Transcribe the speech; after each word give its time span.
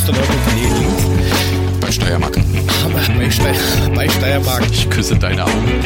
Kloster 0.00 0.12
Neuburg 0.12 1.80
Bei 1.80 1.90
Steiermark. 1.92 2.32
bei, 3.18 3.30
Ste 3.30 3.52
bei 3.94 4.08
Steiermark. 4.08 4.62
Ich 4.70 4.88
küsse 4.88 5.14
deine 5.16 5.44
Augen. 5.44 5.84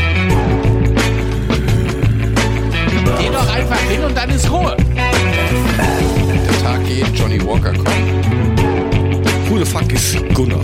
Geh 3.18 3.28
doch 3.30 3.52
einfach 3.54 3.80
hin 3.80 4.04
und 4.04 4.16
dann 4.16 4.30
ist 4.30 4.48
Ruhe. 4.50 4.76
Der 4.76 6.62
Tag 6.62 6.86
geht, 6.86 7.08
Johnny 7.18 7.44
Walker 7.44 7.72
kommt. 7.72 7.88
Who 9.48 9.58
the 9.58 9.64
fuck 9.64 9.92
is 9.92 10.16
Gunnar? 10.32 10.60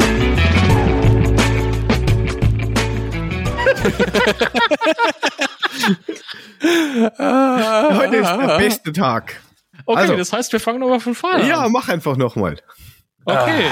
Heute 7.18 8.17
ist 8.17 8.29
der 8.30 8.58
beste 8.58 8.93
Tag. 8.93 9.40
Okay, 9.86 10.00
Also. 10.00 10.17
das 10.17 10.32
heißt, 10.32 10.53
wir 10.53 10.61
fangen 10.61 10.80
nochmal 10.80 11.00
von 11.00 11.14
vorne 11.14 11.48
Ja, 11.48 11.61
an. 11.61 11.72
mach 11.72 11.89
einfach 11.89 12.17
nochmal. 12.17 12.57
Okay. 13.24 13.70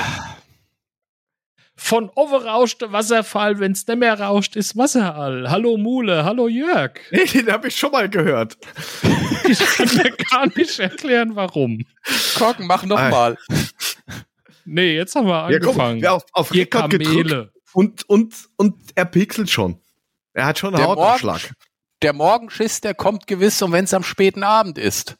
Von 1.80 2.10
overrauscht 2.14 2.82
Wasserfall, 2.92 3.60
wenn's 3.60 3.86
nicht 3.86 3.98
mehr 3.98 4.18
rauscht, 4.20 4.56
ist 4.56 4.76
Wasserall. 4.76 5.48
Hallo 5.48 5.76
Mule, 5.76 6.24
hallo 6.24 6.48
Jörg. 6.48 6.92
Nee, 7.12 7.24
den 7.32 7.50
habe 7.52 7.68
ich 7.68 7.76
schon 7.78 7.92
mal 7.92 8.08
gehört. 8.08 8.56
Ich 9.50 9.58
kann 9.60 9.88
mir 9.96 10.10
gar 10.30 10.46
nicht 10.58 10.78
erklären, 10.78 11.34
warum. 11.34 11.86
Korken, 12.36 12.66
mach 12.66 12.84
nochmal. 12.84 13.38
Nee, 14.66 14.94
jetzt 14.96 15.14
haben 15.14 15.26
wir 15.26 15.50
Ja, 15.50 15.58
guck, 15.58 15.68
angefangen. 15.70 16.02
wer 16.02 16.12
auf, 16.12 16.24
auf 16.32 16.52
Rekord 16.52 16.90
gedrückt 16.90 17.50
und, 17.72 18.06
und, 18.10 18.34
und 18.56 18.74
er 18.94 19.06
pixelt 19.06 19.48
schon. 19.48 19.80
Er 20.34 20.44
hat 20.44 20.58
schon 20.58 20.74
einen 20.74 20.82
Der 20.82 20.88
Hautausschlag. 20.88 21.52
Der 22.02 22.12
Morgenschiss, 22.12 22.82
der 22.82 22.92
kommt 22.92 23.26
gewiss, 23.26 23.62
und 23.62 23.72
wenn 23.72 23.84
es 23.84 23.94
am 23.94 24.02
späten 24.02 24.42
Abend 24.42 24.76
ist. 24.76 25.16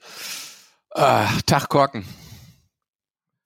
Ah, 0.91 1.29
Tag 1.47 1.71
Korken. 1.71 2.05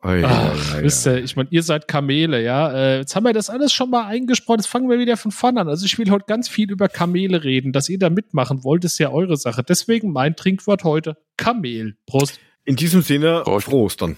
Oi, 0.05 0.25
Ach, 0.25 0.75
oi, 0.75 0.83
wisst 0.83 1.07
ihr, 1.07 1.23
ich 1.23 1.37
meine, 1.37 1.49
ihr 1.53 1.63
seid 1.63 1.87
Kamele, 1.87 2.43
ja. 2.43 2.73
Äh, 2.73 2.99
jetzt 2.99 3.15
haben 3.15 3.25
wir 3.25 3.33
das 3.33 3.49
alles 3.51 3.73
schon 3.73 3.89
mal 3.91 4.07
eingesprochen. 4.07 4.59
Jetzt 4.59 4.67
fangen 4.67 4.91
wir 4.91 4.99
wieder 4.99 5.17
von 5.17 5.31
vorne 5.31 5.61
an. 5.61 5.69
Also 5.69 5.87
ich 5.87 5.97
will 5.97 6.11
heute 6.11 6.25
ganz 6.27 6.49
viel 6.49 6.71
über 6.73 6.89
Kamele 6.89 7.45
reden. 7.45 7.73
Dass 7.73 7.89
ihr 7.89 8.01
da 8.01 8.11
mitmachen 8.11 8.65
wollt, 8.65 8.85
ist 8.85 8.99
ja 8.99 9.11
eure 9.11 9.37
Sache. 9.37 9.63
Deswegen 9.63 10.11
mein 10.13 10.35
Trinkwort 10.35 10.83
heute 10.83 11.17
Kamel. 11.37 11.97
Prost. 12.07 12.41
In 12.65 12.75
diesem 12.75 13.03
Sinne, 13.03 13.43
Prost. 13.45 13.67
froh 13.67 13.85
Ostern. 13.85 14.17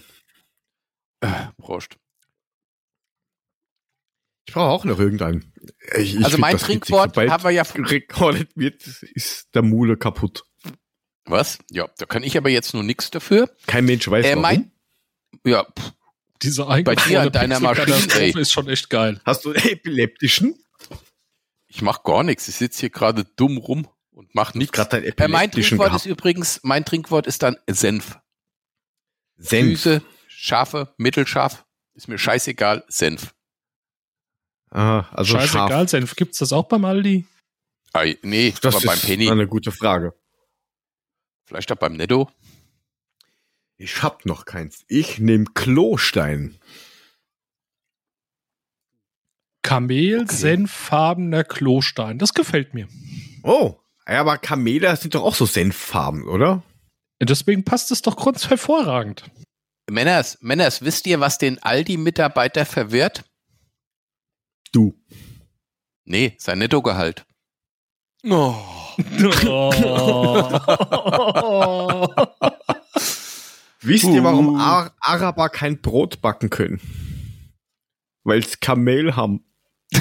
Äh, 1.21 1.27
Prost. 1.59 1.97
Ich 4.47 4.53
brauche 4.53 4.69
auch 4.71 4.85
noch 4.85 4.99
irgendeinen. 4.99 5.53
Ich, 5.97 6.15
ich 6.15 6.25
Also 6.25 6.37
mein. 6.39 6.57
Trinkwort 6.57 7.15
haben 7.15 7.43
wir 7.43 7.51
ja. 7.51 7.63
Rekordet 7.75 8.49
wird, 8.55 8.87
ist 9.13 9.53
der 9.53 9.61
Mule 9.61 9.97
kaputt. 9.97 10.45
Was? 11.25 11.59
Ja, 11.71 11.87
da 11.97 12.05
kann 12.05 12.23
ich 12.23 12.37
aber 12.37 12.49
jetzt 12.49 12.73
nur 12.73 12.83
nichts 12.83 13.11
dafür. 13.11 13.49
Kein 13.67 13.85
Mensch 13.85 14.07
weiß 14.07 14.25
Äh, 14.25 14.29
warum. 14.29 14.41
mein, 14.43 14.71
ja, 15.45 15.63
pff, 15.63 15.93
Diese 16.41 16.65
Bei 16.65 16.95
dir 16.95 17.21
an 17.21 17.31
deiner 17.31 17.59
Maschine, 17.59 18.39
ist 18.39 18.51
schon 18.51 18.67
echt 18.69 18.89
geil. 18.89 19.19
Hast 19.25 19.45
du 19.45 19.51
einen 19.53 19.63
epileptischen? 19.65 20.55
ich 21.67 21.81
mach 21.81 22.03
gar 22.03 22.23
nichts. 22.23 22.47
Ich 22.47 22.55
sitze 22.55 22.81
hier 22.81 22.89
gerade 22.89 23.25
dumm 23.25 23.57
rum 23.57 23.87
und 24.11 24.33
mach 24.33 24.53
nichts. 24.53 24.77
Äh, 24.79 25.27
mein 25.27 25.51
Trinkwort 25.51 25.89
gehabt. 25.89 26.05
ist 26.05 26.09
übrigens, 26.09 26.59
mein 26.63 26.85
Trinkwort 26.85 27.27
ist 27.27 27.43
dann 27.43 27.57
Senf. 27.69 28.17
Senf. 29.37 29.81
Süße, 29.81 30.01
scharfe, 30.27 30.93
mittelscharf. 30.97 31.65
Ist 31.93 32.07
mir 32.07 32.17
scheißegal, 32.17 32.85
Senf. 32.87 33.33
Ah, 34.71 35.05
also 35.11 35.33
Scheißegal, 35.37 35.69
scharf. 35.69 35.89
Senf. 35.89 36.15
Gibt's 36.15 36.37
das 36.37 36.53
auch 36.53 36.67
beim 36.67 36.85
Aldi? 36.85 37.25
Ei, 37.93 38.17
nee, 38.23 38.53
Das 38.61 38.75
aber 38.75 38.85
beim 38.85 38.95
ist 38.97 39.05
Penny. 39.05 39.29
eine 39.29 39.47
gute 39.47 39.71
Frage. 39.71 40.13
Vielleicht 41.45 41.71
auch 41.71 41.77
beim 41.77 41.93
Netto. 41.93 42.29
Ich 43.77 44.03
hab 44.03 44.25
noch 44.25 44.45
keins. 44.45 44.85
Ich 44.87 45.19
nehme 45.19 45.45
Klostein. 45.53 46.57
Kamel, 49.61 50.21
Okay. 50.21 50.33
senffarbener 50.35 51.43
Klostein. 51.43 52.17
Das 52.19 52.33
gefällt 52.33 52.73
mir. 52.73 52.87
Oh, 53.43 53.77
ja, 54.07 54.21
aber 54.21 54.37
Kamele 54.37 54.95
sind 54.95 55.13
doch 55.15 55.23
auch 55.23 55.35
so 55.35 55.45
Senffarben, 55.45 56.25
oder? 56.27 56.63
Deswegen 57.21 57.65
passt 57.65 57.91
es 57.91 58.01
doch 58.01 58.15
ganz 58.23 58.49
hervorragend. 58.49 59.23
Männers, 59.89 60.37
Männers, 60.41 60.81
wisst 60.83 61.05
ihr, 61.07 61.19
was 61.19 61.37
den 61.37 61.61
Aldi-Mitarbeiter 61.61 62.65
verwirrt? 62.65 63.25
Du. 64.71 64.93
Nee, 66.05 66.35
sein 66.39 66.59
Nettogehalt. 66.59 67.25
Oh. 68.23 68.55
Wisst 73.85 74.05
ihr, 74.05 74.23
warum. 74.23 74.59
Ar 74.59 74.93
Araber 74.99 75.49
kein 75.49 75.81
Brot 75.81 76.21
backen 76.21 76.49
können? 76.49 76.79
Weil's 78.23 78.59
Kamel 78.59 79.15
haben. 79.15 79.45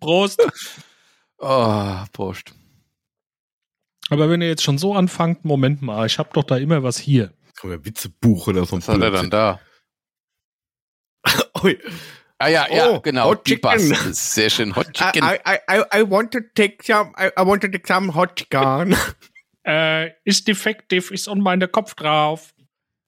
Prost. 0.00 0.42
oh, 1.38 2.04
Prost. 2.12 2.52
Aber 4.10 4.28
wenn 4.30 4.40
ihr 4.42 4.48
jetzt 4.48 4.62
schon 4.62 4.78
so 4.78 4.94
anfangt, 4.94 5.44
Moment 5.44 5.82
mal, 5.82 6.06
ich 6.06 6.18
habe 6.18 6.30
doch 6.32 6.44
da 6.44 6.56
immer 6.56 6.82
was 6.82 6.98
hier. 6.98 7.32
Oder 7.62 7.84
Witzebuch 7.84 8.46
oder 8.48 8.64
so 8.64 8.76
ein 8.76 8.82
Was 8.86 8.88
hat 8.88 9.02
er 9.02 9.10
dann 9.10 9.30
da? 9.30 9.60
Ui. 11.62 11.78
Ah 12.38 12.48
ja, 12.48 12.66
ja, 12.72 12.90
Oh, 12.90 13.00
genau. 13.00 13.30
Hot 13.30 13.46
die 13.46 13.56
Chicken. 13.56 14.14
Sehr 14.14 14.48
schön. 14.48 14.76
Hot 14.76 14.88
I, 14.88 14.92
Chicken. 14.92 15.24
I, 15.24 15.58
I, 15.68 15.82
I 16.00 16.08
want 16.08 16.32
to 16.32 16.40
take 16.54 16.84
some, 16.84 17.12
I, 17.18 17.30
I 17.36 17.44
want 17.44 17.62
to 17.62 17.68
take 17.68 17.86
some 17.86 18.14
hot 18.14 18.36
chicken. 18.36 18.96
Äh, 19.68 20.12
ist 20.24 20.48
defektiv, 20.48 21.10
ist 21.10 21.28
on 21.28 21.40
meiner 21.40 21.68
Kopf 21.68 21.94
drauf. 21.94 22.54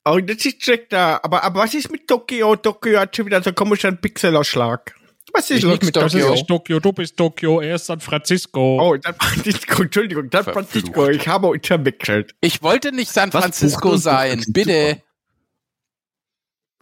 oh, 0.05 0.19
das 0.21 0.45
ist 0.45 0.59
check 0.61 0.91
da. 0.91 1.19
Aber, 1.23 1.43
aber 1.43 1.61
was 1.61 1.73
ist 1.73 1.91
mit 1.91 2.07
Tokio? 2.07 2.55
Tokio 2.57 2.99
hat 3.01 3.17
schon 3.17 3.25
wieder 3.27 3.43
so 3.43 3.53
komischen 3.55 3.99
Pixelausschlag. 3.99 4.95
Was 5.33 5.49
ist 5.51 5.59
Ich 5.59 5.63
los 5.63 5.81
mit 5.81 5.97
Das 5.97 6.13
Tokio. 6.13 6.27
Tokio? 6.27 6.35
ist 6.35 6.47
Tokio, 6.49 6.81
du 6.81 6.93
bist 6.93 7.17
Tokio, 7.17 7.61
er 7.61 7.77
ist 7.77 7.87
San 7.87 8.01
Francisco. 8.01 8.79
Oh, 8.81 8.97
San 9.03 9.15
Francisco, 9.15 9.83
Entschuldigung, 9.85 10.29
San. 10.31 10.45
Francisco, 10.45 11.09
ich 11.09 11.27
habe 11.29 11.47
uns 11.47 11.67
verwechselt. 11.67 12.35
Ich 12.43 12.63
wollte 12.63 12.93
nicht 12.93 13.11
San 13.11 13.31
Francisco 13.33 13.97
sein. 13.97 14.39
das? 14.39 14.53
Bitte. 14.53 15.03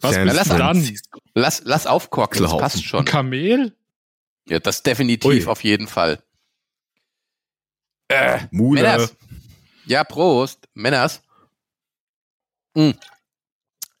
Was 0.01 0.15
San 0.15 0.27
bist 0.27 0.45
du 0.51 0.57
dann? 0.57 0.97
Lass, 1.35 1.61
lass 1.63 1.85
aufkorken. 1.87 2.41
Das 2.41 2.57
passt 2.57 2.83
schon. 2.83 3.05
Kamel? 3.05 3.73
Ja, 4.49 4.59
das 4.59 4.83
definitiv 4.83 5.45
Ui. 5.45 5.51
auf 5.51 5.63
jeden 5.63 5.87
Fall. 5.87 6.21
Äh, 8.09 8.39
Mule. 8.51 8.81
Männers. 8.81 9.15
Ja, 9.85 10.03
Prost. 10.03 10.67
Männers. 10.73 11.21
Hm. 12.75 12.93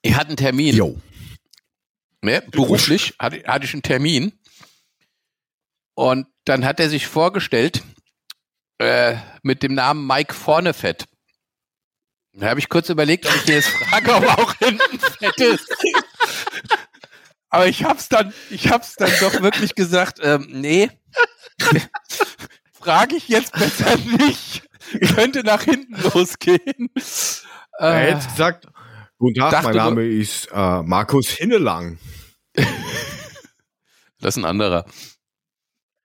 Ich 0.01 0.15
hatte 0.15 0.27
einen 0.27 0.37
Termin. 0.37 0.75
Jo. 0.75 1.01
Ne, 2.21 2.41
beruflich 2.51 3.15
hatte, 3.19 3.43
hatte 3.47 3.65
ich 3.65 3.73
einen 3.73 3.81
Termin. 3.81 4.37
Und 5.95 6.27
dann 6.45 6.65
hat 6.65 6.79
er 6.79 6.89
sich 6.89 7.07
vorgestellt 7.07 7.83
äh, 8.77 9.17
mit 9.43 9.63
dem 9.63 9.73
Namen 9.73 10.05
Mike 10.05 10.33
Vornefett. 10.33 11.05
Da 12.33 12.49
habe 12.49 12.59
ich 12.59 12.69
kurz 12.69 12.89
überlegt, 12.89 13.25
ob 13.25 13.35
ich 13.35 13.47
ihn 13.47 13.55
jetzt 13.55 13.69
frage, 13.69 14.15
ob 14.15 14.25
auch 14.37 14.53
hinten 14.55 14.99
fett 14.99 15.37
ist. 15.39 15.67
Aber 17.49 17.67
ich 17.67 17.83
hab's 17.83 18.07
dann, 18.07 18.33
ich 18.49 18.69
hab's 18.71 18.95
dann 18.95 19.11
doch 19.19 19.41
wirklich 19.41 19.75
gesagt, 19.75 20.19
ähm, 20.21 20.47
nee, 20.51 20.89
frage 22.79 23.15
ich 23.15 23.27
jetzt 23.27 23.53
besser 23.53 23.97
nicht. 23.97 24.68
Könnte 25.15 25.43
nach 25.43 25.63
hinten 25.63 25.95
losgehen. 26.13 26.89
Er 27.77 27.93
Äh, 27.93 28.11
hat 28.13 28.15
jetzt 28.23 28.29
gesagt, 28.31 28.67
guten 29.17 29.39
Tag, 29.39 29.63
mein 29.63 29.75
Name 29.75 30.05
ist 30.05 30.47
äh, 30.51 30.81
Markus 30.83 31.29
Hinnelang. 31.29 31.97
Das 34.21 34.35
ist 34.35 34.43
ein 34.43 34.45
anderer. 34.45 34.83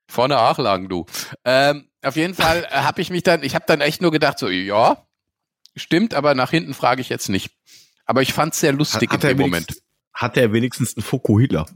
Vorne 0.09 0.39
Achlagen, 0.39 0.89
du. 0.89 1.05
Ähm, 1.44 1.89
auf 2.03 2.15
jeden 2.15 2.34
Fall 2.34 2.65
äh, 2.71 2.77
habe 2.83 3.00
ich 3.00 3.11
mich 3.11 3.25
dann, 3.25 3.43
ich 3.43 3.56
habe 3.56 3.65
dann 3.67 3.81
echt 3.81 4.00
nur 4.03 4.12
gedacht, 4.12 4.39
so, 4.39 4.49
ja, 4.49 5.05
stimmt, 5.75 6.14
aber 6.14 6.37
nach 6.37 6.50
hinten 6.50 6.75
frage 6.75 7.00
ich 7.00 7.08
jetzt 7.08 7.29
nicht. 7.29 7.50
Aber 8.06 8.23
ich 8.23 8.32
fand's 8.32 8.61
sehr 8.61 8.73
lustig 8.73 9.12
in 9.12 9.19
dem 9.19 9.38
Moment. 9.38 9.82
hat 10.12 10.37
er 10.37 10.53
wenigstens 10.53 10.97
einen 10.97 11.03
Fokuhila? 11.03 11.67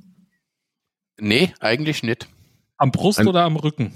Nee, 1.19 1.53
eigentlich 1.59 2.05
nicht. 2.05 2.29
Am 2.77 2.93
Brust 2.93 3.19
Ein- 3.19 3.27
oder 3.27 3.43
am 3.43 3.57
Rücken? 3.57 3.93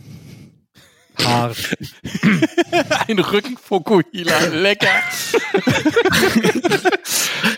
Hart. 1.19 1.77
Ein 3.09 3.19
Rückenfokuhila, 3.19 4.47
lecker. 4.47 4.89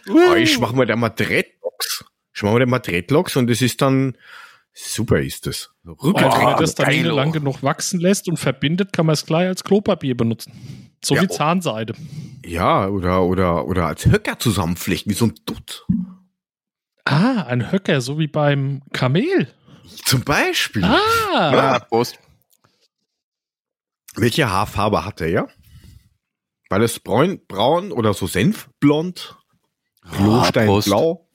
Oh, 0.09 0.35
ich 0.37 0.59
mach 0.59 0.73
mal 0.73 0.87
da 0.87 0.97
mal 0.97 1.09
Dreadlocks. 1.11 2.05
Ich 2.35 2.43
mach 2.43 2.53
mal 2.53 2.61
da 2.61 2.67
mal 2.67 2.79
Dreadlocks 2.81 3.37
und 3.37 3.49
es 3.51 3.63
ist 3.63 3.81
dann 3.83 4.17
super 4.73 5.21
ist 5.21 5.47
das. 5.47 5.71
Und 5.85 6.03
wenn 6.03 6.13
Boah, 6.29 6.43
man 6.43 6.57
das 6.61 6.75
dann 6.75 6.87
geilo. 6.87 7.15
lang 7.15 7.33
genug 7.33 7.63
wachsen 7.63 8.01
lässt 8.01 8.29
und 8.29 8.39
verbindet, 8.39 8.93
kann 8.93 9.07
man 9.07 9.13
es 9.15 9.25
gleich 9.27 9.47
als 9.49 9.63
Klopapier 9.65 10.17
benutzen. 10.17 10.91
So 11.05 11.15
Ja, 11.15 11.23
wie 11.23 11.27
oh. 11.29 11.35
Zahnseide. 11.35 11.95
Ja, 12.45 12.89
oder, 12.89 13.23
oder, 13.23 13.67
oder 13.67 13.87
als 13.87 14.05
Höcker 14.07 14.39
zusammenflechten, 14.39 15.11
wie 15.13 15.17
so 15.17 15.27
ein 15.27 15.35
Dutt. 15.47 15.87
Ah, 17.05 17.43
ein 17.43 17.71
Höcker, 17.71 18.01
so 18.01 18.19
wie 18.19 18.27
beim 18.27 18.83
Kamel. 18.93 19.49
Zum 20.07 20.23
Beispiel. 20.23 20.83
Ah, 20.85 21.53
Ja, 21.53 21.79
Prost. 21.79 22.19
Welche 24.17 24.51
Haarfarbe 24.51 25.05
hat 25.05 25.21
er, 25.21 25.29
ja? 25.29 25.49
War 26.69 26.79
das 26.79 26.99
braun, 27.01 27.41
braun 27.47 27.93
oder 27.93 28.15
so 28.15 28.27
senfblond? 28.27 29.37
Ah, 30.03 30.09
Prost. 30.09 30.53
Klosteinblau? 30.53 31.29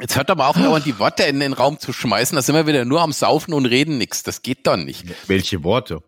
Jetzt 0.00 0.16
hört 0.16 0.30
doch 0.30 0.36
mal 0.36 0.46
auf, 0.46 0.56
dauernd 0.56 0.86
die 0.86 0.98
Worte 1.00 1.24
in 1.24 1.40
den 1.40 1.52
Raum 1.52 1.80
zu 1.80 1.92
schmeißen. 1.92 2.36
Da 2.36 2.42
sind 2.42 2.54
wir 2.54 2.68
wieder 2.68 2.84
nur 2.84 3.00
am 3.00 3.10
Saufen 3.10 3.52
und 3.52 3.66
reden 3.66 3.98
nichts. 3.98 4.22
Das 4.22 4.42
geht 4.42 4.66
doch 4.66 4.76
nicht. 4.76 5.04
Welche 5.28 5.64
Worte? 5.64 6.02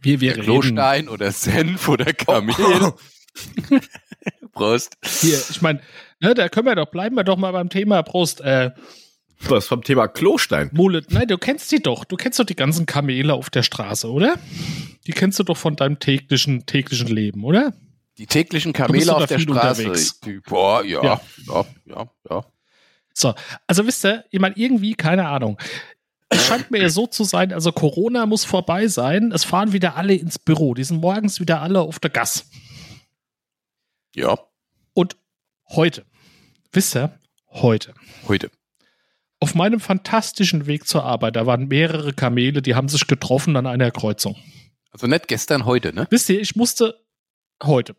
Wir, 0.00 0.20
wir 0.20 0.32
reden. 0.32 0.42
Klostein 0.42 1.08
oder 1.08 1.30
Senf 1.30 1.88
oder 1.88 2.12
Kamel. 2.12 2.54
Prost. 4.52 4.96
Hier, 5.04 5.40
ich 5.48 5.62
meine, 5.62 5.80
ne, 6.18 6.34
da 6.34 6.48
können 6.48 6.66
wir 6.66 6.74
doch, 6.74 6.90
bleiben 6.90 7.14
wir 7.14 7.22
doch 7.22 7.36
mal 7.36 7.52
beim 7.52 7.68
Thema 7.68 8.02
Prost. 8.02 8.40
Äh, 8.40 8.72
Was 9.48 9.66
vom 9.66 9.82
Thema 9.82 10.06
Klostein? 10.08 10.70
Mule, 10.72 11.02
nein, 11.08 11.26
du 11.26 11.38
kennst 11.38 11.72
die 11.72 11.80
doch. 11.82 12.04
Du 12.04 12.16
kennst 12.16 12.38
doch 12.38 12.44
die 12.44 12.54
ganzen 12.56 12.86
Kamele 12.86 13.34
auf 13.34 13.50
der 13.50 13.62
Straße, 13.62 14.10
oder? 14.10 14.36
Die 15.06 15.12
kennst 15.12 15.38
du 15.38 15.44
doch 15.44 15.56
von 15.56 15.76
deinem 15.76 15.98
täglichen, 15.98 16.66
täglichen 16.66 17.08
Leben, 17.08 17.44
oder? 17.44 17.72
Die 18.18 18.26
täglichen 18.26 18.72
Kamele 18.72 19.14
auf 19.16 19.26
der 19.26 19.38
Straße. 19.38 19.82
unterwegs. 19.82 20.20
Die, 20.20 20.40
boah, 20.40 20.84
ja, 20.84 21.02
Ja. 21.02 21.20
ja, 21.48 21.54
ja, 21.54 21.66
ja, 21.96 22.10
ja. 22.30 22.44
So, 23.14 23.34
also 23.66 23.86
wisst 23.86 24.04
ihr, 24.04 24.24
ich 24.30 24.40
meine, 24.40 24.56
irgendwie, 24.56 24.94
keine 24.94 25.26
Ahnung. 25.28 25.58
Es 26.28 26.46
scheint 26.46 26.70
mir 26.70 26.80
ja 26.82 26.90
so 26.90 27.06
zu 27.06 27.24
sein, 27.24 27.52
also 27.52 27.72
Corona 27.72 28.24
muss 28.26 28.44
vorbei 28.44 28.86
sein. 28.86 29.32
Es 29.32 29.42
fahren 29.44 29.72
wieder 29.72 29.96
alle 29.96 30.14
ins 30.14 30.38
Büro. 30.38 30.74
Die 30.74 30.84
sind 30.84 31.00
morgens 31.00 31.40
wieder 31.40 31.60
alle 31.60 31.80
auf 31.80 31.98
der 31.98 32.10
Gas. 32.10 32.44
Ja, 34.14 34.38
Und 34.92 35.16
heute, 35.70 36.04
wisst 36.72 36.94
ihr, 36.94 37.18
heute, 37.50 37.94
heute. 38.28 38.50
Auf 39.40 39.54
meinem 39.54 39.80
fantastischen 39.80 40.66
Weg 40.66 40.86
zur 40.86 41.04
Arbeit, 41.04 41.36
da 41.36 41.46
waren 41.46 41.68
mehrere 41.68 42.12
Kamele, 42.12 42.62
die 42.62 42.74
haben 42.74 42.88
sich 42.88 43.06
getroffen 43.06 43.56
an 43.56 43.66
einer 43.66 43.90
Kreuzung. 43.90 44.36
Also 44.92 45.06
nicht 45.06 45.28
gestern, 45.28 45.64
heute, 45.64 45.94
ne? 45.94 46.06
Wisst 46.10 46.28
ihr, 46.28 46.40
ich 46.40 46.56
musste 46.56 47.00
heute. 47.62 47.96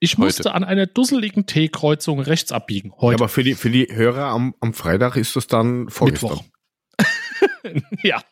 Ich 0.00 0.12
Heute. 0.12 0.20
musste 0.22 0.54
an 0.54 0.64
einer 0.64 0.86
dusseligen 0.86 1.46
T-Kreuzung 1.46 2.20
rechts 2.20 2.52
abbiegen. 2.52 2.90
Ja, 2.90 2.98
Heute. 3.00 3.14
aber 3.14 3.28
für 3.28 3.42
die, 3.42 3.54
für 3.54 3.70
die 3.70 3.88
Hörer 3.90 4.26
am, 4.26 4.54
am 4.60 4.74
Freitag 4.74 5.16
ist 5.16 5.34
das 5.36 5.46
dann 5.46 5.88
vorgestern. 5.88 6.40
Mittwoch. 6.98 8.02
ja. 8.02 8.22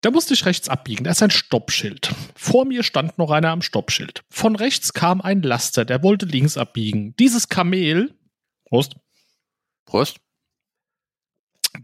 Da 0.00 0.10
musste 0.10 0.34
ich 0.34 0.44
rechts 0.44 0.68
abbiegen. 0.68 1.04
Da 1.04 1.12
ist 1.12 1.22
ein 1.22 1.30
Stoppschild. 1.30 2.12
Vor 2.34 2.64
mir 2.64 2.82
stand 2.82 3.18
noch 3.18 3.30
einer 3.30 3.50
am 3.50 3.62
Stoppschild. 3.62 4.24
Von 4.30 4.56
rechts 4.56 4.94
kam 4.94 5.20
ein 5.20 5.42
Laster, 5.42 5.84
der 5.84 6.02
wollte 6.02 6.26
links 6.26 6.56
abbiegen. 6.56 7.14
Dieses 7.20 7.48
Kamel, 7.48 8.12
Prost, 8.64 8.96
Prost. 9.84 10.16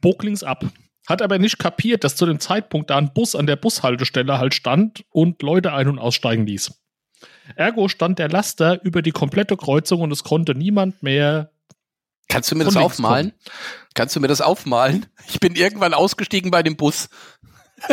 Bog 0.00 0.23
links 0.23 0.43
ab. 0.43 0.64
Hat 1.06 1.23
aber 1.23 1.38
nicht 1.38 1.58
kapiert, 1.58 2.05
dass 2.05 2.17
zu 2.17 2.26
dem 2.26 2.38
Zeitpunkt 2.38 2.90
da 2.90 2.99
ein 2.99 3.14
Bus 3.14 3.35
an 3.35 3.46
der 3.46 3.56
Bushaltestelle 3.56 4.38
halt 4.38 4.55
stand 4.55 5.05
und 5.11 5.43
Leute 5.43 5.73
ein- 5.73 5.88
und 5.88 5.99
aussteigen 5.99 6.46
ließ. 6.46 6.73
Ergo 7.56 7.88
stand 7.88 8.19
der 8.19 8.29
Laster 8.29 8.82
über 8.85 9.00
die 9.02 9.11
komplette 9.12 9.56
Kreuzung 9.56 10.02
und 10.02 10.12
es 10.12 10.23
konnte 10.23 10.55
niemand 10.55 11.02
mehr. 11.02 11.50
Kannst 12.29 12.50
du 12.50 12.56
mir 12.56 12.64
das 12.64 12.76
aufmalen? 12.76 13.32
Kannst 13.94 14.14
du 14.14 14.20
mir 14.20 14.29
das 14.29 14.43
aufmalen? 14.43 15.06
Ich 15.29 15.40
bin 15.40 15.56
irgendwann 15.56 15.94
ausgestiegen 15.94 16.50
bei 16.50 16.62
dem 16.62 16.76
Bus. 16.76 17.08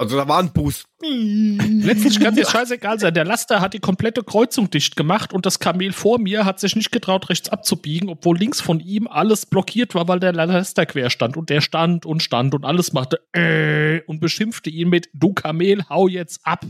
Also 0.00 0.16
da 0.16 0.26
war 0.26 0.38
ein 0.38 0.50
Boost. 0.50 0.86
Letztlich 1.02 2.20
kann 2.20 2.32
es 2.32 2.38
jetzt 2.38 2.52
scheißegal 2.52 2.98
sein. 2.98 3.12
Der 3.12 3.26
Laster 3.26 3.60
hat 3.60 3.74
die 3.74 3.80
komplette 3.80 4.24
Kreuzung 4.24 4.70
dicht 4.70 4.96
gemacht 4.96 5.34
und 5.34 5.44
das 5.44 5.58
Kamel 5.58 5.92
vor 5.92 6.18
mir 6.18 6.46
hat 6.46 6.58
sich 6.58 6.74
nicht 6.74 6.90
getraut, 6.90 7.28
rechts 7.28 7.50
abzubiegen, 7.50 8.08
obwohl 8.08 8.38
links 8.38 8.62
von 8.62 8.80
ihm 8.80 9.06
alles 9.06 9.44
blockiert 9.44 9.94
war, 9.94 10.08
weil 10.08 10.18
der 10.18 10.32
Laster 10.32 10.86
quer 10.86 11.10
stand. 11.10 11.36
Und 11.36 11.50
der 11.50 11.60
stand 11.60 12.06
und 12.06 12.22
stand 12.22 12.54
und 12.54 12.64
alles 12.64 12.94
machte 12.94 13.20
äh, 13.34 14.00
und 14.06 14.20
beschimpfte 14.20 14.70
ihn 14.70 14.88
mit 14.88 15.10
Du 15.12 15.34
Kamel, 15.34 15.86
hau 15.90 16.08
jetzt 16.08 16.40
ab. 16.44 16.64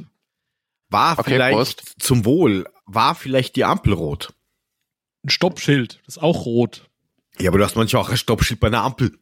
War 0.89 1.17
Okay, 1.17 1.31
vielleicht 1.35 1.55
Prost. 1.55 1.95
zum 2.01 2.25
Wohl, 2.25 2.67
war 2.87 3.15
vielleicht 3.15 3.55
die 3.55 3.63
Ampel 3.65 3.93
rot. 3.93 4.33
Ein 5.25 5.31
Stoppschild, 5.31 6.01
das 6.05 6.17
ist 6.17 6.23
auch 6.25 6.47
rot. 6.47 6.90
Ja, 7.41 7.51
aber 7.51 7.59
du 7.59 7.65
hast 7.65 7.77
manchmal 7.77 8.03
auch 8.03 8.11
ein 8.11 8.17
Stoppschild 8.17 8.61
bei 8.61 8.67
einer 8.69 8.83
Ampel. 8.83 9.19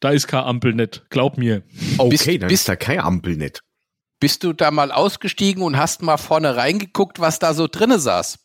Da 0.00 0.10
ist 0.10 0.26
keine 0.26 0.44
Ampel 0.44 0.74
nicht, 0.74 1.08
glaub 1.10 1.38
mir. 1.38 1.62
Okay, 1.98 2.08
Bist- 2.10 2.26
dann 2.26 2.38
bist- 2.40 2.52
ist 2.62 2.68
da 2.68 2.76
keine 2.76 3.04
Ampel 3.04 3.36
nicht. 3.36 3.62
Bist 4.20 4.44
du 4.44 4.52
da 4.52 4.70
mal 4.70 4.92
ausgestiegen 4.92 5.62
und 5.62 5.76
hast 5.76 6.02
mal 6.02 6.16
vorne 6.16 6.56
reingeguckt, 6.56 7.18
was 7.20 7.38
da 7.40 7.54
so 7.54 7.66
drinne 7.68 7.98
saß? 7.98 8.38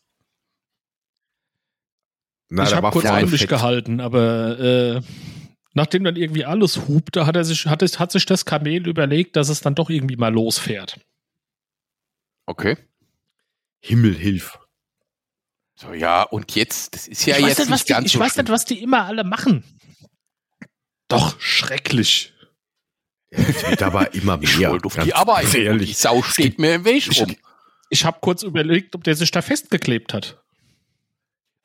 Na, 2.50 2.64
ich 2.64 2.74
habe 2.74 2.90
kurz 2.92 3.06
vorne 3.06 3.24
an 3.26 3.30
mich 3.30 3.42
fett. 3.42 3.50
gehalten, 3.50 4.00
aber 4.00 4.58
äh, 4.60 5.02
nachdem 5.74 6.04
dann 6.04 6.16
irgendwie 6.16 6.46
alles 6.46 6.88
hupte, 6.88 7.26
hat 7.26 7.36
er 7.36 7.44
sich, 7.44 7.66
hat, 7.68 7.82
es, 7.82 8.00
hat 8.00 8.12
sich 8.12 8.26
das 8.26 8.46
Kamel 8.46 8.88
überlegt, 8.88 9.36
dass 9.36 9.50
es 9.50 9.62
dann 9.62 9.76
doch 9.76 9.90
irgendwie 9.90 10.16
mal 10.16 10.34
losfährt. 10.34 11.00
Okay. 12.46 12.78
Himmel 13.82 14.16
hilf. 14.16 14.58
So, 15.80 15.94
ja, 15.94 16.24
und 16.24 16.56
jetzt, 16.56 16.96
das 16.96 17.08
ist 17.08 17.26
ja 17.26 17.38
ich 17.38 17.44
weiß 17.44 17.50
jetzt 17.50 17.60
nicht, 17.60 17.70
was 17.70 17.80
nicht 17.80 17.90
die, 17.90 17.94
ganz 17.94 18.06
ich 18.08 18.12
so 18.14 18.20
weiß 18.20 18.34
schlimm. 18.34 18.44
nicht, 18.46 18.52
was 18.52 18.66
die 18.66 18.82
immer 18.82 19.06
alle 19.06 19.24
machen. 19.24 19.64
Doch, 21.08 21.40
schrecklich. 21.40 22.34
Es 23.30 23.70
wird 23.70 23.84
aber 23.84 24.14
immer 24.14 24.40
Ich 24.42 24.58
mehr. 24.58 24.72
wollte 24.72 24.86
auf 24.86 24.98
die 25.00 25.14
Arbeit. 25.14 25.52
Die 25.54 25.58
Ehrlich. 25.60 25.98
Sau 25.98 26.22
steht 26.24 26.60
mir 26.60 26.76
im 26.76 26.86
Weg 26.86 27.08
Ich- 27.08 27.22
rum. 27.22 27.36
Ich 27.90 28.04
habe 28.06 28.18
kurz 28.22 28.42
überlegt, 28.44 28.96
ob 28.96 29.04
der 29.04 29.16
sich 29.16 29.32
da 29.32 29.42
festgeklebt 29.42 30.14
hat. 30.14 30.42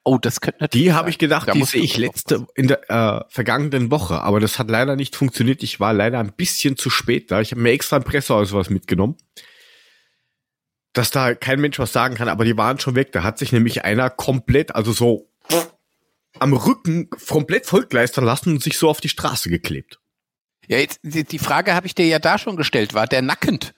Oh, 0.05 0.19
das 0.19 0.41
könnte 0.41 0.59
natürlich 0.61 0.87
Die 0.87 0.93
habe 0.93 1.09
ich 1.11 1.19
gedacht, 1.19 1.49
Da 1.49 1.53
die 1.53 1.63
sehe 1.65 1.83
ich 1.83 1.97
letzte 1.97 2.47
in 2.57 2.67
der 2.69 2.91
äh, 2.91 3.25
vergangenen 3.29 3.91
Woche, 3.93 4.21
aber 4.23 4.39
das 4.41 4.59
hat 4.59 4.69
leider 4.71 4.95
nicht 4.97 5.15
funktioniert. 5.17 5.63
Ich 5.63 5.79
war 5.81 5.93
leider 5.93 6.19
ein 6.19 6.33
bisschen 6.33 6.77
zu 6.77 6.91
spät 6.91 7.31
da. 7.31 7.41
Ich 7.41 7.53
habe 7.53 7.61
mir 7.61 7.71
extra 7.71 7.97
ein 7.97 8.05
Presseausweis 8.05 8.71
mitgenommen, 8.71 9.17
dass 10.93 11.11
da 11.11 11.35
kein 11.35 11.61
Mensch 11.61 11.79
was 11.79 11.93
sagen 11.93 12.15
kann, 12.15 12.29
aber 12.29 12.45
die 12.45 12.57
waren 12.57 12.79
schon 12.79 12.95
weg. 12.95 13.13
Da 13.13 13.23
hat 13.23 13.39
sich 13.39 13.53
nämlich 13.53 13.85
einer 13.85 14.11
komplett, 14.11 14.75
also 14.75 14.93
so 14.93 15.31
am 16.39 16.53
Rücken 16.53 17.11
komplett 17.11 17.67
vollgleistern 17.67 18.25
lassen 18.25 18.51
und 18.55 18.63
sich 18.63 18.79
so 18.79 18.89
auf 18.89 19.01
die 19.01 19.09
Straße 19.09 19.49
geklebt. 19.49 20.01
Ja, 20.67 20.79
jetzt, 20.79 21.01
die 21.03 21.25
die 21.25 21.39
Frage 21.39 21.75
habe 21.75 21.87
ich 21.87 21.95
dir 21.95 22.07
ja 22.07 22.19
da 22.19 22.39
schon 22.39 22.57
gestellt. 22.57 22.95
War 22.95 23.07
der 23.07 23.23
nackend? 23.23 23.75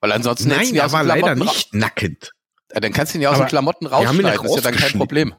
Weil 0.00 0.12
ansonsten 0.12 0.48
Nein, 0.48 0.74
er 0.74 0.86
den 0.86 0.92
war 0.92 1.02
leider 1.02 1.34
nicht 1.34 1.74
nackend. 1.74 2.32
Ja, 2.72 2.80
dann 2.80 2.92
kannst 2.92 3.14
du 3.14 3.18
ihn 3.18 3.22
ja 3.22 3.30
aus 3.30 3.36
Aber 3.36 3.44
den 3.46 3.48
Klamotten 3.48 3.90
haben 3.90 4.18
ihn 4.18 4.26
ja 4.26 4.34
rausschneiden. 4.34 4.42
Das 4.42 4.50
ist 4.50 4.64
ja 4.64 4.70
dann 4.70 4.80
kein. 4.80 4.98
Problem. 4.98 5.34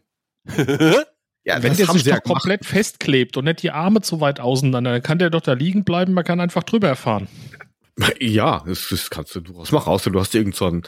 Ja, 1.46 1.64
Wenn 1.64 1.70
das 1.70 1.78
der 1.78 1.88
sich 1.88 2.04
doch 2.04 2.22
gemacht. 2.22 2.42
komplett 2.42 2.66
festklebt 2.66 3.38
und 3.38 3.46
nicht 3.46 3.64
die 3.64 3.72
Arme 3.72 4.02
zu 4.02 4.20
weit 4.20 4.40
auseinander, 4.40 4.92
dann 4.92 5.02
kann 5.02 5.20
der 5.20 5.30
doch 5.30 5.42
da 5.42 5.54
liegen 5.54 5.84
bleiben, 5.84 6.14
man 6.14 6.24
kann 6.24 6.40
einfach 6.42 6.64
drüber 6.64 6.96
fahren. 6.96 7.28
Ja, 8.20 8.64
das, 8.66 8.88
das 8.90 9.10
kannst 9.10 9.36
du 9.36 9.42
durchaus 9.42 9.72
machen, 9.72 9.90
außer 9.90 10.10
du 10.12 10.20
hast 10.20 10.34
irgend 10.36 10.56
so 10.56 10.68
ein, 10.68 10.84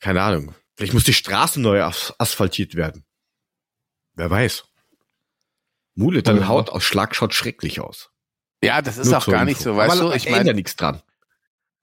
keine 0.00 0.22
Ahnung, 0.22 0.54
vielleicht 0.76 0.94
muss 0.94 1.04
die 1.04 1.12
Straße 1.14 1.60
neu 1.60 1.82
as 1.82 2.14
asphaltiert 2.18 2.74
werden. 2.74 3.04
Wer 4.14 4.30
weiß. 4.30 4.64
Mule, 5.94 6.22
dein 6.22 6.38
Ja. 6.38 6.48
Hautausschlag 6.48 7.14
schaut 7.14 7.34
schrecklich 7.34 7.80
aus. 7.80 8.10
Ja, 8.62 8.80
das 8.82 8.96
ist 8.98 9.08
Nur 9.08 9.18
auch 9.18 9.26
gar 9.26 9.44
nicht 9.44 9.58
Info. 9.58 9.70
so, 9.70 9.76
weißt 9.76 10.00
Aber 10.00 10.10
du? 10.10 10.16
Ich 10.16 10.28
meine, 10.30 10.54
nichts 10.54 10.76
dran. 10.76 11.02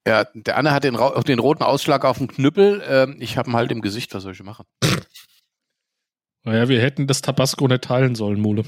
ja, 0.06 0.24
der 0.34 0.56
Anne 0.56 0.72
hat 0.72 0.84
den, 0.84 0.96
den 1.26 1.38
roten 1.38 1.62
Ausschlag 1.62 2.04
auf 2.04 2.18
dem 2.18 2.26
Knüppel. 2.28 2.82
Ähm, 2.86 3.16
ich 3.20 3.36
habe 3.36 3.50
ihn 3.50 3.56
halt 3.56 3.70
im 3.72 3.80
Gesicht. 3.82 4.12
Was 4.14 4.24
soll 4.24 4.32
ich 4.32 4.42
machen? 4.42 4.66
Naja, 6.42 6.68
wir 6.68 6.80
hätten 6.82 7.06
das 7.06 7.22
Tabasco 7.22 7.66
nicht 7.68 7.84
teilen 7.84 8.14
sollen, 8.14 8.40
Mule. 8.40 8.64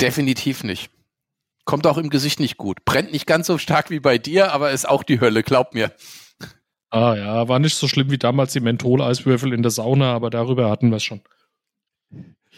Definitiv 0.00 0.62
nicht. 0.64 0.90
Kommt 1.66 1.86
auch 1.86 1.98
im 1.98 2.08
Gesicht 2.08 2.40
nicht 2.40 2.56
gut. 2.56 2.84
Brennt 2.86 3.12
nicht 3.12 3.26
ganz 3.26 3.46
so 3.48 3.58
stark 3.58 3.90
wie 3.90 4.00
bei 4.00 4.16
dir, 4.16 4.52
aber 4.52 4.70
ist 4.70 4.88
auch 4.88 5.02
die 5.02 5.20
Hölle, 5.20 5.42
glaub 5.42 5.74
mir. 5.74 5.92
Ah 6.90 7.14
ja, 7.16 7.48
war 7.48 7.58
nicht 7.58 7.74
so 7.74 7.88
schlimm 7.88 8.10
wie 8.10 8.16
damals 8.18 8.54
die 8.54 8.60
Menthol-Eiswürfel 8.60 9.52
in 9.52 9.62
der 9.62 9.70
Sauna, 9.72 10.14
aber 10.14 10.30
darüber 10.30 10.70
hatten 10.70 10.88
wir 10.90 10.96
es 10.96 11.04
schon. 11.04 11.20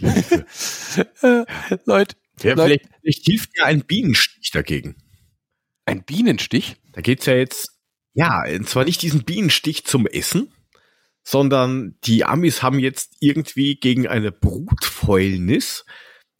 Leute, 1.86 2.16
Ja, 2.42 2.54
Leute. 2.54 2.64
vielleicht, 2.64 2.86
vielleicht 3.00 3.24
hilft 3.26 3.50
ja 3.56 3.64
ein 3.64 3.82
Bienenstich 3.84 4.50
dagegen. 4.52 4.96
ein 5.86 6.04
Bienenstich? 6.04 6.76
Da 6.92 7.00
geht's 7.00 7.26
ja 7.26 7.34
jetzt, 7.34 7.78
ja, 8.14 8.44
und 8.46 8.68
zwar 8.68 8.84
nicht 8.84 9.02
diesen 9.02 9.24
Bienenstich 9.24 9.84
zum 9.86 10.06
Essen, 10.06 10.52
sondern 11.24 11.96
die 12.04 12.24
Amis 12.24 12.62
haben 12.62 12.78
jetzt 12.78 13.16
irgendwie 13.20 13.76
gegen 13.76 14.06
eine 14.06 14.30
Brutfäulnis, 14.32 15.84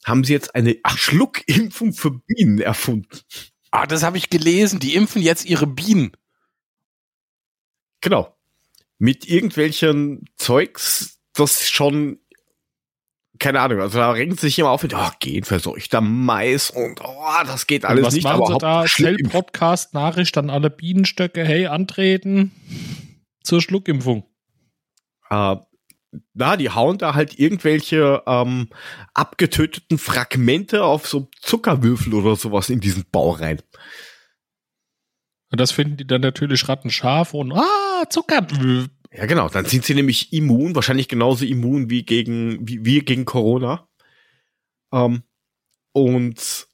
haben 0.05 0.23
sie 0.23 0.33
jetzt 0.33 0.55
eine 0.55 0.77
Schluckimpfung 0.95 1.93
für 1.93 2.11
Bienen 2.11 2.59
erfunden. 2.59 3.07
Ah, 3.71 3.85
das 3.85 4.03
habe 4.03 4.17
ich 4.17 4.29
gelesen. 4.29 4.79
Die 4.79 4.95
impfen 4.95 5.21
jetzt 5.21 5.45
ihre 5.45 5.67
Bienen. 5.67 6.11
Genau. 8.01 8.35
Mit 8.97 9.27
irgendwelchen 9.27 10.25
Zeugs, 10.35 11.19
das 11.33 11.69
schon, 11.69 12.19
keine 13.39 13.61
Ahnung, 13.61 13.79
also 13.81 13.97
da 13.99 14.11
regen 14.11 14.35
sie 14.35 14.47
sich 14.47 14.59
immer 14.59 14.71
auf 14.71 14.83
mit, 14.83 14.93
oh, 14.93 15.09
genverseuchter 15.19 16.01
Mais 16.01 16.69
und 16.69 16.99
oh, 17.01 17.23
das 17.45 17.67
geht 17.67 17.83
Und 17.83 17.89
alles 17.91 18.05
was 18.07 18.13
nicht. 18.15 18.23
machen 18.23 18.45
sie 18.45 18.53
Haupt- 18.53 18.63
da? 18.63 18.85
Zell-Podcast-Nachricht 18.85 20.37
an 20.37 20.49
alle 20.49 20.69
Bienenstöcke, 20.69 21.45
hey, 21.45 21.67
antreten 21.67 22.51
zur 23.43 23.61
Schluckimpfung. 23.61 24.25
äh, 25.29 25.55
na, 26.33 26.57
die 26.57 26.69
hauen 26.69 26.97
da 26.97 27.13
halt 27.13 27.37
irgendwelche 27.37 28.23
ähm, 28.25 28.69
abgetöteten 29.13 29.97
Fragmente 29.97 30.83
auf 30.83 31.07
so 31.07 31.29
Zuckerwürfel 31.41 32.13
oder 32.13 32.35
sowas 32.35 32.69
in 32.69 32.79
diesen 32.79 33.05
Bau 33.11 33.31
rein. 33.31 33.61
Und 35.51 35.59
das 35.59 35.71
finden 35.71 35.97
die 35.97 36.07
dann 36.07 36.21
natürlich 36.21 36.67
rattenscharf 36.67 37.33
und 37.33 37.51
ah, 37.51 38.05
Zucker. 38.09 38.47
Ja, 39.11 39.25
genau. 39.25 39.49
Dann 39.49 39.65
sind 39.65 39.85
sie 39.85 39.95
nämlich 39.95 40.31
immun, 40.33 40.75
wahrscheinlich 40.75 41.07
genauso 41.07 41.45
immun 41.45 41.89
wie 41.89 42.03
gegen 42.03 42.67
wie 42.67 42.85
wir 42.85 43.03
gegen 43.03 43.25
Corona. 43.25 43.87
Ähm, 44.91 45.23
und 45.91 46.67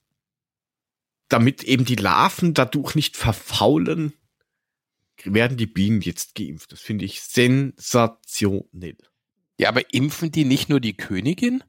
damit 1.29 1.63
eben 1.63 1.85
die 1.85 1.95
Larven 1.95 2.53
dadurch 2.53 2.95
nicht 2.95 3.17
verfaulen, 3.17 4.13
werden 5.23 5.57
die 5.57 5.65
Bienen 5.65 6.01
jetzt 6.01 6.35
geimpft. 6.35 6.71
Das 6.71 6.81
finde 6.81 7.05
ich 7.05 7.21
sensationell. 7.21 8.97
Ja, 9.59 9.69
aber 9.69 9.93
impfen 9.93 10.31
die 10.31 10.45
nicht 10.45 10.69
nur 10.69 10.79
die 10.79 10.97
Königin? 10.97 11.63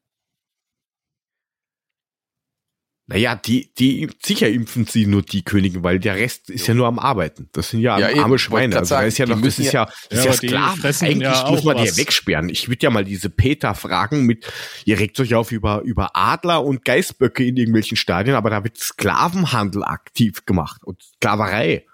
Naja, 3.09 3.37
die, 3.37 3.73
die, 3.79 4.09
sicher 4.21 4.49
impfen 4.49 4.85
sie 4.85 5.07
nur 5.07 5.23
die 5.23 5.45
Königin, 5.45 5.85
weil 5.85 6.01
der 6.01 6.17
Rest 6.17 6.51
ist 6.51 6.67
ja 6.67 6.75
nur 6.75 6.89
am 6.89 6.99
Arbeiten. 6.99 7.49
Das 7.53 7.71
sind 7.71 7.79
ja, 7.79 8.01
Ja, 8.01 8.11
eben. 8.11 8.19
arme 8.19 8.37
Schweine. 8.37 8.75
Also 8.77 8.81
da 8.81 8.85
sagen, 8.99 9.07
ist 9.07 9.19
ja 9.19 9.27
die 9.27 9.33
noch, 9.33 9.43
das 9.43 9.61
ist 9.61 9.73
ja- 9.73 9.85
ja, 9.85 9.93
das 10.11 10.25
Ja, 10.25 10.31
ist 10.33 10.43
ja 10.43 10.49
die 10.49 10.49
Sklaven. 10.49 10.85
Eigentlich 11.09 11.23
ja 11.39 11.49
muss 11.49 11.63
man 11.63 11.77
die 11.77 11.83
was. 11.85 11.91
ja 11.91 11.97
wegsperren. 11.99 12.49
Ich 12.49 12.69
würde 12.69 12.83
ja 12.83 12.91
mal 12.91 13.05
diese 13.05 13.31
Peter 13.31 13.77
fragen 13.77 14.27
mit, 14.27 14.51
ihr 14.87 14.99
regt 14.99 15.21
euch 15.21 15.37
auf 15.37 15.53
über, 15.53 15.83
über 15.83 16.17
Adler 16.17 16.65
und 16.65 16.85
Geißböcke 16.85 17.45
in 17.47 17.57
irgendwelchen 17.57 17.97
Stadien, 17.97 18.35
aber 18.35 18.51
da 18.51 18.65
wird 18.65 18.77
Sklavenhandel 18.77 19.85
aktiv 19.85 20.45
gemacht 20.45 20.83
und 20.83 21.01
Sklaverei. 21.05 21.87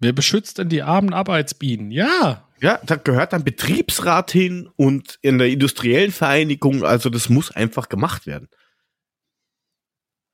Wer 0.00 0.12
beschützt 0.12 0.58
denn 0.58 0.68
die 0.68 0.82
armen 0.82 1.12
Arbeitsbienen? 1.14 1.92
Ja. 1.92 2.48
Ja, 2.64 2.80
da 2.82 2.96
gehört 2.96 3.34
ein 3.34 3.44
Betriebsrat 3.44 4.30
hin 4.32 4.70
und 4.76 5.18
in 5.20 5.36
der 5.36 5.48
industriellen 5.48 6.12
Vereinigung, 6.12 6.82
also 6.82 7.10
das 7.10 7.28
muss 7.28 7.50
einfach 7.50 7.90
gemacht 7.90 8.26
werden. 8.26 8.48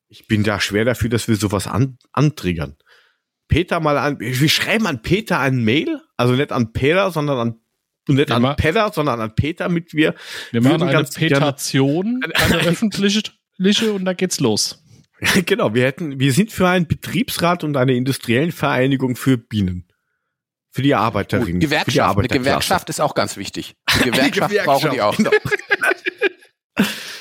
Ich 0.07 0.29
bin 0.29 0.45
da 0.45 0.61
schwer 0.61 0.85
dafür, 0.85 1.09
dass 1.11 1.27
wir 1.27 1.35
sowas 1.35 1.67
an, 1.67 1.99
antriggern. 2.13 2.77
Peter 3.49 3.81
mal 3.81 3.99
an, 3.99 4.21
wir 4.21 4.49
schreiben 4.49 4.87
an 4.87 5.03
Peter 5.03 5.41
ein 5.41 5.65
Mail, 5.65 6.01
also 6.17 6.35
nicht 6.35 6.53
an 6.53 6.73
Peter, 6.73 7.11
sondern 7.11 7.39
an, 7.39 7.61
nicht 8.07 8.31
Ja, 8.31 8.37
an 8.37 8.55
Peter, 8.55 8.93
sondern 8.93 9.21
an 9.21 9.35
Peter, 9.35 9.69
mit 9.69 9.93
wir, 9.93 10.15
Wir 10.53 10.63
machen 10.63 10.83
eine 10.83 10.93
gerne- 10.93 11.09
Petation, 11.13 12.21
eine 12.35 12.59
öffentliche, 12.61 13.23
und 13.93 14.05
da 14.05 14.13
geht's 14.13 14.39
los. 14.39 14.85
genau, 15.47 15.75
wir 15.75 15.85
hätten, 15.85 16.21
wir 16.21 16.33
sind 16.33 16.53
für 16.53 16.69
einen 16.69 16.87
Betriebsrat 16.87 17.65
und 17.65 17.77
eine 17.77 17.95
industriellen 17.95 18.53
Vereinigung 18.53 19.17
für 19.17 19.37
Bienen. 19.37 19.90
Für 20.73 20.83
die 20.83 20.95
Arbeiterinnen. 20.95 21.47
Gut, 21.47 21.53
für 21.55 21.59
die 21.59 21.67
Gewerkschaft. 21.67 22.19
Eine. 22.19 22.29
Gewerkschaft 22.29 22.89
ist 22.91 23.01
auch 23.01 23.15
ganz 23.15 23.37
wichtig. 23.37 23.75
Die 24.05 24.11
Gewerkschaft, 24.11 24.55
brauchen 24.65 24.91
die 24.93 25.01
auch. 25.03 25.17
genau. 25.17 25.31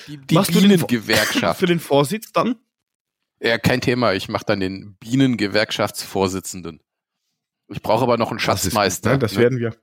Die, 0.07 0.17
die 0.17 0.35
Machst 0.35 0.51
Bienengewerkschaft. 0.51 1.59
Für 1.59 1.65
den 1.67 1.79
Vorsitz 1.79 2.31
dann? 2.31 2.55
Ja, 3.39 3.57
kein 3.59 3.79
Thema. 3.81 4.13
Ich 4.13 4.27
mache 4.27 4.43
dann 4.45 4.59
den 4.59 4.95
Bienengewerkschaftsvorsitzenden. 4.97 6.81
Ich 7.67 7.81
brauche 7.83 8.03
aber 8.03 8.17
noch 8.17 8.31
einen 8.31 8.39
Das 8.39 8.65
ist- 8.65 8.71
Schatzmeister. 8.71 9.11
Ja, 9.11 9.17
das 9.17 9.33
ne? 9.33 9.39
werden 9.39 9.59
wir. 9.59 9.75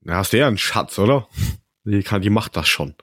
Na, 0.00 0.16
hast 0.16 0.32
du 0.32 0.38
ja 0.38 0.48
einen 0.48 0.58
Schatz, 0.58 0.98
oder? 0.98 1.28
Die, 1.84 2.02
kann, 2.02 2.22
die 2.22 2.30
macht 2.30 2.56
das 2.56 2.68
schon. 2.68 2.94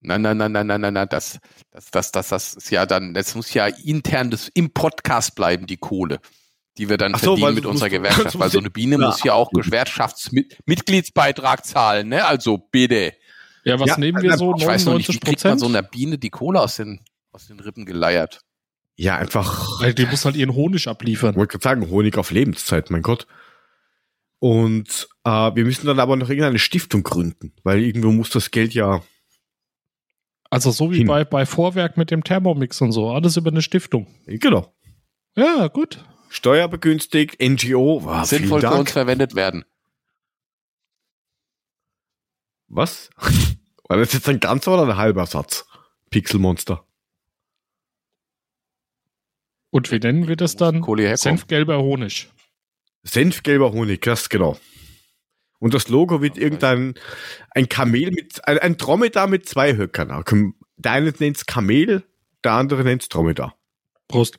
Nein, 0.00 0.22
nein, 0.22 0.36
nein, 0.36 0.50
nein, 0.52 0.66
nein, 0.66 0.80
nein, 0.80 0.94
nein, 0.94 1.08
das, 1.08 1.38
das, 1.70 1.90
das, 1.92 2.10
das, 2.10 2.28
das 2.28 2.54
ist 2.54 2.70
ja 2.70 2.84
dann, 2.86 3.14
das 3.14 3.34
muss 3.36 3.54
ja 3.54 3.66
intern 3.66 4.30
das, 4.32 4.48
im 4.48 4.72
Podcast 4.72 5.36
bleiben, 5.36 5.66
die 5.66 5.76
Kohle, 5.76 6.20
die 6.78 6.88
wir 6.88 6.96
dann 6.96 7.14
Ach 7.14 7.18
so, 7.20 7.36
verdienen 7.36 7.46
weil 7.46 7.54
mit 7.54 7.66
unserer 7.66 7.88
musst- 7.88 7.98
Gewerkschaft, 7.98 8.38
weil 8.38 8.50
so 8.50 8.58
eine 8.58 8.70
Biene 8.70 8.96
Ja, 8.98 9.06
muss 9.06 9.22
ja 9.24 9.34
auch 9.34 9.50
Gewerkschaftsmitgliedsbeitrag 9.52 11.64
zahlen, 11.64 12.08
ne? 12.08 12.24
Also 12.24 12.58
bitte. 12.58 13.12
Ja, 13.64 13.78
was 13.78 13.88
Ja, 13.90 13.98
nehmen 13.98 14.22
wir 14.22 14.30
na, 14.30 14.36
so? 14.36 14.54
Ich 14.56 14.66
weiß 14.66 14.86
noch 14.86 14.94
nicht, 14.96 15.08
wie 15.08 15.12
99 15.12 15.20
kriegt 15.20 15.44
man 15.44 15.52
Prozent? 15.52 15.60
so 15.60 15.66
einer 15.66 15.82
Biene 15.82 16.18
die 16.18 16.30
Kohle 16.30 16.60
aus 16.60 16.76
den, 16.76 17.04
aus 17.32 17.46
den 17.46 17.60
Rippen 17.60 17.86
geleiert? 17.86 18.40
Ja, 18.96 19.16
einfach, 19.16 19.80
Weil 19.80 19.94
die 19.94 20.06
muss 20.06 20.24
halt 20.24 20.36
ihren 20.36 20.54
Honig 20.54 20.88
abliefern. 20.88 21.30
ich 21.30 21.36
wollte 21.36 21.52
gerade 21.58 21.62
sagen, 21.62 21.90
Honig 21.90 22.18
auf 22.18 22.30
Lebenszeit, 22.30 22.90
mein 22.90 23.02
Gott. 23.02 23.26
Und 24.38 25.08
äh, 25.24 25.30
wir 25.54 25.64
müssen 25.64 25.86
dann 25.86 26.00
aber 26.00 26.16
noch 26.16 26.28
irgendeine 26.28 26.58
Stiftung 26.58 27.02
gründen, 27.04 27.52
weil 27.62 27.80
irgendwo 27.80 28.10
muss 28.10 28.30
das 28.30 28.50
Geld 28.50 28.74
ja. 28.74 29.02
Also 30.50 30.70
so 30.72 30.90
wie 30.90 30.98
Hin. 30.98 31.06
bei, 31.06 31.24
bei 31.24 31.46
Vorwerk 31.46 31.96
mit 31.96 32.10
dem 32.10 32.24
Thermomix 32.24 32.80
und 32.80 32.92
so. 32.92 33.10
Alles 33.10 33.36
über 33.36 33.50
eine 33.50 33.62
Stiftung. 33.62 34.06
Genau. 34.26 34.74
Ja, 35.36 35.68
gut. 35.68 36.04
Steuerbegünstigt, 36.32 37.40
NGO, 37.40 38.04
war 38.04 38.24
Sinnvoll 38.24 38.62
für 38.62 38.70
uns 38.70 38.90
verwendet 38.90 39.34
werden. 39.34 39.64
Was? 42.68 43.10
War 43.88 43.98
das 43.98 44.14
jetzt 44.14 44.26
ein 44.30 44.40
ganzer 44.40 44.72
oder 44.72 44.84
ein 44.84 44.96
halber 44.96 45.26
Satz? 45.26 45.66
Pixelmonster. 46.08 46.86
Und 49.68 49.90
wie 49.90 49.98
nennen 49.98 50.26
wir 50.28 50.36
das 50.36 50.56
dann? 50.56 50.82
Senfgelber 51.16 51.78
Honig. 51.78 52.30
Senfgelber 53.02 53.72
Honig, 53.72 54.00
das 54.00 54.30
genau. 54.30 54.58
Und 55.58 55.74
das 55.74 55.88
Logo 55.88 56.22
wird 56.22 56.38
irgendein 56.38 56.94
ein 57.50 57.68
Kamel 57.68 58.10
mit, 58.10 58.48
ein, 58.48 58.58
ein 58.58 58.76
Dromedar 58.78 59.26
mit 59.26 59.46
zwei 59.46 59.76
Höckern. 59.76 60.24
Der 60.78 60.92
eine 60.92 61.12
nennt's 61.18 61.44
Kamel, 61.44 62.04
der 62.42 62.52
andere 62.52 62.84
nennt's 62.84 63.10
Dromedar. 63.10 63.54
Prost. 64.08 64.38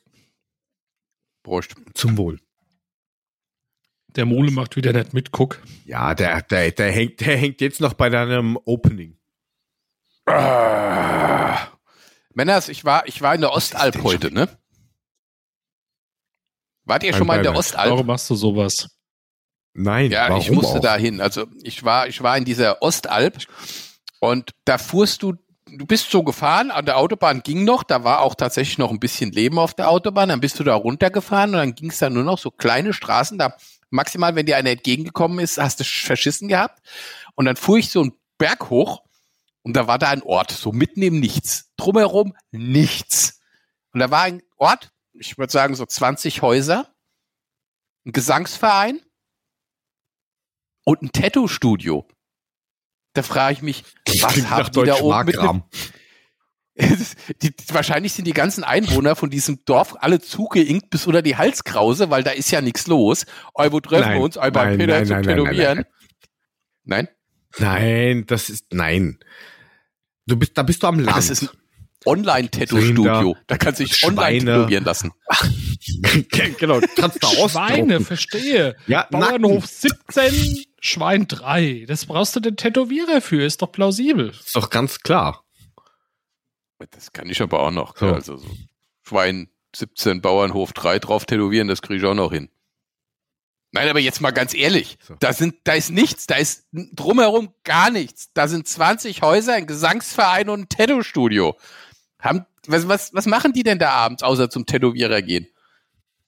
Prost. 1.44 1.76
Zum 1.94 2.16
Wohl. 2.18 2.40
Der 4.16 4.24
Mole 4.26 4.50
macht 4.50 4.74
wieder 4.76 4.92
nicht 4.92 5.12
mit, 5.12 5.30
guck. 5.30 5.60
Ja, 5.84 6.14
der, 6.14 6.42
der, 6.42 6.70
der 6.72 6.90
hängt, 6.90 7.20
der 7.20 7.36
hängt 7.36 7.60
jetzt 7.60 7.80
noch 7.80 7.92
bei 7.94 8.08
deinem 8.08 8.58
Opening. 8.64 9.18
Ah. 10.26 11.68
Männers, 12.32 12.68
ich 12.68 12.84
war, 12.84 13.06
ich 13.06 13.20
war 13.22 13.34
in 13.34 13.42
der 13.42 13.52
Ostalb 13.52 14.02
heute, 14.02 14.32
ne? 14.32 14.48
Wart 16.84 17.02
ihr 17.04 17.14
schon 17.14 17.26
mal 17.26 17.36
in 17.36 17.42
der. 17.44 17.54
Ostalb? 17.56 17.90
Warum 17.90 18.06
machst 18.06 18.28
du 18.30 18.34
sowas? 18.34 18.88
Nein, 19.74 20.10
Ja, 20.10 20.28
warum 20.28 20.40
ich 20.40 20.50
musste 20.50 20.78
auch? 20.78 20.82
da 20.82 20.96
hin. 20.96 21.20
Also 21.20 21.46
ich 21.62 21.82
war, 21.84 22.06
ich 22.08 22.22
war 22.22 22.36
in 22.36 22.44
dieser 22.44 22.82
Ostalb 22.82 23.38
und 24.20 24.52
da 24.64 24.78
fuhrst 24.78 25.22
du, 25.22 25.34
du 25.78 25.86
bist 25.86 26.10
so 26.10 26.22
gefahren, 26.22 26.70
an 26.70 26.86
der 26.86 26.98
Autobahn 26.98 27.42
ging 27.42 27.64
noch, 27.64 27.82
da 27.82 28.04
war 28.04 28.20
auch 28.20 28.34
tatsächlich 28.34 28.78
noch 28.78 28.90
ein 28.90 29.00
bisschen 29.00 29.32
Leben 29.32 29.58
auf 29.58 29.74
der 29.74 29.90
Autobahn, 29.90 30.28
dann 30.28 30.40
bist 30.40 30.58
du 30.58 30.64
da 30.64 30.74
runtergefahren 30.74 31.50
und 31.50 31.56
dann 31.56 31.74
ging 31.74 31.90
es 31.90 31.98
da 31.98 32.10
nur 32.10 32.24
noch 32.24 32.38
so 32.38 32.50
kleine 32.50 32.92
Straßen, 32.92 33.38
da 33.38 33.56
maximal, 33.90 34.34
wenn 34.34 34.46
dir 34.46 34.56
einer 34.56 34.70
entgegengekommen 34.70 35.38
ist, 35.38 35.58
hast 35.58 35.80
du 35.80 35.84
verschissen 35.84 36.48
gehabt. 36.48 36.86
Und 37.34 37.46
dann 37.46 37.56
fuhr 37.56 37.78
ich 37.78 37.90
so 37.90 38.02
einen 38.02 38.12
Berg 38.38 38.68
hoch 38.70 39.04
und 39.62 39.74
da 39.76 39.86
war 39.86 39.98
da 39.98 40.10
ein 40.10 40.22
Ort, 40.22 40.50
so 40.50 40.72
mitten 40.72 41.02
im 41.02 41.20
Nichts. 41.20 41.70
Drumherum 41.76 42.34
nichts. 42.50 43.40
Und 43.92 44.00
da 44.00 44.10
war 44.10 44.22
ein 44.22 44.42
Ort, 44.56 44.92
ich 45.12 45.38
würde 45.38 45.52
sagen 45.52 45.74
so 45.74 45.86
20 45.86 46.42
Häuser, 46.42 46.92
ein 48.04 48.12
Gesangsverein 48.12 49.00
und 50.84 51.02
ein 51.02 51.12
Tattoo-Studio. 51.12 52.06
Da 53.14 53.22
frage 53.22 53.54
ich 53.54 53.62
mich, 53.62 53.84
was 54.20 54.50
haben 54.50 54.70
die 54.72 54.82
da 54.84 54.96
oben 54.96 55.26
mit 55.26 55.36
Deutsch-Mark-Rahmen. 55.36 55.62
die, 57.42 57.54
wahrscheinlich 57.68 58.12
sind 58.12 58.26
die 58.26 58.32
ganzen 58.32 58.64
Einwohner 58.64 59.14
von 59.14 59.30
diesem 59.30 59.64
Dorf 59.64 59.94
alle 60.00 60.20
zugeinkt 60.20 60.90
bis 60.90 61.06
unter 61.06 61.22
die 61.22 61.36
Halskrause, 61.36 62.10
weil 62.10 62.24
da 62.24 62.32
ist 62.32 62.50
ja 62.50 62.60
nichts 62.60 62.88
los. 62.88 63.26
Wo 63.54 63.80
treffen 63.80 64.08
Nein, 64.08 64.18
wir 64.18 64.24
uns? 64.24 64.34
Beim 64.34 64.52
nein, 64.52 64.78
Peter 64.78 64.94
nein, 64.94 65.06
zum 65.06 65.16
nein, 65.16 65.24
nein, 65.24 65.36
nein, 65.36 65.44
Tätowieren. 65.46 65.84
Nein, 66.84 67.08
Nein, 67.58 68.24
das 68.26 68.50
ist, 68.50 68.66
nein. 68.72 69.18
Du 70.26 70.36
bist, 70.36 70.56
da 70.56 70.62
bist 70.62 70.82
du 70.82 70.86
am 70.86 70.98
Land. 70.98 71.16
das 71.16 71.30
ist 71.30 71.56
Online-Tattoo-Studio. 72.06 73.36
Da 73.46 73.56
kannst 73.58 73.80
du 73.80 73.84
dich 73.84 74.04
online 74.04 74.38
tätowieren 74.40 74.84
lassen. 74.84 75.12
genau, 76.58 76.80
du 76.80 76.88
kannst 76.96 77.22
da 77.22 77.28
Schweine, 77.28 78.00
verstehe. 78.00 78.76
Ja, 78.86 79.06
Bauernhof 79.10 79.66
17, 79.66 80.64
Schwein 80.80 81.26
3. 81.26 81.84
Das 81.86 82.06
brauchst 82.06 82.36
du 82.36 82.40
den 82.40 82.56
Tätowierer 82.56 83.20
für, 83.20 83.44
ist 83.44 83.62
doch 83.62 83.72
plausibel. 83.72 84.30
Ist 84.30 84.54
doch 84.54 84.70
ganz 84.70 85.00
klar. 85.00 85.44
Das 86.90 87.12
kann 87.12 87.30
ich 87.30 87.40
aber 87.40 87.60
auch 87.60 87.70
noch. 87.70 87.96
So. 87.96 88.06
Also 88.06 88.36
so 88.36 88.48
Schwein 89.02 89.48
17, 89.74 90.20
Bauernhof 90.20 90.72
3 90.72 90.98
drauf 90.98 91.24
tätowieren, 91.24 91.68
das 91.68 91.82
kriege 91.82 91.98
ich 91.98 92.04
auch 92.04 92.14
noch 92.14 92.32
hin. 92.32 92.48
Nein, 93.72 93.88
aber 93.88 93.98
jetzt 93.98 94.20
mal 94.20 94.30
ganz 94.30 94.54
ehrlich, 94.54 94.98
So. 95.02 95.16
da 95.18 95.32
sind, 95.32 95.56
da 95.64 95.72
ist 95.72 95.90
nichts, 95.90 96.28
da 96.28 96.36
ist 96.36 96.68
drumherum 96.72 97.52
gar 97.64 97.90
nichts. 97.90 98.30
Da 98.32 98.46
sind 98.46 98.68
20 98.68 99.20
Häuser, 99.22 99.54
ein 99.54 99.66
Gesangsverein 99.66 100.48
und 100.48 100.60
ein 100.60 100.68
Tattoo-Studio. 100.68 101.56
Haben, 102.24 102.46
was, 102.66 102.88
was, 102.88 103.12
was 103.12 103.26
machen 103.26 103.52
die 103.52 103.62
denn 103.62 103.78
da 103.78 103.90
abends, 103.90 104.22
außer 104.22 104.48
zum 104.48 104.64
Tätowierer 104.64 105.20
gehen? 105.22 105.46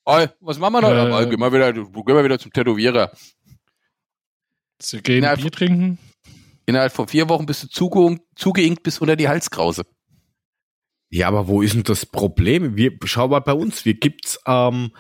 Oi, 0.05 0.27
was 0.41 0.59
machen 0.59 0.75
wir 0.75 0.83
noch? 0.83 0.91
Äh, 0.91 1.09
Ja, 1.09 1.25
gehen 1.25 1.41
wir 1.41 1.53
wieder, 1.53 1.73
gehen 1.73 1.95
wir 1.95 2.25
wieder 2.25 2.39
zum 2.39 2.53
Tätowierer. 2.53 3.11
Sie 4.81 5.01
gehen 5.01 5.23
Na, 5.23 5.35
Bier 5.35 5.51
trinken. 5.51 5.99
Innerhalb 6.67 6.93
von 6.93 7.09
vier 7.09 7.29
Wochen 7.29 7.47
bist 7.47 7.63
du 7.63 7.69
zuge 7.69 8.19
zugeinkt 8.35 8.83
bis 8.83 8.99
unter 8.99 9.17
die 9.17 9.29
Halskrause. 9.29 9.85
Ja, 11.09 11.29
aber 11.29 11.49
wo 11.49 11.63
ist 11.63 11.75
denn 11.75 11.85
das 11.85 12.05
Problem? 12.05 12.77
Wir, 12.77 12.93
schau 13.05 13.29
mal 13.29 13.39
bei 13.41 13.53
uns, 13.55 13.85
wir 13.85 13.95
gibt's, 13.95 14.39
ähm, 14.47 14.93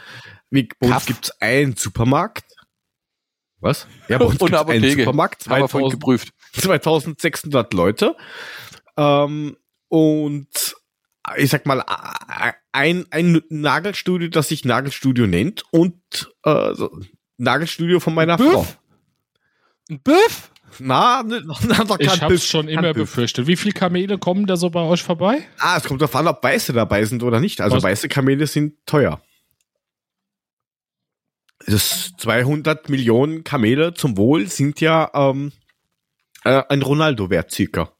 wir, 0.50 0.66
bei 0.78 0.86
uns 0.86 0.94
Kaff. 0.94 1.06
gibt's 1.06 1.30
einen 1.42 1.76
Supermarkt. 1.76 2.44
Was? 3.60 3.86
Ja, 4.08 4.18
bei 4.18 4.24
uns 4.26 4.38
gibt's 4.38 4.52
eine 4.54 4.60
einen 4.60 4.70
Apotheke. 4.78 5.02
Supermarkt, 5.02 5.46
Haben 5.48 5.60
wir 5.62 5.68
vorhin 5.68 5.90
2000, 5.90 6.00
geprüft. 6.00 6.32
2600 6.54 7.74
Leute. 7.74 8.16
Ähm, 8.96 9.56
und 9.88 10.74
ich 11.36 11.50
sag 11.50 11.66
mal, 11.66 11.84
ein, 12.72 13.06
ein 13.10 13.42
Nagelstudio, 13.48 14.28
das 14.28 14.48
sich 14.48 14.64
Nagelstudio 14.64 15.26
nennt 15.26 15.64
und 15.72 15.94
äh, 16.44 16.74
so, 16.74 16.98
Nagelstudio 17.38 18.00
von 18.00 18.14
meiner 18.14 18.36
Büff? 18.36 18.52
Frau. 18.52 18.66
Ein 19.90 20.00
Büff? 20.00 20.50
Na, 20.78 21.22
ne, 21.22 21.42
na 21.66 21.84
da 21.84 21.96
Ich 21.98 22.08
kann 22.08 22.20
hab's 22.20 22.28
bis- 22.32 22.46
schon 22.46 22.68
immer 22.68 22.92
bis. 22.92 23.02
befürchtet. 23.04 23.46
Wie 23.46 23.56
viele 23.56 23.72
Kamele 23.72 24.18
kommen 24.18 24.46
da 24.46 24.56
so 24.56 24.68
bei 24.70 24.80
euch 24.82 25.02
vorbei? 25.02 25.46
Ah, 25.58 25.76
es 25.78 25.84
kommt 25.84 26.00
darauf 26.02 26.14
an, 26.16 26.28
ob 26.28 26.42
Weiße 26.42 26.72
dabei 26.72 27.04
sind 27.04 27.22
oder 27.22 27.40
nicht. 27.40 27.60
Also 27.60 27.76
Was? 27.76 27.82
weiße 27.82 28.08
Kamele 28.08 28.46
sind 28.46 28.74
teuer. 28.86 29.20
Das 31.66 32.12
200 32.18 32.88
Millionen 32.90 33.42
Kamele 33.42 33.94
zum 33.94 34.16
Wohl 34.16 34.46
sind 34.48 34.80
ja 34.80 35.10
ähm, 35.14 35.52
äh, 36.44 36.62
ein 36.68 36.82
Ronaldo-Wert 36.82 37.50
circa. 37.50 37.92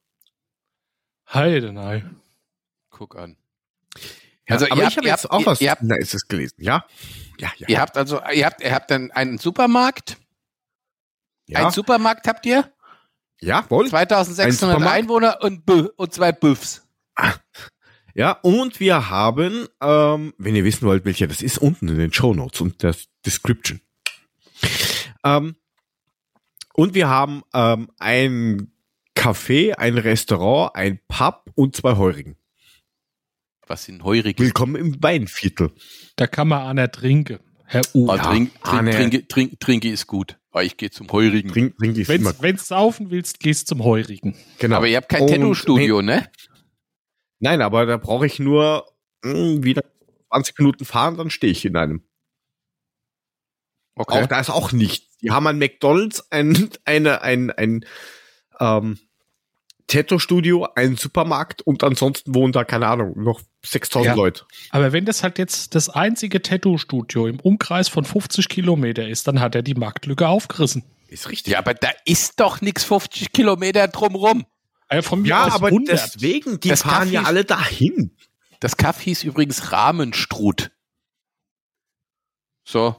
Heide, 1.33 1.73
nein. 1.73 2.21
Guck 2.96 3.16
an. 3.16 3.36
Ja, 4.48 4.54
Also 4.54 4.66
aber 4.70 4.82
ihr 4.82 4.88
ich 4.88 4.96
habe 4.96 5.06
jetzt 5.06 5.24
habt- 5.24 5.32
auch 5.32 5.44
was 5.46 5.60
ihr 5.60 5.70
habt- 5.70 5.82
Nices 5.82 6.28
gelesen. 6.28 6.54
Ja, 6.58 6.86
ja, 7.38 7.50
ja. 7.58 7.68
Ihr 7.68 7.80
habt 7.80 7.96
also, 7.98 8.20
ihr 8.32 8.46
habt, 8.46 8.62
ihr 8.62 8.72
habt 8.74 8.90
dann 8.90 9.10
einen 9.10 9.36
Supermarkt. 9.38 10.16
ja. 11.46 11.60
Einen 11.60 11.70
Supermarkt 11.72 12.26
habt 12.26 12.46
ihr? 12.46 12.72
Jawohl. 13.40 13.88
2600 13.88 14.58
Supermarkt? 14.58 14.96
Einwohner 14.96 15.38
und, 15.42 15.70
und 15.70 16.12
zwei 16.14 16.32
Büffs. 16.32 16.86
Ja, 18.18 18.30
und 18.40 18.80
wir 18.80 19.10
haben, 19.10 19.66
ähm, 19.82 20.32
wenn 20.38 20.56
ihr 20.56 20.64
wissen 20.64 20.86
wollt, 20.88 21.04
welcher 21.04 21.26
das 21.26 21.42
ist, 21.42 21.58
unten 21.58 21.86
in 21.88 21.98
den 21.98 22.14
Show 22.14 22.32
Notes 22.32 22.62
und 22.62 22.82
der 22.82 22.96
Description. 23.26 23.82
Ähm, 25.22 25.54
und 26.72 26.94
wir 26.94 27.08
haben 27.10 27.42
ähm, 27.52 27.90
ein 27.98 28.72
Café, 29.14 29.74
ein 29.74 29.98
Restaurant, 29.98 30.74
ein 30.74 30.98
Pub 31.08 31.50
und 31.56 31.76
zwei 31.76 31.96
Heurigen. 31.96 32.36
Was 33.68 33.85
sind 33.85 34.04
heurige? 34.04 34.44
Willkommen 34.44 34.76
im 34.76 35.02
Weinviertel. 35.02 35.73
Da 36.14 36.28
kann 36.28 36.46
man 36.46 36.62
einer 36.68 36.88
trinken. 36.88 37.40
Herr 37.64 37.82
U. 37.94 38.08
Oh, 38.08 38.14
Ja, 38.14 38.23
trink, 38.23 38.52
ah, 38.61 38.70
trink, 38.70 38.85
ne. 38.85 38.90
trinke, 38.92 39.26
trink, 39.28 39.58
trinke 39.61 39.90
ist 39.90 40.06
gut. 40.06 40.38
Aber 40.52 40.62
ich 40.62 40.76
gehe 40.76 40.90
zum 40.92 41.11
heurigen. 41.11 41.50
Trink, 41.50 41.76
trink 41.76 41.96
ist 41.96 42.08
immer. 42.08 42.30
Wenn's, 42.30 42.42
wenn's 42.42 42.68
saufen 42.68 43.11
willst, 43.11 43.40
gehst 43.40 43.66
zum 43.66 43.82
Heurigen. 43.82 44.37
Genau. 44.61 44.76
Aber 44.76 44.87
ihr 44.87 44.99
habt 44.99 45.08
kein 45.08 45.26
Tattoo-Studio, 45.26 46.00
ne? 46.00 46.30
Nein, 47.40 47.61
aber 47.61 47.87
da 47.87 47.96
brauche 47.96 48.25
ich 48.26 48.38
nur 48.38 48.87
mh, 49.25 49.64
wieder 49.64 49.82
20 50.30 50.58
Minuten 50.61 50.85
fahren, 50.85 51.16
dann 51.16 51.30
stehe 51.30 51.50
ich 51.50 51.64
in 51.64 51.76
einem. 51.76 52.06
Okay. 53.96 54.23
Auch 54.23 54.26
da 54.26 54.38
ist 54.38 54.50
auch 54.50 54.70
nichts. 54.70 55.18
Die 55.18 55.32
haben 55.32 55.49
ein 55.49 55.58
McDonalds, 55.58 56.30
ein, 56.30 56.70
eine, 56.85 57.23
ein, 57.23 57.50
ein 57.50 57.85
ähm, 58.61 59.00
Tattoo-Studio, 59.88 60.66
einen 60.74 60.96
Supermarkt 60.96 61.62
und 61.62 61.84
ansonsten 61.84 62.34
wohnen 62.34 62.52
da, 62.52 62.64
keine 62.64 62.88
Ahnung, 62.88 63.22
noch 63.22 63.40
6000 63.64 64.06
Ja. 64.06 64.14
Leute. 64.14 64.44
Aber 64.70 64.92
wenn 64.92 65.04
das 65.04 65.22
halt 65.22 65.38
jetzt 65.38 65.74
das 65.74 65.88
einzige 65.88 66.42
Tattoo-Studio 66.42 67.26
im 67.28 67.38
Umkreis 67.40 67.88
von 67.88 68.04
50 68.04 68.48
Kilometer 68.48 69.06
ist, 69.08 69.28
dann 69.28 69.38
hat 69.40 69.54
er 69.54 69.62
die 69.62 69.74
Marktlücke 69.74 70.26
aufgerissen. 70.26 70.82
Ist 71.08 71.30
richtig. 71.30 71.52
Ja, 71.52 71.58
aber 71.60 71.74
da 71.74 71.88
ist 72.04 72.40
doch 72.40 72.60
nix 72.60 72.82
50 72.84 73.32
Kilometer 73.32 73.86
drumrum. 73.88 74.44
Äh, 74.88 75.02
von 75.02 75.22
mir 75.22 75.28
Ja, 75.28 75.46
aus 75.46 75.52
aber 75.54 75.68
100. 75.68 75.88
deswegen, 76.16 76.58
die 76.60 76.68
Das 76.68 76.82
fahren 76.82 77.10
ja 77.10 77.20
Kaffee- 77.20 77.28
alle 77.28 77.44
dahin. 77.44 78.16
Das 78.60 78.76
Kaff 78.76 79.00
hieß 79.00 79.22
übrigens 79.24 79.70
Rahmenstrut. 79.70 80.70
So. 82.64 82.96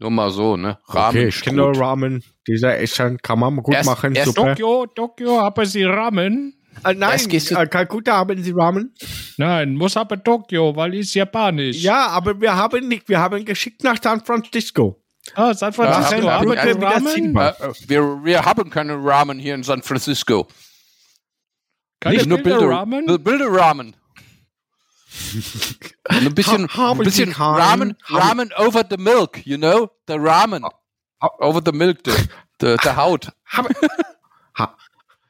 Nur 0.00 0.10
mal 0.10 0.30
so, 0.30 0.56
ne? 0.56 0.78
Okay, 0.88 1.28
ich 1.28 1.42
kenne 1.42 1.60
Rahmenstrut. 1.62 1.84
Ramen. 1.86 2.24
Dieser 2.48 2.78
Essen 2.78 3.18
kann 3.18 3.38
man 3.38 3.56
gut 3.58 3.74
Erst- 3.74 3.86
machen. 3.88 4.14
erst 4.14 4.34
super. 4.34 4.54
Tokio, 4.56 4.86
Tokio, 4.86 5.40
haben 5.42 5.66
Sie 5.66 5.84
Ramen? 5.84 6.54
Äh, 6.84 6.94
nein, 6.94 7.20
äh, 7.30 7.66
Kalkutta 7.66 8.16
haben 8.16 8.42
Sie 8.42 8.52
Ramen. 8.52 8.94
Nein, 9.36 9.74
muss 9.74 9.96
aber 9.98 10.22
Tokio, 10.22 10.74
weil 10.74 10.94
ist 10.94 11.12
japanisch. 11.14 11.82
Ja, 11.82 12.06
aber 12.08 12.40
wir 12.40 12.56
haben 12.56 12.88
nicht, 12.88 13.08
wir 13.10 13.18
haben 13.20 13.44
geschickt 13.44 13.84
nach 13.84 13.98
San 14.02 14.24
Francisco. 14.24 14.96
Ah, 15.34 15.52
San 15.52 15.72
Francisco, 15.74 16.26
ja, 16.26 16.32
haben 16.38 16.48
wir 16.48 16.56
ja, 16.56 16.62
kein 16.64 16.80
ja, 16.80 16.88
Ramen? 16.88 17.34
ja, 17.34 17.48
Äh, 17.50 17.72
wir, 17.86 18.24
wir 18.24 18.44
haben 18.44 18.70
keine 18.70 18.94
Ramen 19.04 19.38
hier 19.38 19.54
in 19.54 19.62
San 19.62 19.82
Francisco. 19.82 20.46
Keine 22.00 22.16
Nicht 22.16 22.26
nur 22.26 22.38
Bilder 22.38 22.86
Bilder 23.18 23.46
Ramen? 23.52 23.94
Und 26.08 26.26
ein 26.26 26.34
bisschen, 26.34 26.68
Ha- 26.68 26.92
ein 26.92 26.98
bisschen? 26.98 27.32
Ramen, 27.32 27.96
Ramen 28.08 28.52
over 28.56 28.84
the 28.88 28.96
milk, 28.96 29.44
you 29.46 29.56
know? 29.56 29.90
The 30.06 30.14
Ramen. 30.14 30.64
Over 31.20 31.60
the 31.64 31.72
milk, 31.72 31.98
the, 32.04 32.12
the, 32.60 32.76
the 32.82 32.90
Haut. 32.96 33.30
Haben, 33.44 33.74
ha, 34.56 34.76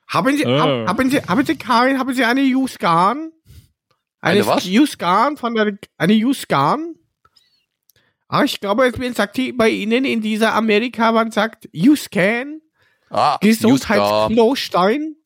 haben 0.09 0.37
Sie, 0.37 0.45
hab, 0.47 0.89
haben 0.89 1.11
Sie, 1.11 1.19
haben 1.23 1.45
Sie 1.47 1.57
kein, 1.57 1.99
haben 1.99 2.15
Sie 2.15 2.25
eine 2.25 2.43
Uscan? 2.57 3.33
Eine 4.21 4.47
was? 4.47 4.67
Uscan 4.67 5.37
von 5.37 5.55
der, 5.55 5.79
eine 5.97 6.15
Uscan? 6.27 6.95
Ah, 8.29 8.45
ich 8.45 8.61
glaube, 8.61 8.87
es 8.87 9.17
sagt 9.17 9.37
die 9.39 9.53
bei 9.53 9.69
Ihnen 9.71 10.05
in 10.05 10.21
dieser 10.21 10.55
Amerika, 10.55 11.11
man 11.13 11.31
sagt 11.33 11.69
Uscan, 11.75 12.61
Ah, 13.13 13.39
Gesundheitsklostein. 13.41 15.17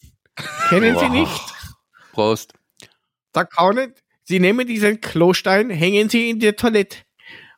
Kennen 0.71 0.99
Sie 0.99 1.09
nicht? 1.11 1.41
Prost. 2.13 2.55
Da 3.33 3.45
kann 3.45 3.93
Sie 4.25 4.41
nehmen 4.41 4.67
diesen 4.67 5.01
Klostein, 5.01 5.71
hängen 5.71 6.09
Sie 6.09 6.31
in 6.31 6.39
die 6.41 6.53
Toilette. 6.53 6.99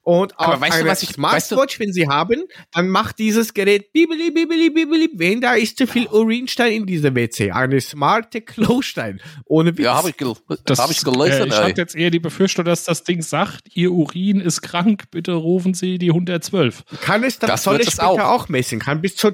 Und 0.02 0.38
Aber 0.38 0.54
auf 0.54 0.60
weißt 0.60 0.72
du, 0.74 0.80
einer 0.82 0.90
was 0.90 1.02
ich- 1.02 1.08
Smartwatch, 1.08 1.80
wenn 1.80 1.92
Sie 1.92 2.06
haben, 2.06 2.44
dann 2.72 2.88
macht 2.88 3.18
dieses 3.18 3.54
Gerät 3.54 3.92
bibeli, 3.92 4.30
bibeli, 4.30 4.70
bibeli, 4.70 5.10
wenn 5.14 5.40
da 5.40 5.54
ist 5.54 5.78
zu 5.78 5.88
viel 5.88 6.06
Urinstein 6.06 6.70
in 6.72 6.86
dieser 6.86 7.12
WC. 7.12 7.50
Eine 7.50 7.80
smarte 7.80 8.40
Klostein. 8.40 9.20
Ohne 9.46 9.76
Witz. 9.76 9.84
Ja, 9.84 9.94
habe 9.96 10.10
ich, 10.10 10.16
gel 10.16 10.34
Das, 10.64 10.78
hab 10.78 10.92
ich 10.92 11.02
gelesen. 11.02 11.42
äh, 11.42 11.46
ich 11.48 11.54
hatte 11.56 11.80
jetzt 11.80 11.96
eher 11.96 12.12
die 12.12 12.20
Befürchtung, 12.20 12.64
dass 12.64 12.84
das 12.84 13.02
Ding 13.02 13.20
sagt, 13.20 13.62
Ihr 13.74 13.90
Urin 13.90 14.38
ist 14.40 14.62
krank, 14.62 15.10
bitte 15.10 15.32
rufen 15.32 15.74
Sie 15.74 15.98
die 15.98 16.12
112. 16.12 16.84
kann 17.02 17.24
es 17.24 17.40
dann 17.40 17.48
Das 17.50 17.64
soll 17.64 17.80
es 17.80 17.88
später 17.94 18.06
auch. 18.08 18.20
auch. 18.20 18.48
messen. 18.48 18.78
Kann 18.78 19.00
bis 19.00 19.16
zu, 19.16 19.32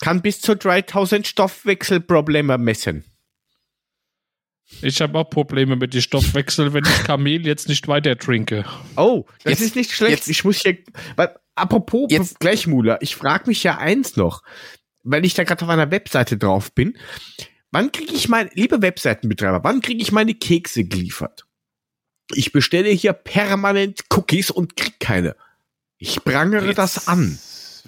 kann 0.00 0.22
bis 0.22 0.40
zu 0.40 0.54
3000 0.54 1.26
Stoffwechselprobleme 1.26 2.58
messen. 2.58 3.04
Ich 4.80 5.00
habe 5.00 5.18
auch 5.18 5.30
Probleme 5.30 5.76
mit 5.76 5.94
dem 5.94 6.00
Stoffwechsel, 6.00 6.72
wenn 6.72 6.84
ich 6.84 7.04
Kamel 7.04 7.46
jetzt 7.46 7.68
nicht 7.68 7.86
weiter 7.88 8.16
trinke. 8.16 8.64
Oh, 8.96 9.26
das 9.44 9.52
Jetzt- 9.52 9.60
ist 9.60 9.76
nicht 9.76 9.92
schlecht. 9.92 10.10
jetzt- 10.12 10.28
ich 10.28 10.44
muss 10.44 10.58
hier, 10.60 10.78
weil, 11.16 11.34
apropos 11.54 12.06
Jetzt- 12.10 12.40
Gleichmuler, 12.40 12.98
ich 13.00 13.14
frage 13.14 13.44
mich 13.48 13.62
ja 13.62 13.78
eins 13.78 14.16
noch, 14.16 14.42
weil 15.04 15.24
ich 15.24 15.34
da 15.34 15.44
gerade 15.44 15.64
auf 15.64 15.68
einer 15.70 15.90
Webseite 15.90 16.36
drauf 16.38 16.72
bin. 16.72 16.96
Wann 17.70 17.92
kriege 17.92 18.12
ich 18.14 18.28
meine, 18.28 18.50
liebe 18.54 18.82
Webseitenbetreiber, 18.82 19.62
wann 19.64 19.80
kriege 19.80 20.02
ich 20.02 20.12
meine 20.12 20.34
Kekse 20.34 20.84
geliefert? 20.84 21.46
Ich 22.34 22.52
bestelle 22.52 22.88
hier 22.90 23.12
permanent 23.12 24.00
Cookies 24.10 24.50
und 24.50 24.76
krieg 24.76 24.98
keine. 25.00 25.36
Ich 25.98 26.22
prangere 26.24 26.74
das 26.74 27.06
an. 27.08 27.38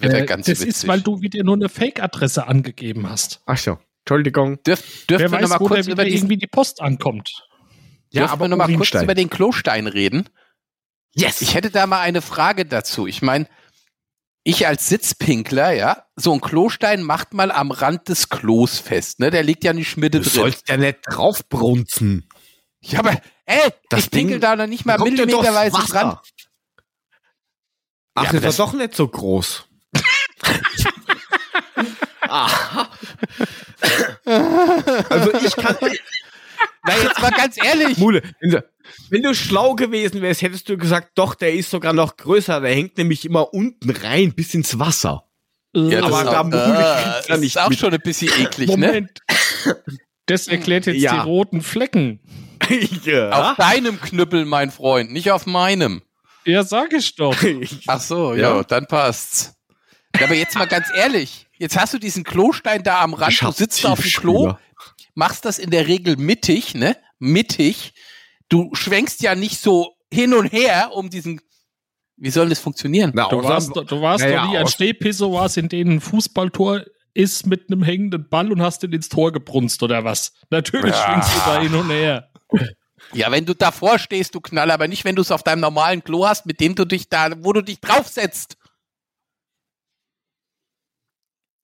Äh, 0.01 0.25
ganz 0.25 0.45
das 0.47 0.59
witzig. 0.59 0.67
ist, 0.69 0.87
weil 0.87 1.01
du 1.01 1.21
wieder 1.21 1.43
nur 1.43 1.55
eine 1.55 1.69
Fake-Adresse 1.69 2.47
angegeben 2.47 3.09
hast. 3.09 3.41
Ach 3.45 3.57
so, 3.57 3.77
Entschuldigung. 4.05 4.61
Dürf, 4.63 5.05
dürfen 5.07 5.09
Wer 5.09 5.31
wir 5.31 5.31
weiß, 5.31 5.41
noch 5.41 5.49
mal 5.49 5.59
wo 5.59 5.67
da 5.67 5.75
kurz 5.75 5.87
über 5.87 6.05
diesen, 6.05 6.17
irgendwie 6.17 6.37
die 6.37 6.47
Post 6.47 6.79
ankommt. 6.81 7.31
Ja, 8.11 8.21
dürfen 8.21 8.33
aber 8.33 8.45
wir 8.45 8.49
noch 8.49 8.57
mal 8.57 8.75
kurz 8.75 8.93
über 8.93 9.15
den 9.15 9.29
Klostein 9.31 9.87
reden? 9.87 10.29
Yes! 11.15 11.41
Ich 11.41 11.55
hätte 11.55 11.71
da 11.71 11.87
mal 11.87 12.01
eine 12.01 12.21
Frage 12.21 12.65
dazu. 12.65 13.07
Ich 13.07 13.21
meine, 13.23 13.47
ich 14.43 14.67
als 14.67 14.87
Sitzpinkler, 14.89 15.71
ja, 15.73 16.05
so 16.15 16.33
ein 16.33 16.39
Klostein 16.41 17.01
macht 17.01 17.33
mal 17.33 17.51
am 17.51 17.71
Rand 17.71 18.07
des 18.09 18.29
Klos 18.29 18.77
fest, 18.77 19.19
ne? 19.19 19.31
Der 19.31 19.41
liegt 19.41 19.63
ja 19.63 19.73
nicht 19.73 19.95
du 19.97 20.07
drin. 20.07 20.23
sollst 20.23 20.69
ja 20.69 20.77
nicht 20.77 20.99
draufbrunzen. 21.07 22.29
Ja, 22.81 22.99
aber, 22.99 23.19
ey, 23.45 23.59
Das 23.89 24.01
ich 24.01 24.11
pinkel 24.11 24.33
Ding 24.33 24.41
da 24.41 24.55
noch 24.55 24.67
nicht 24.67 24.85
mal 24.85 24.99
millimeterweise 24.99 25.77
dran. 25.87 26.19
Ach, 28.13 28.23
Ja, 28.25 28.31
das 28.33 28.41
das- 28.43 28.59
war 28.59 28.67
doch 28.67 28.73
nicht 28.73 28.93
so 28.95 29.07
groß. 29.07 29.67
Aha. 32.21 32.89
also 35.09 35.33
ich 35.33 35.55
kann, 35.55 35.75
Na, 36.87 36.93
jetzt 37.03 37.21
mal 37.21 37.31
ganz 37.31 37.57
ehrlich. 37.63 37.97
Mule, 37.97 38.21
wenn 39.09 39.21
du, 39.23 39.33
schlau 39.35 39.75
gewesen 39.75 40.21
wärst, 40.21 40.41
hättest 40.41 40.69
du 40.69 40.77
gesagt, 40.77 41.11
doch, 41.15 41.35
der 41.35 41.53
ist 41.53 41.69
sogar 41.69 41.93
noch 41.93 42.17
größer, 42.17 42.61
der 42.61 42.73
hängt 42.73 42.97
nämlich 42.97 43.25
immer 43.25 43.53
unten 43.53 43.89
rein, 43.89 44.33
bis 44.33 44.53
ins 44.53 44.77
Wasser. 44.79 45.23
Ja, 45.75 46.03
Aber 46.03 46.23
das 46.23 46.31
da 46.31 46.41
auch, 46.41 47.31
äh, 47.41 47.45
ist 47.45 47.57
auch 47.57 47.69
mit. 47.69 47.79
schon 47.79 47.93
ein 47.93 47.99
bisschen 47.99 48.29
eklig, 48.39 48.69
ne? 48.69 48.77
Moment. 48.77 49.19
Das 50.25 50.47
erklärt 50.47 50.85
jetzt 50.85 51.01
Ja. 51.01 51.13
die 51.15 51.19
roten 51.19 51.61
Flecken. 51.61 52.19
ja. 53.03 53.51
Auf 53.51 53.57
deinem 53.57 53.99
Knüppel, 53.99 54.45
mein 54.45 54.71
Freund, 54.71 55.11
nicht 55.11 55.31
auf 55.31 55.45
meinem. 55.45 56.01
Ja, 56.45 56.63
sag 56.63 56.93
ich 56.93 57.15
doch. 57.15 57.35
Ach 57.87 57.99
so, 57.99 58.33
ja, 58.33 58.55
Ja. 58.57 58.63
dann 58.63 58.85
passt's. 58.87 59.53
Aber 60.23 60.33
jetzt 60.33 60.55
mal 60.55 60.67
ganz 60.67 60.87
ehrlich, 60.95 61.44
jetzt 61.57 61.77
hast 61.79 61.93
du 61.93 61.97
diesen 61.99 62.23
Klostein 62.23 62.83
da 62.83 63.01
am 63.01 63.13
Rand, 63.13 63.41
du 63.41 63.51
sitzt 63.51 63.83
da 63.83 63.91
auf 63.93 64.01
dem 64.01 64.11
Klo, 64.11 64.53
machst 65.13 65.45
das 65.45 65.59
in 65.59 65.69
der 65.71 65.87
Regel 65.87 66.17
mittig, 66.17 66.75
ne? 66.75 66.97
Mittig. 67.19 67.93
Du 68.49 68.69
schwenkst 68.73 69.21
ja 69.21 69.35
nicht 69.35 69.59
so 69.59 69.93
hin 70.11 70.33
und 70.33 70.51
her, 70.51 70.91
um 70.93 71.09
diesen. 71.09 71.41
Wie 72.17 72.29
soll 72.29 72.47
das 72.49 72.59
funktionieren? 72.59 73.11
Na, 73.13 73.27
Du 73.27 73.43
warst, 73.43 73.75
doch- 73.75 73.85
du 73.85 74.01
warst 74.01 74.23
Naja, 74.23 74.43
doch 74.45 74.51
nie 74.51 74.57
aus- 74.59 74.71
Stehpissoirs, 74.73 75.57
in 75.57 75.67
denen 75.67 75.93
ein 75.97 76.01
Fußballtor 76.01 76.83
ist 77.13 77.45
mit 77.47 77.69
einem 77.71 77.83
hängenden 77.83 78.29
Ball 78.29 78.51
und 78.51 78.61
hast 78.61 78.83
den 78.83 78.93
ins 78.93 79.09
Tor 79.09 79.31
gebrunst 79.31 79.81
oder 79.83 80.03
was? 80.03 80.33
Natürlich 80.49 80.93
Ja. 80.95 81.05
schwingst 81.11 81.29
du 81.35 81.39
da 81.45 81.61
hin 81.61 81.73
und 81.73 81.89
her. 81.89 82.29
Ja, 83.13 83.31
wenn 83.31 83.45
du 83.45 83.53
davor 83.53 83.99
stehst, 83.99 84.33
du 84.35 84.41
Knall, 84.41 84.71
aber 84.71 84.87
nicht, 84.87 85.05
wenn 85.05 85.15
du 85.15 85.21
es 85.21 85.31
auf 85.31 85.43
deinem 85.43 85.59
normalen 85.61 86.03
Klo 86.03 86.25
hast, 86.27 86.45
mit 86.45 86.59
dem 86.59 86.75
du 86.75 86.85
dich 86.85 87.07
da, 87.09 87.29
wo 87.43 87.53
du 87.53 87.61
dich 87.61 87.79
draufsetzt. 87.79 88.57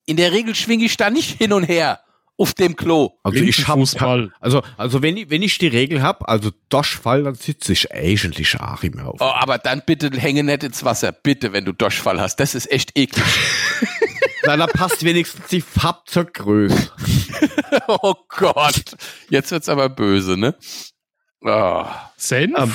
In 0.06 0.16
der 0.16 0.32
Regel 0.32 0.54
schwinge 0.54 0.84
ich 0.84 0.96
da 0.96 1.10
nicht 1.10 1.38
hin 1.38 1.52
und 1.52 1.64
her 1.64 2.00
auf 2.36 2.54
dem 2.54 2.76
Klo. 2.76 3.10
Also 3.22 3.38
ich 3.38 3.68
hab, 3.68 3.78
also, 4.40 4.62
also 4.76 5.02
wenn 5.02 5.16
ich, 5.16 5.30
wenn 5.30 5.42
ich 5.42 5.58
die 5.58 5.68
Regel 5.68 6.02
hab, 6.02 6.28
also 6.28 6.50
Doschfall, 6.70 7.24
dann 7.24 7.34
sitze 7.34 7.72
ich 7.72 7.92
eigentlich 7.92 8.58
auch 8.58 8.82
immer 8.82 9.06
auf. 9.06 9.20
Oh, 9.20 9.24
aber 9.24 9.58
dann 9.58 9.82
bitte 9.86 10.10
hänge 10.18 10.42
nicht 10.42 10.64
ins 10.64 10.84
Wasser, 10.84 11.12
bitte, 11.12 11.52
wenn 11.52 11.64
du 11.64 11.72
Durchfall 11.72 12.20
hast. 12.20 12.36
Das 12.36 12.54
ist 12.54 12.70
echt 12.70 12.98
eklig. 12.98 13.24
Na, 14.44 14.56
da 14.56 14.66
passt 14.66 15.04
wenigstens 15.04 15.46
die 15.48 15.60
Farbe 15.60 16.00
zur 16.06 16.24
Größe. 16.24 16.90
oh 17.86 18.14
Gott. 18.28 18.96
Jetzt 19.28 19.52
wird's 19.52 19.68
aber 19.68 19.88
böse, 19.88 20.36
ne? 20.36 20.56
Oh. 21.42 21.84
Senf? 22.16 22.58
Ähm, 22.58 22.74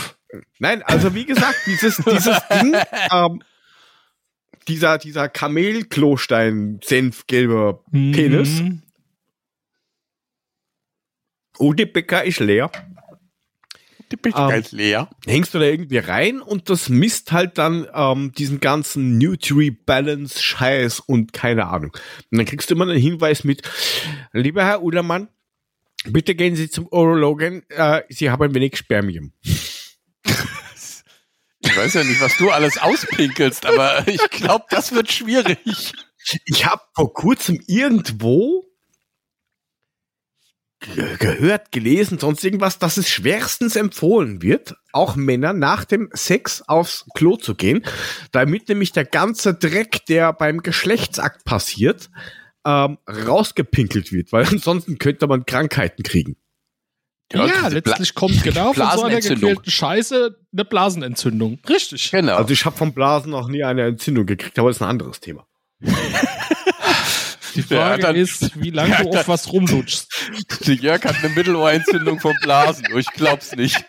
Nein, 0.59 0.83
also 0.83 1.13
wie 1.13 1.25
gesagt, 1.25 1.57
dieses, 1.65 1.97
dieses 1.97 2.37
Ding, 2.49 2.75
ähm, 3.11 3.41
dieser, 4.67 4.97
dieser 4.97 5.30
Kamelklostein, 5.30 6.80
senfgelber 6.84 7.84
Penis, 7.91 8.62
Mhm. 8.62 8.82
oh, 11.60 11.73
die 11.73 11.86
Bäcker 11.86 12.23
ist 12.23 12.39
leer. 12.39 12.71
Die 14.10 14.15
ich 14.25 14.36
Ähm, 14.36 14.49
ganz 14.49 14.71
leer. 14.71 15.10
hängst 15.25 15.53
du 15.53 15.60
da 15.60 15.65
irgendwie 15.65 15.97
rein 15.97 16.39
und 16.41 16.69
das 16.69 16.88
misst 16.88 17.34
halt 17.34 17.58
dann 17.58 17.88
ähm, 17.93 18.32
diesen 18.32 18.62
ganzen 18.62 19.17
Nutri-Balance-Scheiß 19.17 21.01
und 21.01 21.34
keine 21.34 21.67
Ahnung. 21.67 21.91
Und 22.32 22.38
dann 22.38 22.45
kriegst 22.45 22.69
du 22.69 22.75
immer 22.75 22.88
einen 22.88 22.97
Hinweis 23.01 23.43
mit, 23.43 23.63
lieber 24.32 24.63
Herr 24.63 24.82
Udermann, 24.82 25.27
bitte 26.06 26.36
gehen 26.36 26.56
Sie 26.56 26.69
zum 26.69 26.88
Urologen, 26.88 27.63
äh, 27.69 28.03
Sie 28.08 28.30
haben 28.30 28.41
ein 28.43 28.56
wenig 28.56 28.77
Spermium. 28.77 29.34
Ich 31.77 31.83
weiß 31.83 31.93
ja 31.93 32.03
nicht, 32.03 32.19
was 32.21 32.35
du 32.37 32.49
alles 32.49 32.79
auspinkelst, 32.79 33.67
aber 33.67 34.07
ich 34.07 34.17
glaube, 34.31 34.65
das 34.71 34.93
wird 34.93 35.11
schwierig. 35.11 35.59
Ich 36.45 36.65
habe 36.65 36.81
vor 36.95 37.13
kurzem 37.13 37.61
irgendwo 37.67 38.65
ge- 40.79 41.17
gehört, 41.17 41.71
gelesen, 41.71 42.17
sonst 42.17 42.43
irgendwas, 42.43 42.79
dass 42.79 42.97
es 42.97 43.07
schwerstens 43.07 43.75
empfohlen 43.75 44.41
wird, 44.41 44.75
auch 44.91 45.15
Männern 45.15 45.59
nach 45.59 45.85
dem 45.85 46.09
Sex 46.13 46.63
aufs 46.63 47.05
Klo 47.13 47.35
zu 47.37 47.53
gehen, 47.53 47.83
damit 48.31 48.69
nämlich 48.69 48.91
der 48.91 49.05
ganze 49.05 49.53
Dreck, 49.53 50.03
der 50.07 50.33
beim 50.33 50.63
Geschlechtsakt 50.63 51.45
passiert, 51.45 52.09
ähm, 52.65 52.97
rausgepinkelt 53.07 54.11
wird, 54.11 54.31
weil 54.31 54.45
ansonsten 54.51 54.97
könnte 54.97 55.27
man 55.27 55.45
Krankheiten 55.45 56.01
kriegen. 56.01 56.37
Ja, 57.33 57.45
diese 57.45 57.69
letztlich 57.69 58.13
kommt 58.15 58.41
genau 58.43 58.71
von 58.73 58.89
so 58.95 59.03
einer 59.03 59.19
gequälten 59.19 59.69
Scheiße 59.69 60.37
eine 60.53 60.65
Blasenentzündung. 60.65 61.59
Richtig. 61.67 62.11
Genau. 62.11 62.35
Also 62.37 62.53
ich 62.53 62.63
habe 62.65 62.77
vom 62.77 62.93
Blasen 62.93 63.31
noch 63.31 63.49
nie 63.49 63.63
eine 63.63 63.83
Entzündung 63.85 64.25
gekriegt, 64.25 64.57
aber 64.59 64.69
das 64.69 64.77
ist 64.77 64.81
ein 64.81 64.87
anderes 64.89 65.19
Thema. 65.19 65.45
Die 65.81 67.63
Frage 67.63 67.73
Ja, 67.73 67.97
dann- 67.97 68.15
ist, 68.15 68.61
wie 68.61 68.69
lange 68.69 68.91
Ja, 68.91 69.03
du 69.03 69.09
auf 69.09 69.27
was 69.27 69.51
rumlutschst. 69.51 70.07
Der 70.67 70.75
Jörg 70.75 71.03
hat 71.03 71.15
eine 71.23 71.29
Mittelohrentzündung 71.33 72.19
vom 72.19 72.33
Blasen. 72.41 72.85
Ich 72.95 73.07
glaub's 73.11 73.55
nicht. 73.55 73.83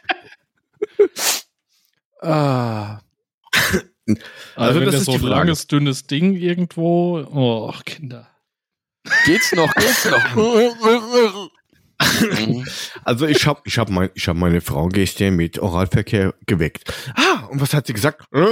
Ah. 2.21 2.99
Also, 3.65 4.21
Also 4.57 4.81
wenn 4.81 4.87
das 4.87 4.95
das 4.95 5.01
ist 5.03 5.07
so 5.07 5.13
die 5.13 5.19
ein 5.19 5.21
Frage. 5.23 5.35
langes, 5.35 5.67
dünnes 5.67 6.07
Ding 6.07 6.35
irgendwo. 6.35 7.19
Oh, 7.31 7.73
Kinder. 7.85 8.29
Geht's 9.27 9.53
noch? 9.53 9.73
Geht's 9.75 10.05
noch? 10.07 10.35
Mhm. 12.01 12.67
Also 13.05 13.27
ich 13.27 13.47
habe 13.47 13.61
ich 13.65 13.79
hab 13.79 13.91
mein, 13.91 14.11
ich 14.15 14.29
hab 14.29 14.37
meine 14.37 14.61
Frau 14.61 14.89
gestern 14.89 15.35
mit 15.37 15.59
Oralverkehr 15.59 16.35
geweckt. 16.47 16.93
Ah, 17.15 17.47
und 17.47 17.61
was 17.61 17.73
hat 17.75 17.87
sie 17.87 17.93
gesagt? 17.93 18.25
Gott. 18.31 18.43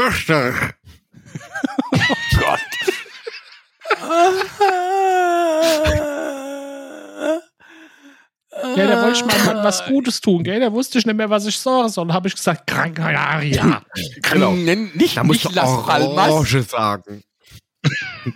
Ja, 8.76 8.86
da 8.86 9.02
wollte 9.02 9.18
ich 9.18 9.24
mal 9.24 9.54
mal 9.54 9.64
was 9.64 9.84
Gutes 9.84 10.20
tun, 10.20 10.42
gell? 10.42 10.60
Da 10.60 10.72
wusste 10.72 10.98
ich 10.98 11.06
nicht 11.06 11.16
mehr, 11.16 11.28
was 11.28 11.44
ich 11.46 11.58
sagen 11.58 11.88
soll. 11.90 12.12
habe 12.12 12.28
ich 12.28 12.34
gesagt, 12.34 12.66
Krankheitsjahr. 12.66 13.84
Genau. 14.22 14.52
Nenn- 14.52 14.90
Nicht, 14.96 15.16
Da 15.16 15.24
musst 15.24 15.44
nicht 15.44 15.56
du 15.56 15.60
Orange 15.62 16.62
sagen. 16.62 17.22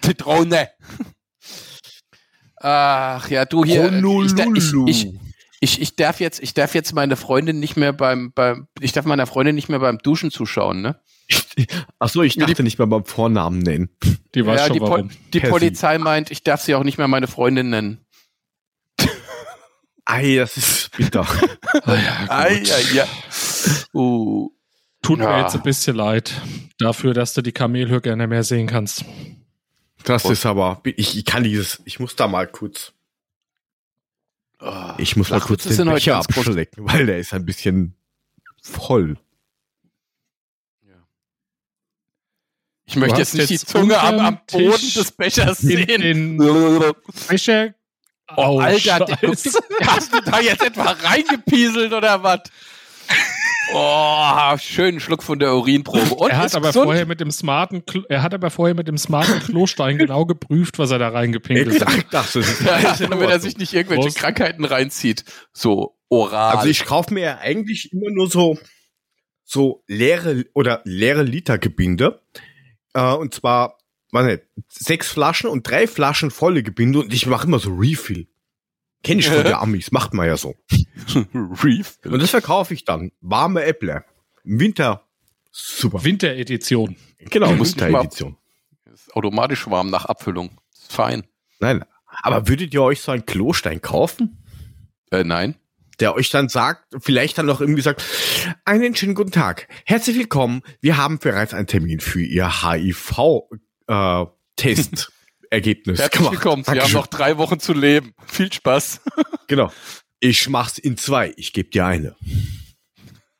Zitrone. 0.02 0.68
Ach 2.60 3.28
ja, 3.30 3.44
du 3.46 3.64
hier. 3.64 3.90
Ich, 3.90 4.34
ich, 4.54 4.74
ich, 4.86 5.12
ich, 5.60 5.80
ich 5.80 5.96
darf 5.96 6.20
jetzt, 6.20 6.40
ich 6.42 6.54
darf 6.54 6.74
jetzt 6.74 6.94
meine 6.94 7.16
Freundin 7.16 7.58
nicht 7.58 7.76
mehr 7.76 7.92
beim, 7.92 8.32
beim, 8.32 8.68
ich 8.80 8.92
darf 8.92 9.04
meiner 9.06 9.26
Freundin 9.26 9.54
nicht 9.54 9.68
mehr 9.68 9.78
beim 9.80 9.98
Duschen 9.98 10.30
zuschauen, 10.30 10.82
ne? 10.82 11.00
Ach 11.98 12.08
so, 12.08 12.22
ich 12.22 12.36
dachte 12.36 12.62
nicht 12.62 12.78
mal 12.78 12.86
beim 12.86 13.04
Vornamen 13.04 13.60
nennen. 13.60 13.88
Die 14.34 14.44
weiß 14.46 14.60
ja, 14.60 14.66
schon 14.66 14.74
die, 14.74 14.80
Po- 14.80 14.90
warum. 14.90 15.10
die 15.32 15.40
Percy. 15.40 15.50
Polizei 15.50 15.98
meint, 15.98 16.30
ich 16.30 16.42
darf 16.44 16.60
sie 16.62 16.74
auch 16.74 16.84
nicht 16.84 16.98
mehr 16.98 17.08
meine 17.08 17.26
Freundin 17.26 17.70
nennen. 17.70 18.04
Ei, 20.04 20.36
das 20.36 20.56
ist 20.56 20.90
bitter. 20.96 21.26
Ah, 21.84 21.94
ja. 21.94 22.26
Ei, 22.28 22.62
ja, 22.62 22.78
ja. 22.94 23.06
Uh. 23.94 24.50
Tut 25.02 25.18
mir 25.18 25.24
Ja. 25.24 25.40
jetzt 25.42 25.54
ein 25.54 25.62
bisschen 25.62 25.96
leid 25.96 26.32
dafür, 26.78 27.14
dass 27.14 27.32
du 27.34 27.40
die 27.42 27.52
Kamelhör 27.52 28.00
gerne 28.00 28.26
mehr 28.26 28.44
sehen 28.44 28.66
kannst. 28.66 29.04
Das 30.04 30.24
ist 30.24 30.46
aber, 30.46 30.80
ich, 30.84 31.16
ich 31.18 31.24
kann 31.24 31.44
dieses, 31.44 31.80
ich 31.84 32.00
muss 32.00 32.16
da 32.16 32.26
mal 32.28 32.46
kurz, 32.46 32.92
Oh. 34.62 34.92
ich 34.98 35.16
muss 35.16 35.30
mal 35.30 35.40
kurz 35.40 35.62
den 35.64 35.88
Becher 35.88 36.16
abschlecken, 36.18 36.84
weil 36.84 37.06
der 37.06 37.18
ist 37.18 37.32
ein 37.32 37.46
bisschen 37.46 37.94
voll. 38.62 39.16
Ich 42.84 42.96
möchte 42.96 43.18
jetzt 43.18 43.34
nicht 43.34 43.48
die 43.50 43.54
jetzt 43.54 43.68
Zunge 43.68 43.98
am, 44.00 44.18
am 44.18 44.40
Boden 44.50 44.72
Tisch 44.74 44.94
des 44.94 45.12
Bechers 45.12 45.62
In 45.62 45.86
sehen. 45.86 46.00
den 46.02 46.36
Becher. 47.28 47.72
Oh, 48.36 48.58
Alter, 48.58 49.06
Scheiße. 49.20 49.58
hast 49.86 50.12
du 50.12 50.20
da 50.20 50.40
jetzt 50.40 50.62
etwa 50.62 50.90
reingepieselt 50.90 51.92
oder 51.92 52.22
was? 52.22 52.40
Oh, 53.72 54.56
schönen 54.58 55.00
Schluck 55.00 55.22
von 55.22 55.38
der 55.38 55.54
Urinprobe. 55.54 56.14
Und 56.14 56.30
er 56.30 56.38
hat 56.38 56.54
aber 56.54 56.68
gesund. 56.68 56.84
vorher 56.84 57.06
mit 57.06 57.20
dem 57.20 57.30
smarten, 57.30 57.84
Klo- 57.86 58.04
er 58.08 58.22
hat 58.22 58.34
aber 58.34 58.50
vorher 58.50 58.74
mit 58.74 58.88
dem 58.88 58.98
smarten 58.98 59.40
Klostein 59.40 59.98
genau 59.98 60.26
geprüft, 60.26 60.78
was 60.78 60.90
er 60.90 60.98
da 60.98 61.08
reingepinkelt 61.10 61.80
hat. 61.80 61.88
Exakt 61.94 62.14
das 62.14 62.36
ist, 62.36 62.60
ja, 62.62 62.80
das 62.80 62.94
ist 62.94 63.00
in 63.02 63.10
damit 63.10 63.30
er 63.30 63.40
sich 63.40 63.56
nicht 63.58 63.72
irgendwelche 63.72 64.02
Prost. 64.04 64.18
Krankheiten 64.18 64.64
reinzieht. 64.64 65.24
So 65.52 65.96
oral. 66.08 66.56
Also 66.56 66.68
ich 66.68 66.84
kaufe 66.84 67.14
mir 67.14 67.20
ja 67.22 67.38
eigentlich 67.38 67.92
immer 67.92 68.10
nur 68.10 68.28
so 68.28 68.58
so 69.44 69.82
leere 69.88 70.44
oder 70.54 70.80
leere 70.84 71.22
Litergebinde. 71.22 72.22
Äh, 72.94 73.14
und 73.14 73.34
zwar, 73.34 73.78
weiß 74.12 74.26
nicht, 74.26 74.42
sechs 74.68 75.08
Flaschen 75.08 75.48
und 75.50 75.68
drei 75.68 75.86
Flaschen 75.86 76.30
volle 76.30 76.62
Gebinde 76.62 77.00
und 77.00 77.12
ich 77.12 77.26
mache 77.26 77.46
immer 77.46 77.58
so 77.58 77.74
Refill. 77.74 78.28
Kenne 79.02 79.20
ich 79.20 79.28
von 79.28 79.44
der 79.44 79.60
Amis, 79.60 79.92
macht 79.92 80.14
man 80.14 80.26
ja 80.26 80.36
so. 80.36 80.54
Reef. 81.34 81.98
Und 82.04 82.20
das 82.22 82.30
verkaufe 82.30 82.74
ich 82.74 82.84
dann. 82.84 83.12
Warme 83.20 83.64
Äpple. 83.64 84.04
Im 84.44 84.60
Winter 84.60 85.06
super. 85.50 86.04
Winteredition. 86.04 86.96
Genau, 87.18 87.50
Winteredition. 87.58 88.36
Automatisch 89.12 89.68
warm 89.68 89.90
nach 89.90 90.04
Abfüllung. 90.04 90.50
Ist 90.72 90.92
fein. 90.92 91.24
Nein, 91.58 91.84
aber 92.22 92.48
würdet 92.48 92.72
ihr 92.74 92.82
euch 92.82 93.00
so 93.00 93.12
einen 93.12 93.26
Klostein 93.26 93.80
kaufen? 93.80 94.44
Äh, 95.10 95.24
nein. 95.24 95.56
der 95.98 96.14
euch 96.14 96.30
dann 96.30 96.48
sagt, 96.48 96.94
vielleicht 97.00 97.36
dann 97.36 97.46
noch 97.46 97.60
irgendwie 97.60 97.82
sagt, 97.82 98.02
einen 98.64 98.94
schönen 98.94 99.14
guten 99.14 99.32
Tag, 99.32 99.68
herzlich 99.84 100.16
willkommen, 100.16 100.62
wir 100.80 100.96
haben 100.96 101.18
bereits 101.18 101.52
einen 101.52 101.66
Termin 101.66 102.00
für 102.00 102.22
Ihr 102.22 102.62
HIV-Test-Ergebnis 105.52 105.98
Herzlich 105.98 106.30
willkommen. 106.30 106.64
Sie 106.64 106.80
haben 106.80 106.92
noch 106.92 107.06
drei 107.06 107.36
Wochen 107.38 107.58
zu 107.58 107.72
leben. 107.72 108.14
Viel 108.26 108.52
Spaß. 108.52 109.00
Genau. 109.48 109.72
Ich 110.20 110.48
mach's 110.48 110.78
in 110.78 110.96
zwei, 110.96 111.32
ich 111.36 111.52
gebe 111.52 111.70
dir 111.70 111.86
eine. 111.86 112.14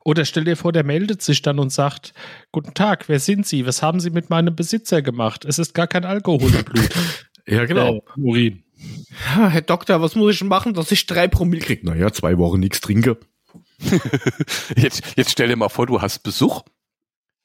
Oder 0.02 0.24
stell 0.24 0.44
dir 0.44 0.56
vor, 0.56 0.72
der 0.72 0.82
meldet 0.82 1.22
sich 1.22 1.42
dann 1.42 1.58
und 1.58 1.70
sagt, 1.70 2.14
guten 2.52 2.74
Tag, 2.74 3.08
wer 3.08 3.20
sind 3.20 3.46
Sie? 3.46 3.66
Was 3.66 3.82
haben 3.82 4.00
Sie 4.00 4.10
mit 4.10 4.30
meinem 4.30 4.56
Besitzer 4.56 5.02
gemacht? 5.02 5.44
Es 5.44 5.58
ist 5.58 5.74
gar 5.74 5.86
kein 5.86 6.04
Alkohol 6.04 6.52
im 6.54 6.64
Blut. 6.64 6.88
Ja, 7.46 7.62
Äh, 7.64 8.00
Urin. 8.16 8.62
Ja, 9.34 9.48
Herr 9.48 9.62
Doktor, 9.62 10.00
was 10.00 10.14
muss 10.14 10.34
ich 10.34 10.44
machen, 10.44 10.72
dass 10.72 10.92
ich 10.92 11.06
drei 11.06 11.26
Promille 11.26 11.62
krieg? 11.62 11.82
Naja, 11.82 12.12
zwei 12.12 12.38
Wochen 12.38 12.60
nichts 12.60 12.80
trinke. 12.80 13.18
Jetzt, 14.76 15.02
jetzt 15.16 15.32
stell 15.32 15.48
dir 15.48 15.56
mal 15.56 15.68
vor, 15.70 15.86
du 15.86 16.00
hast 16.00 16.20
Besuch. 16.22 16.62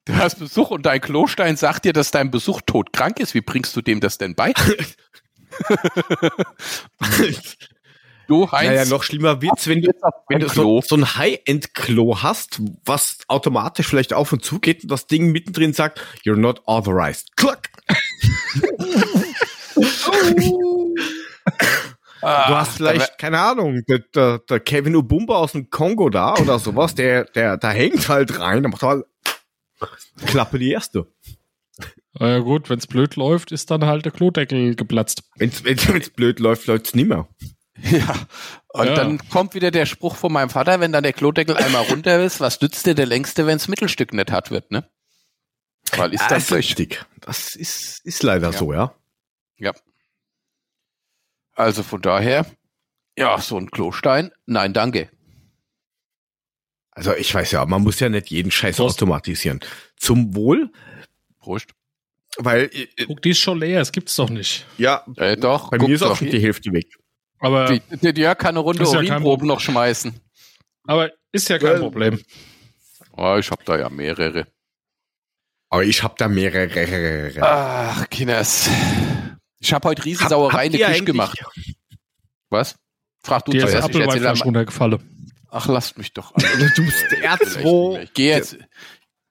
Du 0.05 0.15
hast 0.15 0.37
Besuch 0.39 0.69
und 0.71 0.85
dein 0.85 1.01
Klostein 1.01 1.55
sagt 1.57 1.85
dir, 1.85 1.93
dass 1.93 2.11
dein 2.11 2.29
Besuch 2.31 2.61
todkrank 2.65 3.19
ist. 3.19 3.33
Wie 3.33 3.41
bringst 3.41 3.75
du 3.75 3.81
dem 3.81 3.99
das 3.99 4.17
denn 4.17 4.35
bei? 4.35 4.53
Du, 8.27 8.51
Heinz, 8.51 8.69
Naja, 8.69 8.85
noch 8.85 9.03
schlimmer 9.03 9.39
wird's, 9.43 9.67
wenn 9.67 9.83
du, 9.83 9.91
wenn 10.29 10.39
du 10.39 10.47
Klo. 10.47 10.81
so, 10.81 10.87
so 10.87 10.95
ein 10.95 11.15
High-End-Klo 11.15 12.23
hast, 12.23 12.59
was 12.83 13.19
automatisch 13.27 13.85
vielleicht 13.85 14.13
auf 14.13 14.31
und 14.33 14.43
zu 14.43 14.57
geht 14.59 14.81
und 14.81 14.89
das 14.89 15.05
Ding 15.05 15.31
mittendrin 15.31 15.73
sagt, 15.73 16.01
you're 16.23 16.35
not 16.35 16.63
authorized. 16.67 17.37
Klack! 17.37 17.69
Ah, 22.21 22.47
Du 22.47 22.55
hast 22.55 22.77
vielleicht, 22.77 23.19
keine 23.19 23.39
Ahnung, 23.39 23.83
der, 23.87 23.99
der, 23.99 24.39
der 24.39 24.59
Kevin 24.59 24.95
Ubumba 24.95 25.35
aus 25.35 25.51
dem 25.51 25.69
Kongo 25.69 26.09
da 26.09 26.33
oder 26.35 26.57
sowas, 26.57 26.95
der, 26.95 27.25
der, 27.25 27.57
da 27.57 27.69
hängt 27.69 28.09
halt 28.09 28.39
rein, 28.39 28.63
der 28.63 28.71
macht 28.71 28.81
halt 28.81 29.05
Klappe 30.25 30.59
die 30.59 30.71
erste. 30.71 31.07
Na 32.13 32.29
ja 32.29 32.39
gut, 32.39 32.69
wenn's 32.69 32.87
blöd 32.87 33.15
läuft, 33.17 33.51
ist 33.51 33.69
dann 33.71 33.83
halt 33.85 34.05
der 34.05 34.11
Klodeckel 34.13 34.75
geplatzt. 34.75 35.23
Wenn's, 35.35 35.63
wenn's, 35.63 35.87
wenn's 35.87 36.09
blöd 36.09 36.39
läuft, 36.39 36.67
läuft's 36.67 36.95
nimmer. 36.95 37.27
Ja. 37.77 38.13
Und 38.69 38.87
Ja. 38.87 38.95
dann 38.95 39.17
kommt 39.29 39.53
wieder 39.53 39.69
der 39.71 39.85
Spruch 39.85 40.15
von 40.15 40.31
meinem 40.31 40.49
Vater, 40.49 40.79
wenn 40.79 40.93
dann 40.93 41.03
der 41.03 41.11
Klodeckel 41.11 41.57
einmal 41.57 41.83
runter 41.83 42.23
ist, 42.23 42.39
was 42.39 42.61
nützt 42.61 42.85
dir 42.85 42.95
der 42.95 43.05
längste, 43.05 43.45
wenns 43.47 43.67
Mittelstück 43.67 44.13
nicht 44.13 44.31
hart 44.31 44.49
wird, 44.49 44.71
ne? 44.71 44.89
Weil 45.97 46.13
ist 46.13 46.21
Ja, 46.29 46.37
ist 46.37 46.51
durch. 46.51 46.57
richtig. 46.69 47.05
Das 47.19 47.55
ist, 47.55 47.99
ist 48.05 48.23
leider 48.23 48.51
Ja. 48.51 48.57
so, 48.57 48.71
ja. 48.73 48.93
Also 51.53 51.83
von 51.83 52.01
daher, 52.01 52.45
ja, 53.17 53.39
so 53.39 53.57
ein 53.57 53.71
Klostein, 53.71 54.31
nein, 54.45 54.73
danke. 54.73 55.09
Also 56.95 57.13
ich 57.13 57.33
weiß 57.35 57.51
ja, 57.51 57.65
man 57.65 57.83
muss 57.83 57.99
ja 57.99 58.09
nicht 58.09 58.29
jeden 58.31 58.49
Scheiß 58.51 58.77
Prost. 58.77 58.95
automatisieren. 59.03 59.59
Zum 59.97 60.33
Wohl, 60.33 60.71
Prost. 61.39 61.67
weil, 62.37 62.69
äh, 62.73 62.87
Guck, 63.05 63.21
die 63.21 63.31
ist 63.31 63.39
schon 63.39 63.59
leer, 63.59 63.79
das 63.79 63.91
gibt's 63.91 64.15
doch 64.15 64.29
nicht. 64.29 64.65
ja, 64.77 65.05
Äh, 65.17 65.35
doch, 65.37 65.69
bei 65.71 65.77
guck 65.77 65.89
mir 65.89 65.95
ist 65.95 66.01
auch 66.03 66.09
doch 66.09 66.17
schon 66.17 66.29
hier. 66.29 66.39
die 66.39 66.45
Hälfte 66.45 66.71
weg. 66.73 66.87
Aber, 67.39 67.65
Die, 67.67 67.81
der 67.97 68.13
Jörg 68.15 68.37
kann 68.37 68.49
eine 68.55 68.59
Runde 68.59 68.81
Ist 68.83 68.93
ja 68.93 68.99
kein 68.99 69.07
Urinproben 69.09 69.23
Problem. 69.39 69.47
noch 69.49 69.59
schmeißen. 69.59 70.19
aber 70.87 71.11
ist 71.33 71.49
ja 71.49 71.59
kein 71.59 71.67
Well- 71.73 71.79
Problem. 71.81 72.21
Oh, 73.17 73.35
ich 73.37 73.51
hab 73.51 73.63
da 73.65 73.77
ja 73.77 73.89
mehrere. 73.89 74.47
Aber 75.69 75.83
ich 75.83 76.01
habe 76.01 76.15
da 76.17 76.27
mehrere. 76.29 77.41
Ach, 77.41 78.09
Kinders. 78.09 78.69
Ich 79.59 79.73
habe 79.73 79.89
heute 79.89 80.05
Riesensauerei 80.05 80.67
in 80.67 80.71
Habt 80.73 80.79
der 80.81 80.89
Küche 80.91 81.03
gemacht. 81.05 81.43
Was? 82.49 82.75
Frag 83.23 83.43
du 83.45 83.51
zuerst. 83.51 83.67
Ich 83.69 83.73
erzähl 83.75 83.85
Apfelweinflasch 84.03 84.31
einmal- 84.41 84.45
runtergefallen. 84.45 85.14
Ach, 85.57 85.67
lasst 85.67 85.97
mich 85.97 86.11
doch 86.13 86.33
an. 86.35 86.43
Du 86.75 86.83
bist 86.83 87.05
Erzwo. 87.21 87.97
Ich 88.03 88.13
gehe 88.13 88.35
jetzt, 88.35 88.57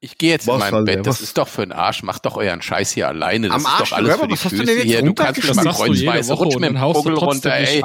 ich 0.00 0.16
gehe 0.16 0.30
jetzt 0.30 0.48
in 0.48 0.58
mein 0.58 0.72
der? 0.72 0.96
Bett. 0.96 1.06
Das 1.06 1.16
Was? 1.16 1.20
ist 1.20 1.36
doch 1.38 1.48
für 1.48 1.62
den 1.66 1.72
Arsch. 1.72 2.02
Macht 2.02 2.24
doch 2.24 2.36
euren 2.38 2.62
Scheiß 2.62 2.92
hier 2.92 3.08
alleine. 3.08 3.48
Das 3.48 3.56
Am 3.56 3.60
ist 3.62 3.66
Arsch, 3.68 3.90
doch 3.90 3.96
alles 3.98 4.08
Römer, 4.14 4.22
für 4.22 4.26
die 4.28 4.32
was 4.32 4.44
hast 4.44 4.52
du 4.52 4.56
Füße 4.56 4.66
denn 4.66 4.76
jetzt 4.78 4.86
hier. 4.86 5.02
Du 5.02 5.14
kannst 5.14 5.48
Das 5.48 5.56
mal 5.56 5.64
du 5.64 5.70
kreuzweise 5.72 6.32
Woche 6.32 6.44
rutschen 6.44 6.60
mit 6.62 6.70
dem 6.70 6.76
du 6.76 6.94
Vogel 6.94 7.14
runter. 7.14 7.54
Ey, 7.54 7.82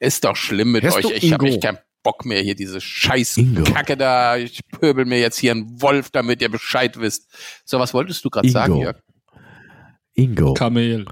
ist 0.00 0.24
doch 0.24 0.34
schlimm 0.36 0.72
mit 0.72 0.82
Hörst 0.82 0.96
euch. 0.98 1.02
du, 1.04 1.12
Ich 1.12 1.32
habe 1.32 1.46
echt 1.46 1.62
keinen 1.62 1.78
Bock 2.02 2.24
mehr 2.24 2.40
hier, 2.42 2.54
diese 2.56 2.80
scheiß 2.80 3.36
Ingo. 3.36 3.64
Kacke 3.64 3.96
da. 3.96 4.36
Ich 4.36 4.60
pöbel 4.68 5.04
mir 5.04 5.20
jetzt 5.20 5.38
hier 5.38 5.52
einen 5.52 5.80
Wolf, 5.80 6.10
damit 6.10 6.42
ihr 6.42 6.48
Bescheid 6.50 6.98
wisst. 7.00 7.28
So, 7.64 7.78
was 7.78 7.94
wolltest 7.94 8.24
du 8.24 8.30
gerade 8.30 8.48
sagen, 8.50 8.76
Jörg? 8.76 8.96
Ingo, 10.14 10.54
Kamel. 10.54 11.06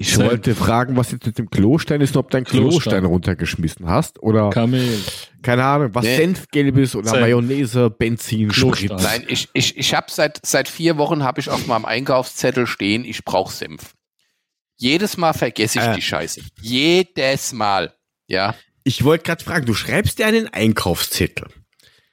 Ich 0.00 0.14
Senf. 0.14 0.30
wollte 0.30 0.54
fragen, 0.54 0.96
was 0.96 1.10
jetzt 1.12 1.26
mit 1.26 1.36
dem 1.38 1.50
Klostein 1.50 2.00
ist 2.00 2.16
und 2.16 2.20
ob 2.20 2.30
dein 2.30 2.44
Klostein. 2.44 2.70
Klostein 2.70 3.04
runtergeschmissen 3.04 3.86
hast 3.86 4.22
oder 4.22 4.48
Kamel. 4.50 4.98
keine 5.42 5.62
Ahnung, 5.64 5.90
was 5.94 6.04
Nee. 6.04 6.16
Senfgelbes 6.16 6.96
oder 6.96 7.10
Senf. 7.10 7.20
Mayonnaise, 7.20 7.90
Benzin, 7.90 8.48
Klostein. 8.48 8.88
Sprit. 8.98 9.02
Nein, 9.02 9.24
ich, 9.28 9.48
ich, 9.52 9.76
ich 9.76 9.94
habe 9.94 10.06
seit, 10.10 10.40
seit 10.44 10.68
vier 10.68 10.96
Wochen 10.96 11.22
habe 11.22 11.38
ich 11.40 11.50
auf 11.50 11.66
meinem 11.66 11.84
Einkaufszettel 11.84 12.66
stehen, 12.66 13.04
ich 13.04 13.24
brauche 13.24 13.52
Senf. 13.52 13.94
Jedes 14.76 15.18
Mal 15.18 15.34
vergesse 15.34 15.78
ich 15.78 15.84
Äh. 15.84 15.94
die 15.94 16.02
Scheiße. 16.02 16.40
Jedes 16.62 17.52
Mal. 17.52 17.92
Ja. 18.26 18.54
Ich 18.84 19.04
wollte 19.04 19.24
gerade 19.24 19.44
fragen, 19.44 19.66
du 19.66 19.74
schreibst 19.74 20.18
dir 20.18 20.24
einen 20.26 20.48
Einkaufszettel. 20.48 21.48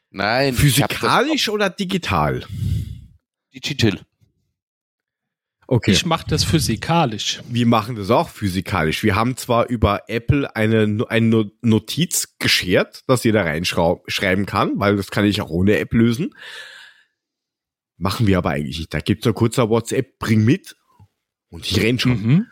Nein. 0.10 0.54
Physikalisch 0.54 1.48
oder 1.48 1.70
digital? 1.70 2.44
Digital. 3.56 4.02
Okay. 5.70 5.92
Ich 5.92 6.06
mache 6.06 6.26
das 6.30 6.46
physikalisch. 6.46 7.42
wir 7.50 7.66
machen 7.66 7.98
das 7.98 8.10
auch 8.10 8.30
physikalisch. 8.30 9.04
Wir 9.04 9.16
haben 9.16 9.36
zwar 9.36 9.68
über 9.68 10.04
Apple 10.08 10.56
eine, 10.56 11.06
eine 11.10 11.52
Notiz 11.62 12.38
geschert, 12.40 13.04
dass 13.08 13.26
jeder 13.26 13.44
reinschreiben 13.44 14.46
kann, 14.46 14.80
weil 14.80 14.96
das 14.96 15.12
kann 15.12 15.26
ich 15.26 15.42
auch 15.42 15.50
ohne 15.50 15.78
App 15.78 15.94
lösen. 15.94 16.34
Machen 17.98 18.28
wir 18.28 18.38
aber 18.38 18.52
eigentlich 18.52 18.80
nicht. 18.80 18.94
Da 18.94 19.00
gibt's 19.02 19.26
nur 19.26 19.34
kurzer 19.34 19.70
WhatsApp, 19.70 20.20
bring 20.20 20.46
mit. 20.46 20.78
Und 21.50 21.66
ich 21.70 21.82
renn 21.82 22.00
schon. 22.00 22.22
Mhm. 22.22 22.48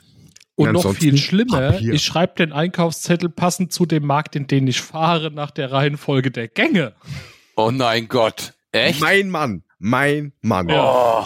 Und 0.55 0.65
Ja, 0.65 0.71
noch 0.73 0.93
viel 0.95 1.17
schlimmer, 1.17 1.71
Papier. 1.71 1.93
ich 1.93 2.03
schreibe 2.03 2.35
den 2.35 2.51
Einkaufszettel 2.53 3.29
passend 3.29 3.71
zu 3.71 3.85
dem 3.85 4.05
Markt, 4.05 4.35
in 4.35 4.47
den 4.47 4.67
ich 4.67 4.81
fahre, 4.81 5.29
nach 5.31 5.51
der 5.51 5.71
Reihenfolge 5.71 6.31
der 6.31 6.47
Gänge. 6.47 6.95
Oh 7.55 7.71
nein 7.71 8.07
Gott. 8.07 8.53
Echt? 8.71 8.99
Mein 9.01 9.29
Mann, 9.29 9.63
mein 9.79 10.33
Mann. 10.41 10.67
Oh, 10.69 11.25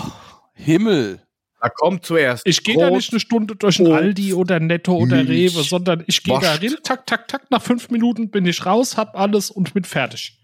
Himmel. 0.54 1.22
Da 1.62 1.70
kommt 1.70 2.06
zuerst. 2.06 2.44
Ich 2.48 2.64
gehe 2.64 2.78
da 2.78 2.90
nicht 2.90 3.12
eine 3.12 3.20
Stunde 3.20 3.56
durch 3.56 3.80
ein 3.80 3.92
Aldi 3.92 4.34
oder 4.34 4.60
Netto 4.60 4.96
oder 4.96 5.18
Milch, 5.18 5.54
Rewe, 5.56 5.64
sondern 5.64 6.04
ich 6.08 6.24
gehe 6.24 6.40
da 6.40 6.54
rein, 6.56 6.76
tak, 6.84 7.06
tak, 7.06 7.28
tak, 7.28 7.52
nach 7.52 7.62
fünf 7.62 7.90
Minuten 7.90 8.30
bin 8.32 8.46
ich 8.46 8.66
raus, 8.66 8.96
hab 8.96 9.18
alles 9.18 9.52
und 9.52 9.74
bin 9.74 9.84
fertig. 9.84 10.40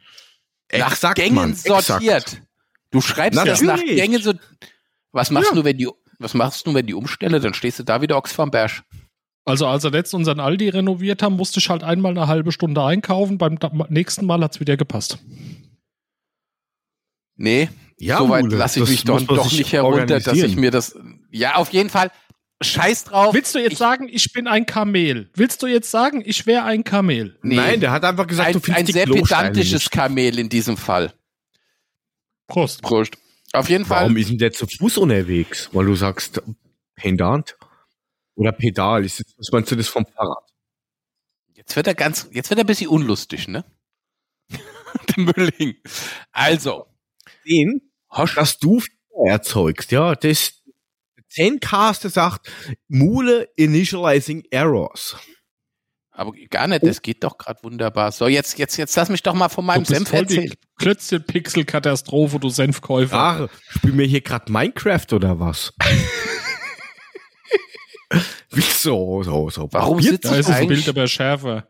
Nach 0.74 0.92
Exakt, 0.92 1.16
Gängen 1.16 1.36
Mann, 1.36 1.52
exakt. 1.52 1.84
sortiert. 1.86 2.42
Du 2.92 3.00
schreibst 3.00 3.40
das 3.46 3.62
nach. 3.62 3.80
Gängen 3.80 4.22
so. 4.22 4.34
Was 5.12 5.32
machst 5.32 5.52
Ja. 5.52 5.56
du, 5.56 5.64
wenn 5.64 5.78
die, 5.78 5.88
was 6.20 6.34
machst 6.34 6.68
du, 6.68 6.74
wenn 6.74 6.86
die 6.86 6.94
umstelle? 6.94 7.40
Dann 7.40 7.54
stehst 7.54 7.80
du 7.80 7.84
da 7.84 8.02
wieder 8.02 8.18
Ochs 8.18 8.34
vom 8.34 8.52
Berg. 8.52 8.84
Also 9.46 9.68
als 9.68 9.84
wir 9.84 9.92
letztens 9.92 10.20
unseren 10.22 10.40
Aldi 10.40 10.70
renoviert 10.70 11.22
haben, 11.22 11.36
musste 11.36 11.60
ich 11.60 11.70
halt 11.70 11.84
einmal 11.84 12.12
eine 12.12 12.28
halbe 12.28 12.52
Stunde 12.52 12.84
einkaufen, 12.84 13.38
beim 13.38 13.58
nächsten 13.90 14.26
Mal 14.26 14.42
hat's 14.44 14.60
wieder 14.60 14.76
gepasst. 14.76 15.20
Nee, 17.38 17.70
Ja, 17.98 18.18
so 18.18 18.30
weit 18.30 18.44
Mule, 18.46 18.58
lasse 18.58 18.84
ich 18.84 18.90
mich 18.90 19.04
doch, 19.06 19.22
doch 19.22 19.52
nicht 19.52 19.72
herunter, 19.72 20.20
dass 20.20 20.38
ich 20.38 20.56
mir 20.56 20.72
das. 20.72 20.98
Ja, 21.32 21.56
auf 21.56 21.72
jeden 21.72 21.90
Fall. 21.90 22.12
Scheiß 22.62 23.06
drauf. 23.06 23.34
Willst 23.34 23.54
du 23.54 23.60
jetzt 23.60 23.74
Ich- 23.74 23.78
sagen, 23.78 24.08
ich 24.10 24.32
bin 24.34 24.48
ein 24.48 24.66
Kamel? 24.66 25.30
Willst 25.34 25.62
du 25.62 25.68
jetzt 25.68 25.92
sagen, 25.92 26.22
ich 26.26 26.46
wäre 26.46 26.64
ein 26.64 26.84
Kamel? 26.86 27.38
Nee. 27.42 27.56
Nein, 27.56 27.80
der 27.82 27.92
hat 27.92 28.04
einfach 28.06 28.28
gesagt, 28.28 28.54
du 28.54 28.60
ein, 28.60 28.62
findest 28.62 28.80
ein 28.80 28.86
die 28.86 28.92
sehr 28.94 29.06
pedantisches. 29.08 29.90
Kamel 29.90 30.40
in 30.40 30.48
diesem 30.50 30.78
Fall. 30.78 31.14
Prost. 32.48 32.82
Prost. 32.82 33.18
Auf 33.54 33.70
jeden 33.70 33.86
Fall. 33.86 34.02
Warum 34.04 34.18
ist 34.18 34.30
denn 34.30 34.38
der 34.38 34.52
zu 34.54 34.68
Fuß 34.68 34.98
unterwegs? 34.98 35.70
Weil 35.74 35.86
du 35.86 35.96
sagst, 35.96 36.42
Pendant? 36.96 37.58
Oder 38.36 38.52
Pedal? 38.52 39.04
Ist 39.06 39.20
das, 39.20 39.34
was 39.38 39.52
meinst 39.52 39.72
du 39.72 39.76
das 39.76 39.88
vom 39.88 40.06
Fahrrad? 40.06 40.44
Jetzt 41.54 41.76
wird 41.76 41.88
er 41.88 41.96
ganz, 41.96 42.28
jetzt 42.32 42.50
wird 42.50 42.60
er 42.60 42.64
ein 42.64 42.68
bisschen 42.68 42.90
unlustig, 42.90 43.48
ne? 43.48 43.64
Der 44.50 45.18
Mülling. 45.24 45.76
Also, 46.32 46.86
Den, 47.48 47.82
Hosch, 48.12 48.36
dass 48.36 48.58
du 48.60 48.80
Fehler 48.80 49.32
erzeugst, 49.32 49.92
ja, 49.92 50.16
das, 50.16 50.62
Zencaster 51.30 52.10
sagt, 52.10 52.50
Mule 52.88 53.50
Initializing 53.58 54.44
Errors. 54.52 55.18
aber 56.12 56.32
gar 56.50 56.68
nicht, 56.68 56.84
das 56.84 57.02
geht 57.02 57.24
doch 57.26 57.38
gerade 57.38 57.62
wunderbar. 57.64 58.12
So, 58.14 58.28
jetzt, 58.28 58.58
jetzt, 58.58 58.78
jetzt 58.78 58.96
lass 58.96 59.10
mich 59.10 59.22
doch 59.24 59.34
mal 59.34 59.50
von 59.50 59.66
meinem 59.66 59.84
Du 59.84 59.90
bist 59.90 59.98
Senf 60.06 60.10
voll 60.10 60.26
die 60.26 60.36
erzählen. 60.36 60.54
Klötzchen-Pixel-Katastrophe, 60.78 62.40
du 62.40 62.50
Senfkäufer. 62.50 63.18
Ach, 63.18 63.50
spielen 63.70 63.98
wir 63.98 64.06
hier 64.06 64.22
gerade 64.22 64.50
Minecraft 64.52 65.08
oder 65.14 65.40
was? 65.40 65.74
Wieso? 68.52 69.24
So, 69.24 69.50
so. 69.50 69.68
Warum 69.72 70.02
sitzt 70.02 70.26
Da 70.26 70.36
ist 70.38 70.48
das 70.50 70.56
eigentlich- 70.58 70.86
Bild 70.86 70.90
aber 70.98 71.08
schärfer. 71.08 71.68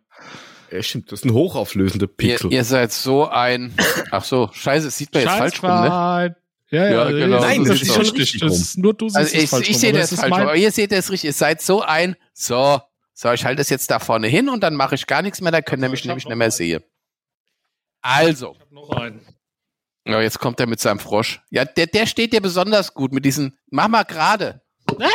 Ja, 0.75 0.83
stimmt, 0.83 1.11
das 1.11 1.21
sind 1.21 1.31
hochauflösende 1.33 2.05
Ihr, 2.05 2.15
Pixel. 2.15 2.51
ihr 2.53 2.63
seid 2.63 2.91
so 2.91 3.27
ein, 3.27 3.73
ach 4.11 4.23
so, 4.23 4.49
scheiße, 4.51 4.85
das 4.87 4.97
sieht 4.97 5.13
man 5.13 5.23
jetzt 5.23 5.31
falsch 5.33 5.63
rum, 5.63 5.69
ne? 5.69 6.35
Ja, 6.71 6.85
ja, 6.89 6.89
Ja, 6.91 7.11
genau. 7.11 7.37
Das 7.37 7.45
Nein, 7.45 7.61
ist 7.61 7.69
das 7.69 7.81
ist 7.81 7.87
schon 7.87 7.95
schon 7.95 8.01
richtig. 8.15 8.19
richtig 8.21 8.41
Das 8.41 8.51
rum. 8.51 8.61
ist 8.61 8.77
nur 8.77 8.93
du 8.93 9.07
siehst 9.09 9.17
Also 9.17 9.37
ich, 9.37 9.49
falsch 9.49 9.69
ich 9.69 9.77
sehe 9.77 9.89
aber 9.91 9.99
das 9.99 10.11
ist 10.11 10.19
falsch, 10.19 10.33
aber 10.33 10.55
ihr 10.55 10.71
seht 10.71 10.91
das 10.91 11.11
richtig. 11.11 11.27
Ihr 11.29 11.33
seid 11.33 11.61
so 11.61 11.81
ein, 11.81 12.15
so, 12.33 12.81
so, 13.13 13.31
ich 13.31 13.45
halte 13.45 13.57
das 13.59 13.69
jetzt 13.69 13.89
da 13.91 13.99
vorne 13.99 14.27
hin 14.27 14.49
und 14.49 14.61
dann 14.61 14.75
mache 14.75 14.95
ich 14.95 15.07
gar 15.07 15.21
nichts 15.21 15.39
mehr, 15.41 15.51
da 15.51 15.59
ihr 15.59 15.63
Ich 15.65 15.71
hab 15.71 15.79
nämlich 15.79 16.05
noch 16.05 16.15
nicht 16.15 16.27
mehr 16.27 16.35
einen. 16.45 16.51
sehen. 16.51 16.83
Also, 18.01 18.53
Ich 18.55 18.61
hab 18.61 18.71
noch 18.71 18.89
einen. 18.91 19.21
ja, 20.07 20.21
jetzt 20.21 20.39
kommt 20.39 20.59
er 20.59 20.67
mit 20.67 20.79
seinem 20.79 20.99
Frosch. 20.99 21.41
Ja, 21.49 21.65
der, 21.65 21.87
der 21.87 22.05
steht 22.07 22.33
dir 22.33 22.41
besonders 22.41 22.93
gut 22.93 23.13
mit 23.13 23.25
diesen, 23.25 23.57
mach 23.69 23.87
mal 23.87 24.03
gerade. 24.03 24.61
Dein, 24.87 25.09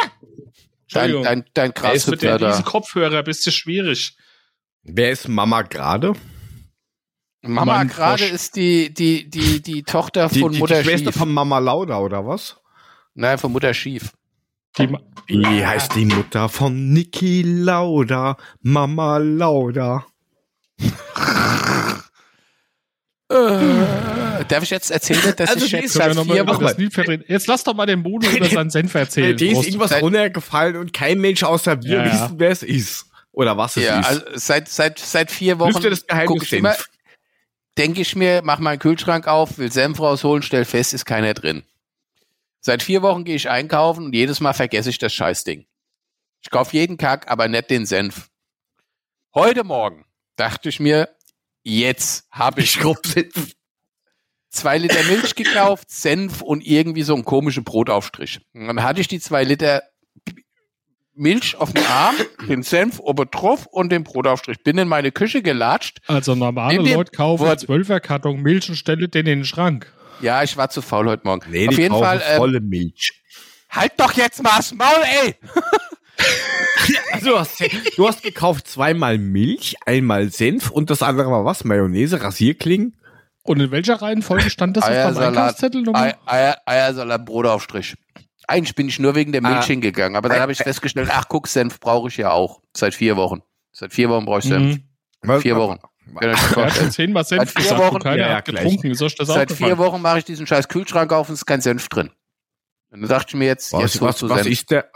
Entschuldigung. 0.89 1.23
dein, 1.25 1.45
dein 1.55 1.73
Er 1.83 1.93
ist 1.93 2.09
mit 2.09 2.23
diesen 2.23 2.39
da. 2.39 2.63
Kopfhörer 2.63 3.19
ein 3.19 3.25
bisschen 3.25 3.53
schwierig. 3.53 4.17
Wer 4.83 5.11
ist 5.11 5.29
Mama 5.29 5.63
gerade? 5.63 6.15
Mama 7.43 7.85
gerade 7.85 8.25
ist 8.27 8.57
die, 8.57 8.93
die, 8.93 9.29
die, 9.31 9.63
die 9.63 9.83
Tochter 9.83 10.29
Die, 10.29 10.41
von 10.41 10.53
die, 10.53 10.59
Mutter 10.59 10.79
die 10.83 10.85
Schwester 10.89 11.13
Schief. 11.13 11.19
von 11.21 11.33
Mama 11.33 11.59
Lauda 11.59 11.99
oder 11.99 12.27
was? 12.27 12.57
Nein, 13.15 13.39
von 13.39 13.53
Mutter 13.53 13.73
Schief. 13.75 14.13
Die, 14.79 14.87
ma- 14.87 15.01
Wie 15.27 15.65
heißt 15.67 15.95
die 15.95 16.05
Mutter 16.05 16.49
von 16.49 16.93
Niki 16.93 17.43
Lauda? 17.43 18.37
Mama 18.63 19.19
Lauda. 19.19 20.07
Äh, 23.31 24.45
darf 24.49 24.63
ich 24.65 24.71
jetzt 24.71 24.91
erzählen, 24.91 25.35
dass 25.37 25.51
Also 25.51 25.65
ich 25.65 25.71
die 25.71 25.77
jetzt 25.79 25.93
seit 25.93 26.15
vier 26.19 26.43
über 26.43 26.61
Wochen. 26.61 27.23
Jetzt 27.29 27.47
lass 27.47 27.65
doch 27.65 27.75
mal 27.75 27.87
den 27.87 28.03
Bruno 28.03 28.29
über 28.37 28.47
seinen 28.49 28.71
Senf 28.71 28.95
erzählen. 28.95 29.37
Die 29.37 29.49
ist 29.49 29.65
irgendwas 29.67 30.01
runtergefallen 30.03 30.77
und 30.77 30.93
kein 30.93 31.21
Mensch 31.21 31.43
außer 31.43 31.83
wir 31.83 31.99
Ja, 31.99 32.07
ja. 32.07 32.13
wissen, 32.13 32.35
wer 32.39 32.51
es 32.51 32.63
ist. 32.63 33.07
Oder 33.33 33.57
was 33.57 33.77
es 33.77 33.85
Ja, 33.85 34.01
ist. 34.01 34.07
also 34.07 34.23
seit, 34.35 34.69
seit, 34.69 34.99
seit 34.99 35.31
vier 35.31 35.59
Wochen 35.59 35.73
Lüfte 35.73 35.91
das 35.91 36.07
Geheimnis 36.07 36.29
guck 36.29 36.43
ich 36.43 36.53
immer, 36.53 36.73
Senf. 36.73 36.89
denke 37.79 38.01
ich 38.01 38.17
mir, 38.17 38.41
mach 38.45 38.59
meinen 38.59 38.79
Kühlschrank 38.79 39.27
auf, 39.29 39.59
will 39.59 39.71
Senf 39.71 40.01
rausholen, 40.01 40.43
stell 40.43 40.65
fest, 40.65 40.95
ist 40.95 41.05
keiner 41.05 41.35
drin. 41.35 41.63
Seit 42.61 42.83
vier 42.83 43.03
Wochen 43.03 43.25
gehe 43.25 43.37
ich 43.37 43.49
einkaufen 43.49 44.07
und 44.07 44.15
jedes 44.15 44.41
Mal 44.41 44.53
vergesse 44.53 44.91
ich 44.91 44.99
das 44.99 45.15
Scheißding. 45.15 45.67
Ich 46.43 46.51
kaufe 46.51 46.77
jeden 46.77 46.97
Kack, 46.97 47.31
aber 47.31 47.49
nicht 47.49 47.71
den 47.71 47.87
Senf. 47.87 48.29
Heute 49.35 49.63
Morgen 49.65 50.05
dachte 50.37 50.69
ich 50.69 50.81
mir, 50.81 51.09
jetzt 51.63 52.27
habe 52.31 52.61
ich, 52.63 52.73
Senf. 52.73 53.55
zwei 54.51 54.77
Liter 54.79 55.03
Milch 55.05 55.35
gekauft, 55.37 55.91
Senf 55.91 56.43
und 56.43 56.67
irgendwie 56.67 57.03
so 57.03 57.15
einen 57.15 57.25
komischen 57.25 57.63
Brotaufstrich. 57.65 58.41
Und 58.53 58.67
dann 58.67 58.83
hatte 58.83 59.01
ich 59.01 59.09
die 59.09 59.21
zwei 59.21 59.45
Liter 59.45 59.83
Milch 61.21 61.55
auf 61.57 61.73
dem 61.73 61.85
Arm, 61.87 62.17
den 62.49 62.63
Senf 62.63 62.99
oben 62.99 63.29
drauf 63.31 63.67
und 63.67 63.93
den 63.93 64.03
Brotaufstrich. 64.05 64.63
Bin 64.65 64.79
in 64.79 64.89
meine 64.89 65.13
Küche 65.13 65.43
gelatscht. 65.43 65.99
Also 66.07 66.35
normale 66.35 66.79
Leute 66.79 67.13
kaufen 67.13 67.47
Wort- 67.47 67.61
12er 67.61 68.01
Karton 68.01 68.41
Milch 68.43 68.69
und 68.69 68.77
stellen 68.77 69.11
den 69.11 69.27
in 69.27 69.41
den 69.41 69.45
Schrank. 69.45 69.93
Ja, 70.23 70.43
ich 70.43 70.57
war 70.57 70.69
zu 70.71 70.83
faul 70.83 71.07
heute 71.09 71.23
Morgen. 71.25 71.51
Nee, 71.51 71.69
auf 71.69 71.75
die 71.75 71.81
jeden 71.83 71.93
kaufen 71.93 72.05
Fall, 72.05 72.23
ähm, 72.29 72.37
volle 72.39 72.61
Milch. 72.61 73.13
halt 73.71 73.93
doch 73.99 74.13
jetzt 74.15 74.43
mal 74.43 74.57
das 74.57 74.73
Maul, 74.75 75.03
ey! 75.25 75.35
Also, 77.13 77.31
du 77.31 77.39
hast, 77.39 77.63
du 77.97 78.09
hast 78.09 78.23
gekauft 78.23 78.67
zweimal 78.69 79.17
Milch, 79.19 79.77
einmal 79.87 80.31
Senf 80.31 80.71
und 80.71 80.91
das 80.91 81.03
andere 81.03 81.31
war 81.31 81.45
was? 81.45 81.65
Mayonnaise, 81.65 82.21
Rasierklingen? 82.23 82.97
Und 83.43 83.61
in 83.61 83.71
welcher 83.71 84.03
Reihenfolge 84.03 84.51
stand 84.51 84.77
das 84.77 84.85
auf 84.85 84.91
deinem 84.91 85.07
Eiersalat, 85.07 85.37
Einkaufszettel 85.37 85.85
Eier, 86.27 86.59
Eiersalat, 86.67 87.25
Brotaufstrich. 87.25 87.95
Eigentlich 88.51 88.75
bin 88.75 88.89
ich 88.89 88.99
nur 88.99 89.15
wegen 89.15 89.33
der 89.33 89.41
Milch 89.43 89.55
Ah. 89.57 89.63
hingegangen, 89.65 90.17
aber 90.17 90.29
dann 90.29 90.41
habe 90.41 90.53
ich 90.53 90.59
festgestellt, 90.59 91.09
ach 91.13 91.25
guck, 91.29 91.47
Senf 91.49 91.81
brauche 91.81 92.09
ich 92.09 92.17
ja 92.17 92.31
auch. 92.33 92.61
Seit 92.77 92.95
vier 92.95 93.17
Wochen. 93.17 93.43
Seit 93.73 93.93
vier 93.93 94.09
Wochen 94.11 94.25
brauche 94.25 94.41
ich 94.41 94.45
Senf. 94.47 94.77
Mhm. 94.77 94.85
Was- 95.23 95.43
Vier 95.43 95.57
Wochen. 95.57 95.79
Er 96.21 96.37
vorstellen? 96.37 96.71
schon 96.85 96.91
zehnmal 96.93 97.25
Senf 97.25 97.41
Seit 97.43 97.51
vier 97.51 97.63
gesagt 97.63 97.81
Wochen- 97.95 98.03
keiner 98.03 98.17
Ja, 98.17 98.29
ja, 98.31 98.37
hat 98.37 98.45
getrunken. 98.47 98.91
Ist 98.91 99.01
euch 99.03 99.15
das 99.15 99.29
Seit 99.29 99.53
vier? 99.53 99.79
Wochen 99.79 100.03
mache 100.03 100.19
ich 100.19 100.25
diesen 100.25 100.47
scheiß 100.47 100.67
Kühlschrank 100.69 101.13
auf 101.13 101.29
und 101.29 101.35
es 101.35 101.41
ist 101.43 101.47
kein 101.47 101.61
Senf 101.61 101.89
drin. 101.89 102.11
Und 102.91 103.03
dann 103.03 103.09
dachte 103.09 103.29
ich 103.29 103.35
mir 103.37 103.47
jetzt, 103.47 103.73
jetzt 103.73 104.01
Was, 104.01 104.01
holst 104.01 104.03
was, 104.03 104.19
du 104.19 104.29
was 104.31 104.43
Senf. 104.43 104.51
ist 104.53 104.71
der, 104.73 104.91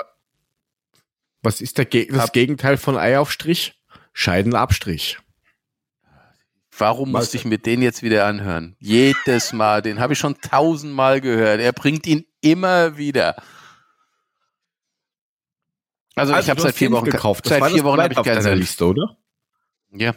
was 1.42 1.60
ist 1.60 1.78
der, 1.78 1.84
Ge- 1.84 2.08
das 2.10 2.32
Gegenteil 2.32 2.76
von 2.76 2.96
Eiaufstrich? 2.98 3.80
Scheidenabstrich. 4.12 5.18
Warum 6.76 7.12
Was- 7.12 7.22
musste 7.24 7.36
ich 7.36 7.44
mir 7.44 7.58
den 7.58 7.82
jetzt 7.82 8.02
wieder 8.02 8.26
anhören? 8.26 8.74
Jedes 8.80 9.52
Mal, 9.52 9.82
den 9.82 10.00
habe 10.00 10.14
ich 10.14 10.18
schon 10.18 10.40
tausendmal 10.40 11.20
gehört. 11.20 11.60
Er 11.60 11.72
bringt 11.72 12.06
ihn 12.06 12.24
immer 12.44 12.96
wieder. 12.96 13.36
Also, 16.16 16.36
ich 16.36 16.48
habe 16.48 16.58
du 16.58 16.62
seit 16.62 16.76
vier 16.76 16.92
Wochen 16.92 17.06
gekauft. 17.06 17.46
Seit 17.46 17.64
vier 17.72 17.82
Wochen 17.84 18.00
habe 18.00 18.14
ich 18.14 18.20
deiner 18.20 18.42
Senf. 18.42 18.60
Liste, 18.60 18.86
oder? 18.86 19.16
Ja. 19.90 20.14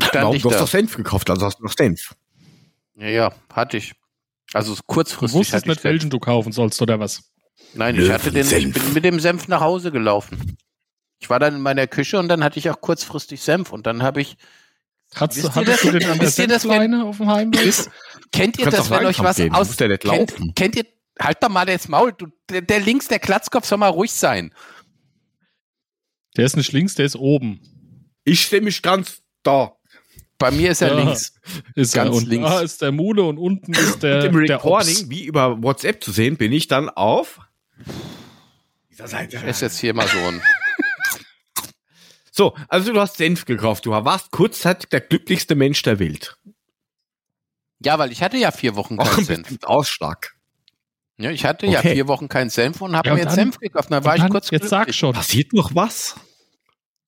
Stand 0.00 0.14
Warum? 0.14 0.36
ich 0.36 0.42
Du 0.42 0.50
hast 0.50 0.60
doch 0.60 0.68
Senf 0.68 0.96
gekauft, 0.96 1.30
also 1.30 1.46
hast 1.46 1.58
du 1.58 1.64
noch 1.64 1.72
Senf. 1.72 2.14
Ja, 2.96 3.08
ja, 3.08 3.32
hatte 3.52 3.76
ich. 3.76 3.94
Also 4.52 4.74
Du 4.74 4.80
kurzfristig 4.86 5.38
wusstest 5.38 5.54
hatte 5.54 5.64
ich 5.66 5.76
nicht, 5.76 5.84
welchen 5.84 6.10
du 6.10 6.18
kaufen 6.18 6.52
sollst 6.52 6.80
oder 6.82 6.98
was? 6.98 7.32
Nein, 7.74 7.96
ich 7.96 8.10
hatte 8.10 8.32
den, 8.32 8.46
ich 8.46 8.72
bin 8.72 8.92
mit 8.94 9.04
dem 9.04 9.20
Senf 9.20 9.46
nach 9.48 9.60
Hause 9.60 9.92
gelaufen. 9.92 10.56
Ich 11.20 11.28
war 11.28 11.38
dann 11.38 11.56
in 11.56 11.60
meiner 11.60 11.86
Küche 11.86 12.18
und 12.18 12.28
dann 12.28 12.42
hatte 12.44 12.58
ich 12.58 12.70
auch 12.70 12.80
kurzfristig 12.80 13.42
Senf 13.42 13.72
und 13.72 13.86
dann 13.86 14.02
habe 14.02 14.20
ich, 14.20 14.36
Hattest, 15.14 15.42
Wisst 15.44 15.56
ihr 15.56 15.60
hattest 15.60 15.84
das- 15.84 15.92
du 15.92 15.98
den 15.98 16.08
an 16.10 16.18
der 16.18 16.26
wisst 16.26 16.38
ihr 16.38 16.46
das, 16.46 16.64
wenn- 16.64 16.70
Senfleine 16.70 17.04
auf 17.04 17.16
dem 17.16 17.28
Heimweg? 17.28 17.74
Kennt 18.32 18.58
ihr 18.58 18.66
das, 18.70 18.90
wenn 18.90 19.06
euch 19.06 19.18
was 19.20 19.36
gehen, 19.36 19.54
aus, 19.54 19.78
nicht 19.80 20.00
kennt, 20.02 20.54
kennt 20.54 20.76
ihr, 20.76 20.84
halt 21.18 21.42
doch 21.42 21.48
mal 21.48 21.64
das 21.64 21.88
Maul, 21.88 22.12
du, 22.12 22.26
der, 22.50 22.60
der 22.60 22.80
links, 22.80 23.08
der 23.08 23.18
Glatzkopf 23.18 23.66
soll 23.66 23.78
mal 23.78 23.88
ruhig 23.88 24.12
sein. 24.12 24.52
Der 26.36 26.44
ist 26.44 26.56
nicht 26.56 26.72
links, 26.72 26.94
der 26.94 27.06
ist 27.06 27.16
oben. 27.16 27.60
Ich 28.24 28.42
stehe 28.42 28.62
mich 28.62 28.82
ganz 28.82 29.22
da. 29.42 29.72
Bei 30.38 30.50
mir 30.52 30.70
ist 30.70 30.82
er 30.82 30.90
Ja. 30.96 31.02
links. 31.04 31.32
Ist 31.74 31.94
Ganz 31.94 32.10
er. 32.10 32.14
Und 32.16 32.28
links. 32.28 32.48
da 32.48 32.60
ist 32.60 32.82
der 32.82 32.92
Mule 32.92 33.24
und 33.24 33.38
unten 33.38 33.72
ist 33.72 34.02
der, 34.02 34.16
Mit 34.16 34.34
dem 34.34 34.46
der 34.46 34.56
Recording, 34.58 34.96
Ops. 34.96 35.08
wie 35.10 35.24
über 35.24 35.60
WhatsApp 35.62 36.04
zu 36.04 36.12
sehen, 36.12 36.36
bin 36.36 36.52
ich 36.52 36.68
dann 36.68 36.88
auf 36.90 37.40
dieser 38.90 39.08
Seite. 39.08 39.38
Ist 39.38 39.62
jetzt 39.62 39.78
hier 39.80 39.94
mal 39.94 40.06
so 40.06 40.18
ein, 40.18 40.40
So, 42.38 42.54
also 42.68 42.92
du 42.92 43.00
hast 43.00 43.16
Senf 43.16 43.46
gekauft. 43.46 43.84
Du 43.84 43.90
warst 43.90 44.30
kurzzeitig 44.30 44.88
der 44.90 45.00
glücklichste 45.00 45.56
Mensch 45.56 45.82
der 45.82 45.98
Welt. 45.98 46.36
ja, 47.80 47.98
weil 47.98 48.12
ich 48.12 48.22
hatte 48.22 48.36
ja 48.36 48.52
vier 48.52 48.76
Wochen 48.76 48.96
keinen 48.96 49.18
ein 49.18 49.24
Senf. 49.24 49.58
Ausschlag. 49.64 50.36
Ja, 51.16 51.32
ich 51.32 51.44
hatte 51.44 51.66
ja 51.66 51.80
Okay. 51.80 51.94
vier 51.94 52.06
Wochen 52.06 52.28
keinen 52.28 52.48
Senf 52.48 52.80
und 52.80 52.94
habe 52.94 53.08
Ja, 53.08 53.14
mir 53.14 53.22
jetzt 53.22 53.30
dann- 53.30 53.34
Senf 53.50 53.58
gekauft. 53.58 53.90
Dann 53.90 54.04
war 54.04 54.14
ich 54.16 54.28
kurz 54.30 54.50
jetzt 54.52 54.68
sag 54.68 54.82
glücklich. 54.84 54.96
schon. 54.96 55.14
Passiert 55.14 55.52
noch 55.52 55.74
was? 55.74 56.14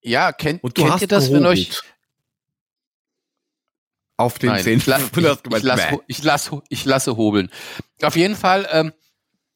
Ja, 0.03 0.33
kennt, 0.33 0.65
Und 0.65 0.77
du 0.77 0.83
kennt 0.83 0.95
hast 0.95 1.03
ihr 1.03 1.07
das, 1.07 1.31
wenn 1.33 1.47
euch, 1.47 1.81
auf 4.17 4.39
den 4.41 4.51
Nein, 4.51 4.65
Senf. 4.65 4.89
ich, 4.89 4.93
hast 4.95 5.17
ich, 5.17 5.57
ich, 5.57 5.63
lass, 5.63 5.87
bäh. 5.91 5.99
ich, 6.09 6.23
lass, 6.25 6.51
ich 6.69 6.85
lasse 6.85 7.17
hobeln. 7.17 7.51
Auf 8.03 8.17
jeden 8.17 8.35
Fall, 8.35 8.67
ähm, 8.73 8.93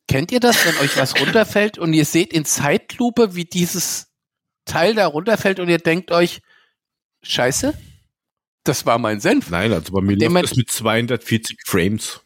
kennt 0.06 0.30
ihr 0.30 0.38
das, 0.40 0.64
wenn 0.64 0.76
euch 0.78 0.96
was 0.96 1.18
runterfällt 1.20 1.78
und 1.78 1.92
ihr 1.94 2.04
seht 2.04 2.32
in 2.32 2.44
Zeitlupe, 2.44 3.34
wie 3.34 3.44
dieses 3.44 4.13
Teil 4.64 4.94
da 4.94 5.07
runterfällt 5.07 5.61
und 5.61 5.68
ihr 5.68 5.79
denkt 5.79 6.11
euch, 6.11 6.40
scheiße, 7.22 7.74
das 8.64 8.87
war 8.87 8.98
mein 8.98 9.20
Senf. 9.20 9.50
Nein, 9.50 9.72
also 9.72 9.92
bei 9.92 10.00
mir 10.00 10.16
läuft 10.16 10.44
das 10.50 10.57
mit 10.57 10.70
240 10.70 11.59
Frames. 11.66 12.20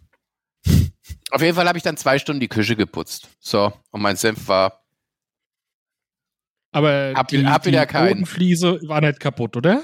Auf 1.30 1.42
jeden 1.42 1.54
Fall 1.56 1.66
habe 1.68 1.76
ich 1.78 1.84
dann 1.84 1.96
zwei 1.96 2.18
Stunden 2.18 2.40
die 2.40 2.48
Küche 2.48 2.76
geputzt. 2.76 3.28
So, 3.40 3.72
und 3.90 4.00
mein 4.02 4.16
Senf 4.16 4.46
war, 4.48 4.82
Aber 6.72 7.12
Hab- 7.16 7.28
die, 7.28 7.44
hab 7.46 7.66
wieder 7.66 7.86
die 7.86 7.92
keinen. 7.92 8.08
Bodenfliese 8.08 8.80
war 8.86 9.00
nicht 9.00 9.20
kaputt, 9.20 9.56
oder? 9.56 9.82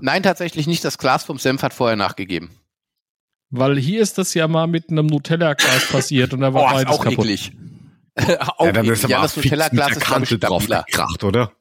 nein, 0.00 0.22
tatsächlich 0.22 0.66
nicht, 0.66 0.84
das 0.84 0.96
Glas 0.96 1.24
vom 1.24 1.38
Senf 1.38 1.62
hat 1.62 1.74
vorher 1.74 1.96
nachgegeben. 1.96 2.50
Weil 3.50 3.78
hier 3.78 4.00
ist 4.00 4.16
das 4.16 4.32
ja 4.34 4.46
mal 4.48 4.66
mit 4.68 4.90
einem 4.90 5.06
Nutella-Glas 5.06 5.88
passiert 5.88 6.32
und 6.32 6.40
da 6.40 6.54
war 6.54 6.66
ist 6.68 6.72
beides 6.84 6.92
auch 6.98 7.02
kaputt. 7.04 7.24
eklig. 7.26 7.52
auch 8.40 8.64
ja, 8.66 8.72
dann 8.72 8.84
eklig. 8.86 8.98
ist 8.98 9.04
aber 9.04 9.10
ja, 9.12 9.22
das 9.22 9.36
Nutella-Glas 9.36 9.86
der 9.88 9.96
ist, 9.96 10.02
Kante 10.04 10.38
drauf 10.38 10.66
gekracht, 10.66 11.24
oder? 11.24 11.52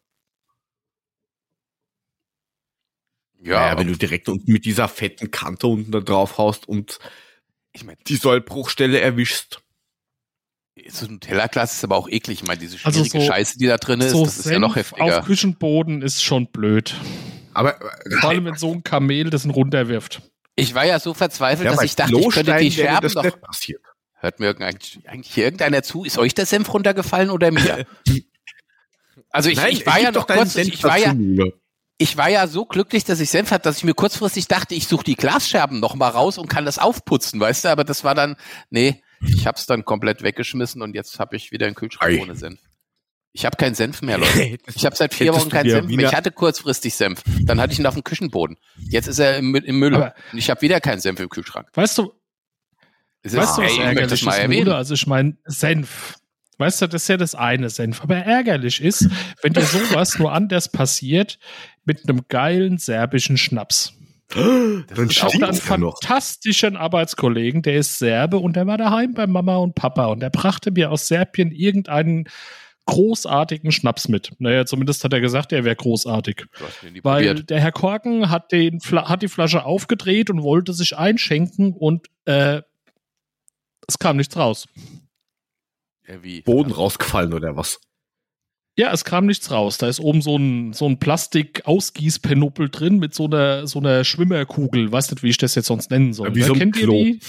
Ja, 3.42 3.70
Ja, 3.72 3.78
wenn 3.78 3.88
du 3.88 3.96
direkt 3.96 4.28
unten 4.30 4.52
mit 4.52 4.66
dieser 4.66 4.88
fetten 4.88 5.32
Kante 5.32 5.68
unten 5.68 5.92
da 5.92 6.00
drauf 6.02 6.38
haust 6.38 6.68
und 6.68 7.00
ich 7.72 7.84
meine, 7.86 7.98
die 8.08 8.16
Sollbruchstelle 8.16 9.00
erwischst. 9.00 9.62
so 10.90 11.06
ein 11.06 11.14
Nutella-Glas 11.14 11.76
ist 11.76 11.84
aber 11.84 11.96
auch 11.98 12.08
eklig. 12.10 12.42
Ich 12.42 12.48
meine, 12.48 12.60
diese 12.60 12.78
Also 12.84 13.04
schwierige 13.04 13.22
so- 13.26 13.32
Scheiße, 13.32 13.58
die 13.58 13.68
da 13.68 13.78
drin 13.78 14.02
ist, 14.02 14.12
so 14.12 14.26
das 14.26 14.40
ist 14.40 14.46
ja 14.50 14.60
noch 14.60 14.74
Senf 14.76 14.92
heftiger. 14.92 15.20
auf 15.20 15.26
Küchenboden 15.26 16.02
ist 16.02 16.24
schon 16.24 16.48
blöd. 16.48 16.96
Aber 17.54 17.78
Vor 18.22 18.30
allem, 18.30 18.46
wenn 18.46 18.56
so 18.56 18.72
ein 18.74 18.84
Kamel 18.84 19.30
das 19.30 19.46
ihn 19.46 19.52
runterwirft. 19.52 20.22
Ich 20.56 20.74
war 20.76 20.86
ja 20.86 21.00
so 21.00 21.14
verzweifelt, 21.14 21.66
ja, 21.66 21.72
dass 21.76 21.84
ich 21.84 21.96
dachte, 21.96 22.12
ich 22.16 22.22
könnte 22.22 22.44
Klostein 22.44 22.62
die 22.64 22.72
Scherben 22.72 23.02
das 23.02 23.14
doch. 23.14 23.24
nicht 23.24 23.42
passiert. 23.42 23.82
Hört 24.16 24.40
mir 24.40 24.50
eigentlich 24.60 25.00
hier 25.34 25.46
irgendeiner 25.46 25.82
zu? 25.84 26.04
Ist 26.04 26.18
euch 26.18 26.34
der 26.34 26.46
Senf 26.46 26.74
runtergefallen 26.74 27.30
oder 27.30 27.52
mir? 27.52 27.86
Also 29.32 29.50
ich, 29.50 29.58
Nein, 29.58 29.74
ich 29.74 29.86
war 29.86 30.00
ja 30.00 30.12
doch 30.12 30.28
noch 30.28 30.36
kurz, 30.36 30.54
Senf 30.54 30.70
ich 30.70 30.84
war 30.84 30.98
ja. 30.98 31.14
Ich 32.02 32.18
war 32.18 32.30
ja 32.30 32.48
so 32.48 32.66
glücklich, 32.66 33.04
dass 33.04 33.20
ich 33.20 33.30
Senf 33.30 33.52
hatte, 33.52 33.64
dass 33.64 33.78
ich 33.78 33.84
mir 33.84 33.94
kurzfristig 33.94 34.48
dachte, 34.48 34.74
ich 34.74 34.88
suche 34.88 35.04
die 35.04 35.16
Glasscherben 35.16 35.80
noch 35.80 35.94
mal 35.96 36.10
raus 36.10 36.38
und 36.40 36.48
kann 36.48 36.66
das 36.66 36.80
aufputzen, 36.80 37.40
weißt 37.40 37.66
du? 37.66 37.70
Aber 37.70 37.84
das 37.84 38.04
war 38.04 38.16
dann, 38.16 38.36
nee, 38.72 39.04
ich 39.22 39.46
hab's 39.46 39.66
dann 39.66 39.86
komplett 39.86 40.24
weggeschmissen 40.24 40.82
und 40.82 40.96
jetzt 40.96 41.20
habe 41.20 41.36
ich 41.36 41.52
wieder 41.52 41.66
einen 41.68 41.76
Kühlschrank 41.76 42.12
Ei. 42.14 42.22
ohne 42.22 42.36
Senf. 42.36 42.60
Ich 43.32 43.46
habe 43.46 43.58
keinen 43.58 43.76
Senf 43.76 44.02
mehr, 44.02 44.18
Leute. 44.18 44.58
Ich 44.74 44.86
habe 44.86 44.96
seit 44.96 45.14
vier 45.14 45.34
Wochen 45.34 45.50
keinen 45.50 45.70
Senf 45.70 45.88
mehr. 45.88 46.08
Ich 46.10 46.16
hatte 46.16 46.32
kurzfristig 46.32 46.96
Senf. 46.96 47.22
Dann 47.44 47.60
hatte 47.62 47.74
ich 47.74 47.80
ihn 47.80 47.86
auf 47.86 47.94
dem 47.94 48.04
Küchenboden. 48.04 48.58
Jetzt 48.90 49.08
ist 49.08 49.20
er 49.20 49.38
im, 49.38 49.54
im 49.56 49.78
Müll. 49.78 49.94
Aber- 49.96 50.16
Und 50.32 50.40
ich 50.40 50.50
habe 50.50 50.62
wieder 50.62 50.80
keinen 50.82 51.00
Senf 51.00 51.20
im 51.20 51.30
Kühlschrank. 51.30 51.68
Weißt 51.74 51.98
du, 51.98 52.14
Es 53.22 53.36
weißt 53.36 53.58
du, 53.58 53.62
was 53.62 53.72
ey, 53.72 53.78
ich 53.78 53.86
möchte 53.86 54.02
das 54.04 54.14
ist, 54.14 54.24
mal 54.26 54.36
erwähnen. 54.38 54.72
Also 54.72 54.94
ich 54.96 55.06
meine, 55.06 55.38
Senf. 55.46 56.16
Weißt 56.60 56.82
du, 56.82 56.88
das 56.88 57.04
ist 57.04 57.08
ja 57.08 57.18
das 57.18 57.36
eine 57.36 57.70
Senf. 57.70 58.02
Aber 58.02 58.18
ärgerlich 58.18 58.82
ist, 58.82 59.10
wenn 59.42 59.54
dir 59.54 59.62
sowas 59.62 60.20
nur 60.20 60.34
anders 60.34 60.70
passiert 60.70 61.40
mit 61.86 62.08
einem 62.08 62.26
geilen 62.28 62.78
serbischen 62.78 63.38
Schnaps. 63.38 63.94
Dann 64.36 64.86
Ich 65.10 65.24
habe 65.24 65.34
einen 65.34 65.56
ja 65.56 65.78
noch. 65.78 66.00
fantastischen 66.02 66.78
Arbeitskollegen, 66.78 67.64
der 67.64 67.78
ist 67.78 67.98
Serbe 67.98 68.38
und 68.38 68.56
der 68.56 68.68
war 68.68 68.78
daheim 68.78 69.14
bei 69.16 69.26
Mama 69.26 69.56
und 69.56 69.74
Papa 69.74 70.06
und 70.06 70.20
der 70.20 70.30
brachte 70.30 70.70
mir 70.72 70.92
aus 70.92 71.08
Serbien 71.08 71.52
irgendeinen 71.52 72.26
großartigen 72.86 73.72
Schnaps 73.72 74.08
mit. 74.08 74.32
Naja, 74.40 74.66
zumindest 74.66 75.04
hat 75.04 75.14
er 75.14 75.22
gesagt, 75.22 75.52
er 75.52 75.64
wäre 75.64 75.76
großartig. 75.76 76.46
Weil 77.04 77.28
probiert. 77.28 77.50
der 77.50 77.60
Herr 77.62 77.72
Korken 77.72 78.30
hat, 78.30 78.52
den, 78.52 78.80
hat 78.80 79.22
die 79.22 79.28
Flasche 79.28 79.64
aufgedreht 79.64 80.30
und 80.30 80.44
wollte 80.44 80.74
sich 80.74 80.98
einschenken 80.98 81.74
und 81.74 82.08
äh, 82.26 82.62
es 83.88 83.98
kam 83.98 84.18
nichts 84.18 84.36
raus. 84.38 84.68
Ja, 86.10 86.24
wie? 86.24 86.42
Boden 86.42 86.72
rausgefallen 86.72 87.34
oder 87.34 87.56
was? 87.56 87.80
Ja, 88.78 88.92
es 88.94 89.04
kam 89.04 89.26
nichts 89.26 89.52
raus. 89.52 89.78
Da 89.78 89.88
ist 89.88 90.00
oben 90.00 90.22
so 90.22 90.38
ein, 90.38 90.74
so 90.74 90.86
ein 90.88 91.00
Plastik-Ausgießpenuppel 91.00 92.70
drin 92.70 92.98
mit 92.98 93.14
so 93.14 93.26
einer, 93.26 93.68
so 93.68 93.80
einer 93.80 94.04
Schwimmerkugel. 94.06 94.92
Weiß 94.92 95.12
nicht, 95.12 95.22
wie 95.22 95.30
ich 95.30 95.38
das 95.38 95.56
jetzt 95.56 95.68
sonst 95.68 95.92
nennen 95.92 96.14
soll. 96.14 96.30
Ja, 96.30 96.36
wie 96.36 96.40
Ne? 96.40 96.46
so 96.46 96.54
ein 96.54 96.60
Kennt 96.60 96.78
ihr 96.78 96.84
Klo. 96.84 96.94
die? 97.04 97.20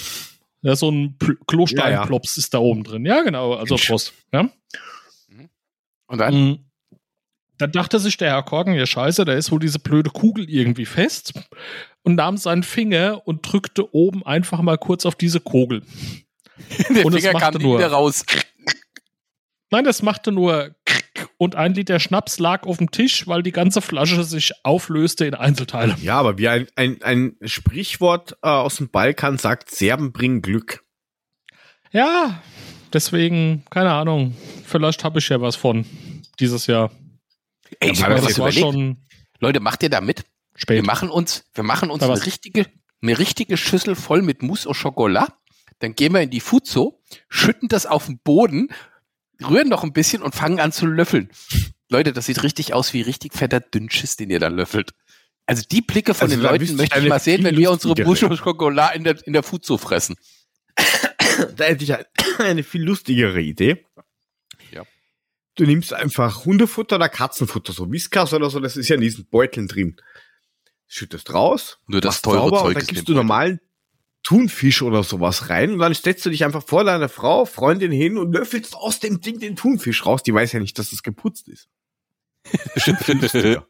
Ja, 0.61 0.75
so 0.75 0.89
ein 0.89 1.17
Pl- 1.19 1.37
Klosteinplops 1.47 2.37
ist 2.37 2.53
da 2.53 2.59
oben 2.59 2.83
drin. 2.83 3.05
Ja, 3.05 3.21
genau. 3.21 3.53
Also 3.53 3.73
Mensch. 3.75 3.87
Prost. 3.87 4.13
Ja? 4.31 4.49
Und 6.07 6.17
dann? 6.17 6.33
Mhm. 6.33 6.59
Dann 7.57 7.71
dachte 7.73 7.99
sich 7.99 8.17
der 8.17 8.29
Herr 8.31 8.43
Korken, 8.43 8.73
ja 8.73 8.85
scheiße, 8.87 9.23
da 9.25 9.33
ist 9.33 9.51
wohl 9.51 9.59
diese 9.59 9.77
blöde 9.79 10.09
Kugel 10.09 10.49
irgendwie 10.49 10.85
fest 10.85 11.33
und 12.01 12.15
nahm 12.15 12.37
seinen 12.37 12.63
Finger 12.63 13.21
und 13.27 13.41
drückte 13.51 13.93
oben 13.93 14.25
einfach 14.25 14.61
mal 14.61 14.77
kurz 14.79 15.05
auf 15.05 15.15
diese 15.15 15.39
Kugel. 15.41 15.83
Der 16.89 17.05
und 17.05 17.13
es 17.13 17.21
Finger 17.21 17.33
machte 17.33 17.51
kam 17.53 17.61
nie 17.61 17.67
nur- 17.67 17.77
wieder 17.77 17.91
raus. 17.91 18.23
Nein, 19.71 19.83
das 19.85 20.01
machte 20.01 20.31
nur 20.31 20.75
und 21.37 21.55
ein 21.55 21.73
Liter 21.73 21.99
Schnaps 21.99 22.39
lag 22.39 22.63
auf 22.67 22.77
dem 22.77 22.91
Tisch, 22.91 23.25
weil 23.27 23.41
die 23.41 23.51
ganze 23.51 23.81
Flasche 23.81 24.23
sich 24.23 24.51
auflöste 24.63 25.25
in 25.25 25.33
Einzelteile. 25.33 25.95
Ja, 26.01 26.19
aber 26.19 26.37
wie 26.37 26.47
ein, 26.49 26.67
ein, 26.75 27.01
ein 27.01 27.35
Sprichwort 27.45 28.37
äh, 28.43 28.47
aus 28.49 28.75
dem 28.77 28.89
Balkan 28.89 29.37
sagt, 29.37 29.71
Serben 29.71 30.11
bringen 30.11 30.41
Glück. 30.41 30.83
Ja, 31.91 32.41
deswegen, 32.93 33.63
keine 33.69 33.91
Ahnung, 33.93 34.35
vielleicht 34.65 35.03
habe 35.03 35.19
ich 35.19 35.29
ja 35.29 35.41
was 35.41 35.55
von 35.55 35.85
dieses 36.39 36.67
Jahr. 36.67 36.91
Ey, 37.79 37.91
ich 37.91 38.03
Aber 38.03 38.15
hab 38.15 38.21
mir 38.21 38.27
das 38.27 38.27
was 38.27 38.29
Das 38.29 38.39
war 38.39 38.49
überlegt. 38.51 38.73
schon 38.73 38.97
Leute, 39.39 39.59
macht 39.59 39.83
ihr 39.83 39.89
da 39.89 40.01
mit? 40.01 40.23
Wir 40.53 40.59
spät. 40.61 40.85
machen 40.85 41.09
uns, 41.09 41.45
wir 41.53 41.63
machen 41.63 41.89
uns 41.89 42.03
eine 42.03 42.25
richtige, 42.25 42.67
eine 43.01 43.17
richtige 43.17 43.57
Schüssel 43.57 43.95
voll 43.95 44.21
mit 44.21 44.43
Mousse 44.43 44.69
au 44.69 44.73
Chocolat. 44.73 45.33
Dann 45.79 45.95
gehen 45.95 46.13
wir 46.13 46.21
in 46.21 46.29
die 46.29 46.41
Fuzo, 46.41 47.01
schütten 47.29 47.67
das 47.67 47.85
auf 47.87 48.05
den 48.05 48.19
Boden, 48.19 48.69
rühren 49.49 49.69
noch 49.69 49.83
ein 49.83 49.93
bisschen 49.93 50.21
und 50.21 50.35
fangen 50.35 50.59
an 50.59 50.71
zu 50.71 50.85
löffeln. 50.85 51.29
Leute, 51.89 52.13
das 52.13 52.25
sieht 52.25 52.43
richtig 52.43 52.73
aus 52.73 52.93
wie 52.93 53.01
richtig 53.01 53.33
fetter 53.33 53.59
Dünnschiss, 53.59 54.15
den 54.15 54.29
ihr 54.29 54.39
da 54.39 54.47
löffelt. 54.47 54.91
Also 55.45 55.63
die 55.69 55.81
Blicke 55.81 56.13
von 56.13 56.25
Also 56.29 56.35
den 56.35 56.43
Leuten 56.43 56.75
möchte 56.77 56.99
ich 56.99 57.09
mal 57.09 57.19
sehen, 57.19 57.43
wenn 57.43 57.57
wir 57.57 57.71
unsere 57.71 57.93
au 58.05 58.35
Chocolat 58.37 58.95
in 58.95 59.03
der, 59.03 59.25
in 59.27 59.33
der 59.33 59.43
Fuzo 59.43 59.77
fressen. 59.77 60.15
Da 61.55 61.65
hätte 61.65 61.83
ich 61.83 61.93
ein- 61.93 62.05
eine 62.39 62.63
viel 62.63 62.83
lustigere 62.83 63.41
Idee. 63.41 63.85
Ja. 64.71 64.83
Du 65.55 65.65
nimmst 65.65 65.93
einfach 65.93 66.45
Hundefutter 66.45 66.95
oder 66.97 67.09
Katzenfutter, 67.09 67.73
so 67.73 67.91
Whiskas 67.91 68.33
oder 68.33 68.49
so, 68.49 68.59
das 68.59 68.77
ist 68.77 68.87
ja 68.89 68.95
in 68.95 69.01
diesen 69.01 69.25
Beuteln 69.27 69.67
drin. 69.67 69.97
Schüttest 70.87 71.33
raus, 71.33 71.79
Nur 71.87 72.01
das 72.01 72.21
teure 72.21 72.37
sauber 72.37 72.57
Zeug 72.59 72.67
und 72.67 72.75
dann 72.77 72.87
gibst 72.87 73.07
du 73.09 73.13
normalen 73.13 73.59
Thunfisch 74.23 74.81
oder 74.81 75.03
sowas 75.03 75.49
rein 75.49 75.71
und 75.73 75.79
dann 75.79 75.93
setzt 75.93 76.25
du 76.25 76.29
dich 76.29 76.45
einfach 76.45 76.63
vor 76.63 76.83
deine 76.83 77.09
Frau, 77.09 77.45
Freundin 77.45 77.91
hin 77.91 78.17
und 78.17 78.33
löffelst 78.33 78.75
aus 78.75 78.99
dem 78.99 79.19
Ding 79.19 79.39
den 79.39 79.55
Thunfisch 79.55 80.05
raus. 80.05 80.21
Die 80.23 80.33
weiß 80.33 80.51
ja 80.51 80.59
nicht, 80.59 80.77
dass 80.77 80.91
es 80.91 81.01
geputzt 81.03 81.47
ist. 81.47 81.69
Bestimmt. 82.73 82.99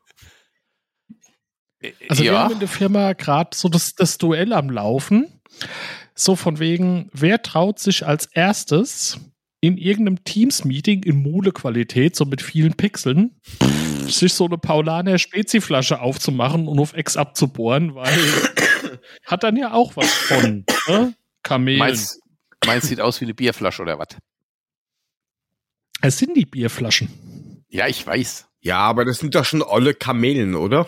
Also 2.10 2.24
wir 2.24 2.34
ja, 2.34 2.44
haben 2.44 2.54
in 2.54 2.60
der 2.60 2.68
Firma 2.68 3.14
gerade 3.14 3.58
so 3.58 3.68
das, 3.68 3.96
das 3.96 4.20
Duell 4.20 4.54
am 4.54 4.70
Laufen. 4.70 5.42
So 6.14 6.36
von 6.36 6.60
wegen, 6.60 7.10
wer 7.12 7.42
traut 7.42 7.80
sich 7.80 8.06
als 8.06 8.28
erstes 8.28 9.20
in 9.62 9.78
irgendeinem 9.78 10.24
Teams-Meeting 10.24 11.04
in 11.04 11.24
Mule-Qualität, 11.24 12.16
so 12.16 12.26
mit 12.26 12.42
vielen 12.42 12.74
Pixeln, 12.74 13.40
sich 14.08 14.34
so 14.34 14.46
eine 14.46 14.58
Paulaner 14.58 15.18
Speziflasche 15.18 16.02
aufzumachen 16.02 16.68
und 16.68 16.80
auf 16.80 16.94
Ex 16.94 17.18
abzubohren, 17.18 17.96
weil 17.96 18.16
hat 19.26 19.44
dann 19.44 19.58
ja 19.58 19.74
auch 19.74 19.96
was 19.96 20.12
von 20.14 20.66
ne? 20.88 21.16
Kamelen. 21.44 21.80
meins, 21.80 22.20
meins 22.66 22.88
sieht 22.88 23.02
aus 23.02 23.20
wie 23.22 23.26
eine 23.26 23.34
Bierflasche 23.34 23.82
oder 23.82 23.98
was? 24.00 24.08
Es 26.02 26.18
sind 26.18 26.36
die 26.36 26.46
Bierflaschen. 26.46 27.64
Ja, 27.70 27.88
ich 27.88 28.06
weiß. 28.06 28.48
Ja, 28.62 28.78
aber 28.80 29.06
das 29.06 29.20
sind 29.20 29.34
doch 29.36 29.46
schon 29.46 29.64
alle 29.64 29.94
Kamelen, 29.94 30.56
oder? 30.56 30.88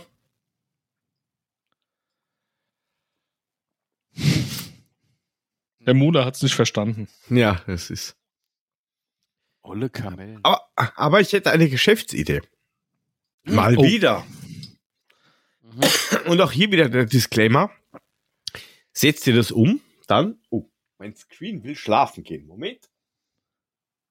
Der 5.86 5.94
Mule 5.94 6.24
hat 6.26 6.36
es 6.36 6.44
nicht 6.44 6.56
verstanden. 6.56 7.08
Ja, 7.30 7.62
das 7.68 7.90
ist. 7.90 8.16
Olle 9.62 9.90
Kamellen. 9.90 10.40
Aber, 10.44 10.62
aber 10.76 11.22
ich 11.22 11.34
hätte 11.34 11.52
eine 11.52 11.70
Geschäftsidee. 11.70 12.42
Mal 13.44 13.78
Oh. 13.78 13.84
wieder. 13.84 14.26
Mhm. 15.62 15.82
Und 16.32 16.42
auch 16.42 16.52
hier 16.52 16.72
wieder 16.72 16.90
der 16.90 17.06
Disclaimer. 17.06 17.72
Setzt 18.94 19.28
ihr 19.28 19.36
das 19.36 19.52
um, 19.52 19.82
dann, 20.08 20.40
oh, 20.50 20.70
mein 21.00 21.16
Screen 21.16 21.64
will 21.64 21.76
schlafen 21.76 22.24
gehen. 22.24 22.46
Moment. 22.48 22.90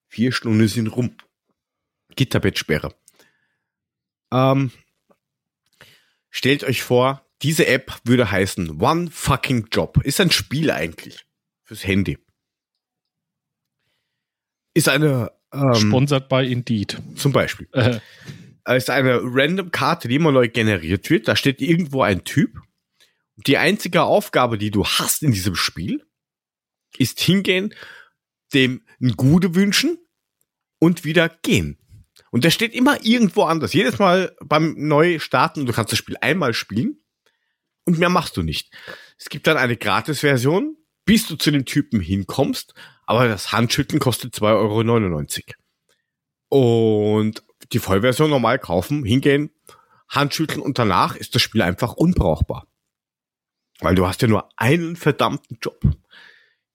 Vier 0.08 0.32
Stunden 0.32 0.68
sind 0.68 0.88
rum. 0.88 1.16
Gitterbettsperre. 2.16 2.94
Ähm, 4.32 4.72
stellt 6.30 6.64
euch 6.64 6.82
vor, 6.82 7.24
diese 7.42 7.66
App 7.66 8.00
würde 8.04 8.30
heißen 8.30 8.80
One 8.80 9.10
Fucking 9.10 9.68
Job. 9.72 10.02
Ist 10.04 10.20
ein 10.20 10.30
Spiel 10.30 10.70
eigentlich. 10.70 11.24
Fürs 11.64 11.86
Handy. 11.86 12.18
Ist 14.74 14.88
eine, 14.88 15.32
ähm, 15.52 15.74
Sponsert 15.74 16.28
bei 16.28 16.44
Indeed. 16.44 16.98
zum 17.16 17.32
Beispiel. 17.32 17.68
Äh, 17.72 18.00
ist 18.76 18.90
eine 18.90 19.20
random 19.22 19.70
Karte, 19.70 20.08
die 20.08 20.16
immer 20.16 20.32
neu 20.32 20.48
generiert 20.48 21.10
wird. 21.10 21.28
Da 21.28 21.36
steht 21.36 21.60
irgendwo 21.60 22.02
ein 22.02 22.24
Typ. 22.24 22.60
Die 23.36 23.56
einzige 23.56 24.02
Aufgabe, 24.02 24.58
die 24.58 24.70
du 24.70 24.84
hast 24.84 25.22
in 25.22 25.32
diesem 25.32 25.54
Spiel, 25.54 26.04
ist 26.96 27.20
hingehen, 27.20 27.74
dem 28.52 28.84
ein 29.00 29.12
Gute 29.12 29.54
wünschen 29.54 29.98
und 30.78 31.04
wieder 31.04 31.28
gehen. 31.28 31.78
Und 32.30 32.44
der 32.44 32.50
steht 32.50 32.74
immer 32.74 33.04
irgendwo 33.04 33.44
anders. 33.44 33.72
Jedes 33.72 33.98
Mal 33.98 34.36
beim 34.40 34.74
Neustarten, 34.76 35.66
du 35.66 35.72
kannst 35.72 35.92
das 35.92 35.98
Spiel 35.98 36.16
einmal 36.20 36.54
spielen 36.54 37.02
und 37.84 37.98
mehr 37.98 38.08
machst 38.08 38.36
du 38.36 38.42
nicht. 38.42 38.70
Es 39.18 39.28
gibt 39.28 39.46
dann 39.46 39.56
eine 39.56 39.76
Gratis-Version, 39.76 40.76
bis 41.04 41.26
du 41.26 41.36
zu 41.36 41.50
dem 41.50 41.64
Typen 41.64 42.00
hinkommst, 42.00 42.74
aber 43.06 43.28
das 43.28 43.52
Handschütteln 43.52 44.00
kostet 44.00 44.34
2,99 44.34 45.54
Euro. 46.50 47.18
Und 47.18 47.42
die 47.72 47.78
Vollversion 47.78 48.30
normal 48.30 48.58
kaufen, 48.58 49.04
hingehen, 49.04 49.50
Handschütteln 50.08 50.60
und 50.60 50.78
danach 50.78 51.16
ist 51.16 51.34
das 51.34 51.42
Spiel 51.42 51.62
einfach 51.62 51.94
unbrauchbar. 51.94 52.66
Weil 53.82 53.94
du 53.94 54.06
hast 54.06 54.22
ja 54.22 54.28
nur 54.28 54.48
einen 54.56 54.96
verdammten 54.96 55.58
Job. 55.60 55.80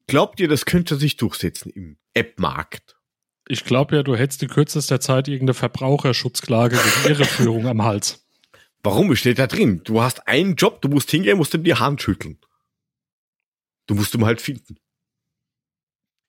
Glaubt 0.07 0.39
ihr, 0.39 0.47
das 0.47 0.65
könnte 0.65 0.95
sich 0.95 1.17
durchsetzen 1.17 1.71
im 1.71 1.97
App-Markt? 2.13 2.97
ich 3.49 3.63
glaube 3.63 3.95
ja, 3.95 4.03
du 4.03 4.15
hättest 4.15 4.43
in 4.43 4.49
kürzester 4.49 4.99
Zeit 4.99 5.27
irgendeine 5.27 5.53
Verbraucherschutzklage 5.53 6.77
wegen 6.77 7.13
Irreführung 7.13 7.67
am 7.67 7.83
Hals. 7.83 8.25
Warum? 8.83 9.11
Es 9.11 9.19
steht 9.19 9.39
da 9.39 9.47
drin. 9.47 9.81
Du 9.83 10.01
hast 10.01 10.27
einen 10.27 10.55
Job, 10.55 10.81
du 10.81 10.89
musst 10.89 11.09
hingehen, 11.11 11.37
musst 11.37 11.53
ihm 11.53 11.63
die 11.63 11.75
Hand 11.75 12.01
schütteln. 12.01 12.37
Du 13.87 13.95
musst 13.95 14.13
ihn 14.15 14.25
halt 14.25 14.41
finden. 14.41 14.77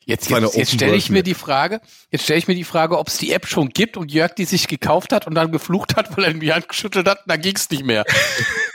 Jetzt, 0.04 0.30
jetzt, 0.30 0.56
jetzt 0.56 0.72
stelle 0.72 0.96
ich 0.96 1.10
mir 1.10 1.22
die 1.22 1.34
Frage, 1.34 1.82
jetzt 2.10 2.24
stelle 2.24 2.38
ich 2.38 2.48
mir 2.48 2.54
die 2.54 2.64
Frage, 2.64 2.98
ob 2.98 3.08
es 3.08 3.18
die 3.18 3.30
App 3.30 3.46
schon 3.46 3.68
gibt 3.68 3.98
und 3.98 4.10
Jörg 4.10 4.34
die 4.34 4.46
sich 4.46 4.66
gekauft 4.66 5.12
hat 5.12 5.26
und 5.26 5.34
dann 5.34 5.52
geflucht 5.52 5.96
hat, 5.96 6.16
weil 6.16 6.24
er 6.24 6.30
in 6.30 6.40
die 6.40 6.50
Hand 6.50 6.66
geschüttelt 6.66 7.06
hat 7.06 7.18
und 7.18 7.30
dann 7.30 7.42
ging 7.42 7.54
es 7.54 7.68
nicht 7.68 7.84
mehr. 7.84 8.06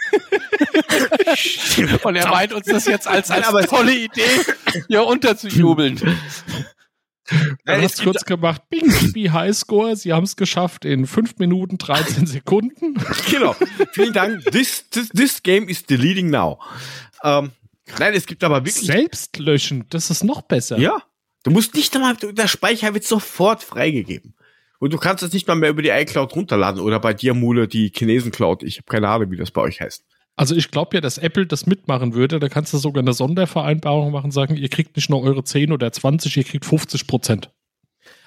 und 2.03 2.15
er 2.15 2.28
meint 2.30 2.53
uns 2.53 2.65
das 2.67 2.86
jetzt 2.86 3.07
als, 3.07 3.30
als 3.32 3.47
aber 3.47 3.61
es- 3.61 3.69
tolle 3.69 3.95
Idee, 3.95 4.21
hier 4.88 5.05
unterzujubeln. 5.05 5.99
Nein, 7.65 7.82
hast 7.82 7.99
es 7.99 8.03
kurz 8.03 8.26
gemacht, 8.26 8.63
Bing, 8.69 8.86
Baby, 8.91 9.30
Highscore, 9.32 9.95
sie 9.95 10.11
haben 10.11 10.26
es 10.26 10.36
geschafft 10.36 10.84
in 10.84 11.07
5 11.07 11.38
Minuten 11.38 11.78
13 11.78 12.26
Sekunden. 12.28 12.95
genau. 13.32 13.55
Vielen 13.93 14.11
Dank. 14.13 14.43
This, 14.51 14.89
this, 14.89 15.07
this 15.09 15.41
game 15.41 15.69
is 15.69 15.86
deleting 15.86 16.30
now. 16.30 16.59
Ähm, 17.24 17.51
nein, 17.97 18.13
es 18.13 18.26
gibt 18.26 18.43
aber 18.43 18.65
wirklich. 18.65 18.86
Selbst 18.86 19.39
löschen, 19.39 19.86
das 19.89 20.09
ist 20.09 20.24
noch 20.26 20.41
besser. 20.41 20.78
Ja. 20.78 21.01
Du 21.43 21.51
musst 21.51 21.74
nicht 21.76 21.95
einmal, 21.95 22.15
der 22.17 22.47
Speicher 22.47 22.93
wird 22.93 23.05
sofort 23.05 23.63
freigegeben. 23.63 24.36
Und 24.80 24.91
du 24.91 24.97
kannst 24.97 25.24
es 25.24 25.32
nicht 25.32 25.47
mal 25.47 25.55
mehr 25.55 25.69
über 25.69 25.82
die 25.82 25.89
iCloud 25.89 26.36
runterladen 26.36 26.82
oder 26.82 26.99
bei 26.99 27.13
dir, 27.13 27.34
Mule, 27.34 27.69
die 27.69 27.89
Chinesen-Cloud. 27.95 28.63
Ich 28.63 28.78
habe 28.80 28.86
keine 28.88 29.07
Ahnung, 29.07 29.32
wie 29.32 29.38
das 29.38 29.49
bei 29.51 29.61
euch 29.61 29.80
heißt. 29.80 30.03
Also 30.36 30.55
ich 30.55 30.71
glaube 30.71 30.97
ja, 30.97 31.01
dass 31.01 31.17
Apple 31.17 31.45
das 31.45 31.67
mitmachen 31.67 32.13
würde. 32.13 32.39
Da 32.39 32.49
kannst 32.49 32.73
du 32.73 32.77
sogar 32.77 33.01
eine 33.01 33.13
Sondervereinbarung 33.13 34.11
machen, 34.11 34.31
sagen, 34.31 34.55
ihr 34.55 34.69
kriegt 34.69 34.95
nicht 34.95 35.09
nur 35.09 35.21
eure 35.21 35.43
10 35.43 35.71
oder 35.71 35.91
20, 35.91 36.38
ihr 36.38 36.43
kriegt 36.43 36.65
50 36.65 37.07
Prozent. 37.07 37.51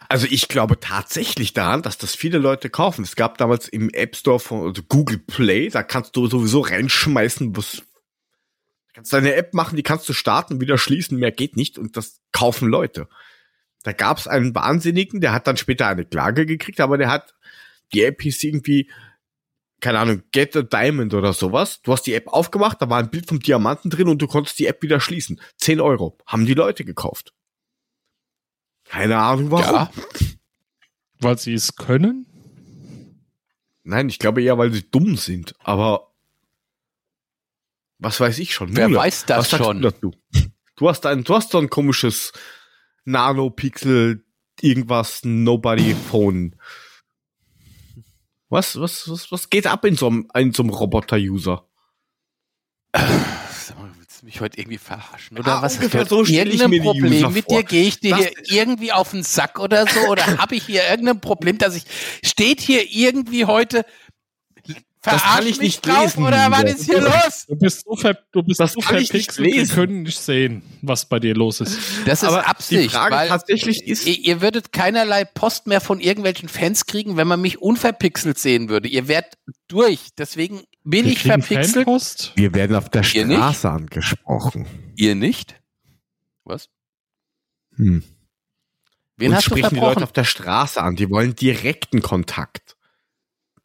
Also 0.09 0.28
ich 0.30 0.46
glaube 0.46 0.78
tatsächlich 0.78 1.52
daran, 1.52 1.82
dass 1.82 1.98
das 1.98 2.14
viele 2.14 2.38
Leute 2.38 2.70
kaufen. 2.70 3.02
Es 3.02 3.16
gab 3.16 3.38
damals 3.38 3.66
im 3.66 3.90
App 3.90 4.14
Store 4.14 4.38
von 4.38 4.68
also 4.68 4.82
Google 4.88 5.18
Play, 5.18 5.68
da 5.68 5.82
kannst 5.82 6.14
du 6.14 6.28
sowieso 6.28 6.61
reinschmeißen, 6.61 7.57
was 7.57 7.82
kannst 8.96 9.12
deine 9.12 9.34
App 9.34 9.52
machen, 9.52 9.76
die 9.76 9.82
kannst 9.82 10.09
du 10.09 10.14
starten, 10.14 10.61
wieder 10.61 10.78
schließen, 10.78 11.18
mehr 11.18 11.30
geht 11.30 11.54
nicht 11.54 11.76
und 11.76 11.98
das 11.98 12.22
kaufen 12.32 12.68
Leute. 12.68 13.09
Da 13.82 13.92
gab 13.92 14.16
es 14.16 14.26
einen 14.26 14.54
Wahnsinnigen, 14.54 15.20
der 15.20 15.32
hat 15.32 15.46
dann 15.46 15.59
später 15.59 15.86
eine 15.86 16.07
Klage 16.07 16.46
gekriegt, 16.46 16.80
aber 16.80 16.96
der 16.96 17.11
hat 17.11 17.34
die 17.92 18.04
App 18.04 18.22
hieß 18.22 18.42
irgendwie 18.44 18.90
keine 19.81 19.99
Ahnung, 19.99 20.22
Get 20.33 20.57
a 20.57 20.62
Diamond 20.62 21.14
oder 21.14 21.33
sowas. 21.33 21.83
Du 21.83 21.93
hast 21.93 22.03
die 22.03 22.14
App 22.14 22.29
aufgemacht, 22.29 22.81
da 22.81 22.89
war 22.89 22.99
ein 22.99 23.11
Bild 23.11 23.29
vom 23.29 23.41
Diamanten 23.41 23.91
drin 23.91 24.09
und 24.09 24.20
du 24.20 24.27
konntest 24.27 24.59
die 24.59 24.66
App 24.66 24.83
wieder 24.83 25.01
schließen. 25.01 25.41
10 25.59 25.81
Euro. 25.81 26.18
Haben 26.27 26.47
die 26.47 26.55
Leute 26.55 26.85
gekauft. 26.85 27.35
Keine 28.85 29.18
Ahnung 29.18 29.51
warum. 29.51 29.74
Ja, 29.74 29.91
Weil 31.20 31.39
sie 31.39 31.55
es 31.55 31.77
können. 31.77 32.27
Nein, 33.83 34.09
ich 34.09 34.18
glaube 34.18 34.43
eher, 34.43 34.59
weil 34.59 34.72
sie 34.72 34.89
dumm 34.91 35.16
sind. 35.16 35.55
Aber 35.61 36.12
was 37.99 38.20
weiß 38.20 38.39
ich 38.39 38.55
schon? 38.55 38.77
wer 38.77 38.89
Mule, 38.89 39.01
weiß 39.01 39.27
das 39.27 39.51
schon? 39.51 39.83
Du, 39.83 39.91
dazu? 39.91 40.12
du 40.77 40.89
hast 40.89 41.07
ein, 41.07 41.24
du 41.24 41.35
hast 41.35 41.51
so 41.51 41.59
ein 41.59 41.70
komisches 41.70 42.33
Nanopixel 43.05 44.24
irgendwas 44.61 45.20
Nobody 45.24 45.95
Phone. 45.95 46.57
Was, 48.49 48.78
was, 48.80 49.09
was, 49.11 49.32
was 49.32 49.51
geht 49.51 49.66
ab 49.66 49.84
in 49.84 49.97
so 49.97 50.07
einem, 50.07 50.28
in 50.36 50.53
so 50.53 50.62
einem 50.62 50.70
Roboter-User? 50.70 51.66
Willst 52.92 54.22
du 54.22 54.26
mich 54.26 54.40
heute 54.40 54.59
irgendwie 54.59 54.78
verarschen? 54.78 55.38
Oder 55.38 55.57
Ah, 55.57 55.62
was 55.62 55.76
ungefähr 55.76 56.03
ist 56.03 56.09
so 56.09 56.24
irgendein 56.24 56.70
Problem 56.80 57.32
mit 57.32 57.44
vor. 57.44 57.59
dir? 57.62 57.64
Gehe 57.64 57.82
ich 57.86 58.01
dir 58.01 58.11
Das 58.16 58.20
hier 58.20 58.34
irgendwie 58.62 58.92
auf 58.92 59.11
den 59.11 59.22
Sack 59.22 59.59
oder 59.59 59.86
so? 59.86 60.01
Oder 60.09 60.24
habe 60.38 60.55
ich 60.55 60.64
hier 60.64 60.88
irgendein 60.88 61.20
Problem, 61.20 61.59
dass 61.59 61.76
ich, 61.76 61.84
steht 62.24 62.61
hier 62.61 62.90
irgendwie 62.90 63.44
heute, 63.44 63.84
Das 65.07 65.22
kann 65.22 65.30
verarsch 65.30 65.44
ich 65.46 65.50
mich 65.59 65.61
nicht 65.61 65.86
drauf, 65.86 66.02
lesen, 66.02 66.24
Oder 66.24 66.50
was 66.50 66.64
ist 66.64 66.84
hier 66.84 67.00
los? 67.00 67.46
Du 67.48 67.57
bist 67.57 67.84
so, 67.84 67.96
ver 67.96 68.18
du 68.32 68.42
bist 68.42 68.61
Das 68.61 68.72
so 68.72 68.80
verpixelt, 68.80 69.38
wir 69.38 69.66
können 69.68 70.02
nicht 70.02 70.18
sehen, 70.18 70.62
was 70.82 71.09
bei 71.09 71.18
dir 71.20 71.34
los 71.34 71.61
ist. 71.61 71.78
Das 72.04 72.22
ist 72.22 72.28
Aber 72.28 72.42
die 72.42 72.46
Absicht, 72.46 72.90
Frage 72.92 73.14
weil 73.14 73.28
tatsächlich 73.28 73.86
ist, 73.86 74.07
ihr, 74.07 74.18
ihr 74.18 74.40
würdet 74.40 74.72
keinerlei 74.72 75.24
Post 75.24 75.66
mehr 75.66 75.80
von 75.80 76.00
irgendwelchen 76.00 76.48
Fans 76.48 76.86
kriegen, 76.86 77.16
wenn 77.16 77.28
man 77.28 77.40
mich 77.40 77.62
unverpixelt 77.62 78.38
sehen 78.38 78.68
würde. 78.68 78.88
Ihr 78.88 79.09
wärt 79.09 79.38
durch. 79.68 80.09
Deswegen 80.18 80.62
bin 80.84 81.04
Wir 81.04 81.12
ich 81.12 81.22
verpixelt. 81.22 81.86
Fanpost. 81.86 82.32
wir 82.34 82.54
werden 82.54 82.76
auf 82.76 82.88
der 82.88 83.02
Ihr 83.14 83.26
nicht? 83.26 83.36
Straße 83.38 83.70
angesprochen. 83.70 84.66
Ihr 84.96 85.14
nicht? 85.14 85.54
Was? 86.44 86.68
Hm. 87.76 88.02
Wen 89.18 89.28
Uns 89.28 89.36
hast 89.36 89.46
du 89.46 89.50
sprechen 89.50 89.70
die 89.70 89.74
Leute 89.76 89.84
verbrochen? 89.86 90.02
auf 90.04 90.12
der 90.12 90.24
Straße 90.24 90.82
an. 90.82 90.96
Die 90.96 91.09
wollen 91.11 91.34
direkten 91.34 92.02
Kontakt. 92.02 92.76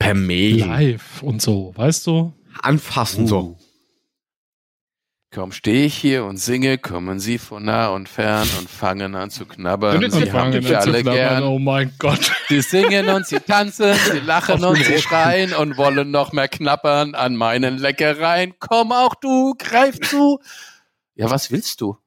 Per 0.01 0.15
Mail. 0.15 0.59
Live 0.59 1.21
und 1.21 1.41
so, 1.43 1.73
weißt 1.75 2.07
du? 2.07 2.33
Anfassen 2.61 3.27
so. 3.27 3.57
Kaum 5.29 5.51
stehe 5.53 5.85
ich 5.85 5.95
hier 5.95 6.25
und 6.25 6.37
singe, 6.37 6.77
kommen 6.77 7.19
sie 7.19 7.37
von 7.37 7.63
nah 7.63 7.89
und 7.89 8.09
fern 8.09 8.47
und 8.59 8.67
fangen 8.69 9.15
an 9.15 9.29
zu 9.29 9.45
knabbern. 9.45 10.03
Und 10.03 10.11
Sie 10.11 10.25
fangen 10.25 10.55
haben 10.55 10.63
zu 10.65 10.77
alle 10.77 11.01
knabbern. 11.03 11.13
gern. 11.13 11.43
Oh 11.43 11.59
mein 11.59 11.93
Gott. 11.99 12.31
Sie 12.49 12.61
singen 12.61 13.07
und 13.09 13.27
sie 13.27 13.39
tanzen, 13.39 13.93
sie 14.11 14.19
lachen 14.25 14.63
Auf 14.63 14.71
und 14.71 14.83
sie 14.83 14.97
schreien 14.99 15.53
und 15.53 15.77
wollen 15.77 16.09
noch 16.11 16.33
mehr 16.33 16.49
knabbern 16.49 17.13
an 17.15 17.35
meinen 17.35 17.77
Leckereien. 17.77 18.55
Komm 18.59 18.91
auch 18.91 19.15
du, 19.15 19.53
greif 19.57 20.01
zu. 20.01 20.39
Ja, 21.15 21.29
was 21.29 21.51
willst 21.51 21.79
du? 21.79 21.97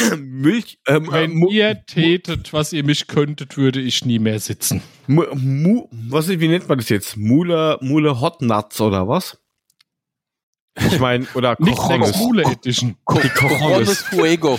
Milch, 0.18 0.78
ähm, 0.86 1.04
äh, 1.06 1.12
Wenn 1.12 1.34
Mu- 1.34 1.50
ihr 1.50 1.84
tätet, 1.86 2.52
was 2.52 2.72
ihr 2.72 2.84
mich 2.84 3.06
könntet, 3.06 3.56
würde 3.56 3.80
ich 3.80 4.04
nie 4.04 4.18
mehr 4.18 4.38
sitzen. 4.40 4.82
Mu, 5.06 5.24
Mu, 5.34 5.88
was 5.90 6.28
ist, 6.28 6.40
wie 6.40 6.48
nennt 6.48 6.68
man 6.68 6.78
das 6.78 6.88
jetzt? 6.88 7.16
Mule, 7.16 7.78
Mule 7.80 8.20
Hot 8.20 8.42
Nuts 8.42 8.80
oder 8.80 9.08
was? 9.08 9.38
Ich 10.78 10.98
meine, 11.00 11.26
oder 11.34 11.56
Nicht 11.60 11.76
Cojones. 11.76 12.16
Mule 12.16 12.42
Edition. 12.44 12.96
Die 13.22 13.28
Corones 13.28 13.98
Fuego. 14.02 14.58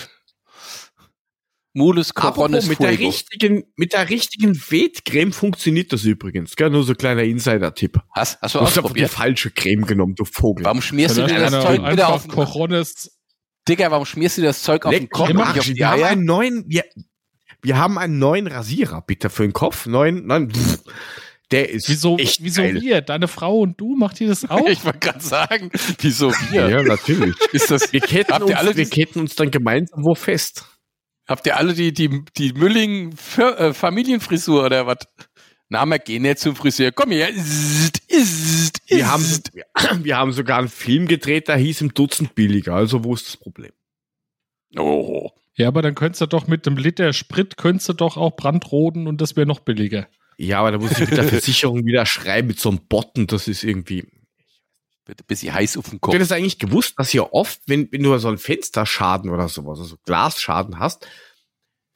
Mulus 1.74 2.14
Corones 2.14 2.66
Apropos, 2.66 2.68
mit 2.68 2.80
der 2.80 2.90
Fuego. 2.90 3.08
richtigen, 3.08 3.64
mit 3.78 3.94
der 3.94 4.10
richtigen 4.10 4.54
Wettcreme 4.56 5.32
funktioniert 5.32 5.94
das 5.94 6.04
übrigens, 6.04 6.58
gell? 6.58 6.70
Nur 6.70 6.84
so 6.84 6.94
kleiner 6.96 7.24
Insider-Tipp. 7.24 7.98
Hast, 8.14 8.42
hast 8.42 8.56
du 8.56 8.60
Du 8.60 8.66
hast 8.66 8.78
einfach 8.78 8.92
die 8.92 9.06
falsche 9.06 9.52
Creme 9.52 9.86
genommen, 9.86 10.16
du 10.16 10.26
Vogel. 10.26 10.66
Warum 10.66 10.82
schmierst 10.82 11.18
du 11.18 11.26
dir 11.26 11.40
das 11.40 11.52
Zeug 11.52 11.90
wieder 11.90 12.10
auf 12.10 12.24
den 12.24 12.32
Corones. 12.34 13.18
Digga, 13.72 13.90
warum 13.92 14.06
schmierst 14.06 14.38
du 14.38 14.42
das 14.42 14.62
Zeug 14.62 14.86
auf 14.86 14.92
den 14.92 15.04
Leck 15.04 15.12
Kopf 15.12 15.30
und 15.30 15.38
am 15.42 15.48
nicht 15.48 15.60
auf 15.60 15.68
wir 15.68 15.88
haben 15.90 16.04
einen 16.04 16.26
neuen, 16.26 16.64
wir, 16.68 16.84
wir 17.62 17.78
haben 17.78 17.98
einen 17.98 18.20
neuen 18.20 18.48
Rasierer, 18.48 19.02
bitte, 19.02 19.30
für 19.30 19.44
den 19.44 19.54
Kopf. 19.54 19.86
Neuen, 19.86 20.26
nein, 20.28 20.52
pff, 20.52 20.80
der 21.52 21.70
ist 21.70 21.90
Wieso, 21.90 22.18
echt 22.18 22.44
wieso 22.44 22.62
geil. 22.62 22.82
wir? 22.82 23.02
Deine 23.02 23.28
Frau 23.28 23.60
und 23.60 23.80
du, 23.80 23.96
macht 23.96 24.20
ihr 24.22 24.28
das 24.28 24.44
auch? 24.50 24.68
Ich 24.68 24.84
wollte 24.86 25.00
gerade 25.00 25.20
sagen, 25.22 25.70
wieso 26.00 26.32
wir? 26.50 26.70
Ja, 26.70 26.82
natürlich. 26.84 27.36
Ist 27.54 27.70
das, 27.72 27.92
Wir 27.92 28.00
ketten, 28.02 28.34
Habt 28.34 28.42
ihr 28.50 28.56
uns, 28.56 28.56
alle 28.58 28.76
wir 28.78 28.90
ketten 28.90 29.20
uns 29.20 29.36
dann 29.36 29.52
gemeinsam 29.52 30.04
wo 30.04 30.16
fest. 30.16 30.66
habt 31.28 31.46
ihr 31.46 31.58
alle 31.58 31.74
die, 31.74 31.94
die, 31.94 32.24
die 32.38 32.54
Mülling 32.54 33.14
Fir- 33.16 33.58
äh, 33.58 33.74
Familienfrisur 33.74 34.66
oder 34.66 34.86
was? 34.88 34.98
Na, 35.72 35.86
wir 35.86 36.00
gehen 36.00 36.26
jetzt 36.26 36.42
zum 36.42 36.54
Friseur. 36.54 36.92
Komm 36.92 37.12
her. 37.12 37.30
Ist, 37.30 38.02
ist, 38.10 38.82
Wir 38.90 39.10
haben, 39.10 39.26
wir 40.04 40.18
haben 40.18 40.34
sogar 40.34 40.60
einen 40.60 40.68
Film 40.68 41.08
gedreht, 41.08 41.48
der 41.48 41.56
hieß 41.56 41.80
im 41.80 41.94
Dutzend 41.94 42.36
billiger. 42.36 42.76
Also 42.76 43.06
wo 43.06 43.14
ist 43.14 43.26
das 43.26 43.38
Problem? 43.38 43.72
Oh. 44.78 45.30
Ja, 45.56 45.70
aber 45.70 45.82
dann 45.82 45.96
könntest 45.96 46.20
du 46.20 46.26
doch 46.26 46.46
mit 46.48 46.66
dem 46.66 46.76
Liter 46.76 47.14
Sprit 47.14 47.56
könntest 47.56 47.88
du 47.88 47.94
doch 47.94 48.18
auch 48.18 48.36
brandroden 48.36 49.08
und 49.08 49.22
das 49.22 49.38
wäre 49.38 49.48
noch 49.48 49.62
billiger. 49.62 50.10
Ja, 50.36 50.60
aber 50.60 50.74
da 50.74 50.78
muss 50.78 50.92
ich 50.92 51.00
mit 51.00 51.16
der 51.16 51.24
Versicherung 51.24 51.86
wieder 51.86 52.06
schreiben 52.06 52.50
mit 52.50 52.60
so 52.60 52.68
einem 52.68 52.86
Botten. 52.90 53.28
Das 53.28 53.48
ist 53.48 53.64
irgendwie. 53.64 54.06
Bitte 55.06 55.24
bisschen 55.24 55.54
heiß 55.54 55.78
auf 55.78 55.86
den 55.86 56.02
Habt 56.02 56.14
ihr 56.14 56.20
Kopf. 56.20 56.20
das 56.20 56.34
eigentlich 56.34 56.60
gewusst, 56.60 56.96
dass 56.98 57.12
hier 57.12 57.32
oft, 57.32 57.62
wenn, 57.68 57.90
wenn 57.94 58.04
du 58.04 58.18
so 58.18 58.28
einen 58.28 58.38
Fensterschaden 58.38 59.30
oder 59.30 59.48
sowas, 59.48 59.80
also 59.80 59.96
Glasschaden 60.04 60.80
hast, 60.80 61.08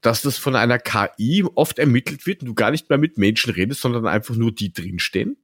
dass 0.06 0.22
das 0.22 0.38
von 0.38 0.56
einer 0.56 0.80
KI 0.80 1.43
oft 1.56 1.80
ermittelt 1.80 2.26
wird 2.26 2.41
und 2.41 2.47
du 2.47 2.53
gar 2.53 2.72
nicht 2.72 2.89
mehr 2.89 2.97
mit 2.99 3.18
Menschen 3.18 3.51
redest, 3.53 3.82
sondern 3.82 4.06
einfach 4.08 4.36
nur 4.36 4.51
die 4.53 4.72
drinstehen? 4.72 5.38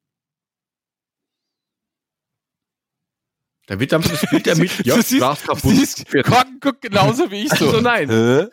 Da 3.67 3.79
wird 3.79 3.93
einfach 3.93 4.09
das 4.11 4.29
Bild 4.29 4.47
ermittelt. 4.47 4.85
Ja, 4.85 4.95
Du 4.95 5.01
siehst- 5.01 5.17
Glas 5.19 5.43
kaputt. 5.43 5.71
Siehst. 5.75 6.05
Korken 6.23 6.59
guckt 6.59 6.81
genauso 6.81 7.29
wie 7.31 7.43
ich 7.43 7.49
so. 7.53 7.67
Also 7.67 7.81
nein. 7.81 8.49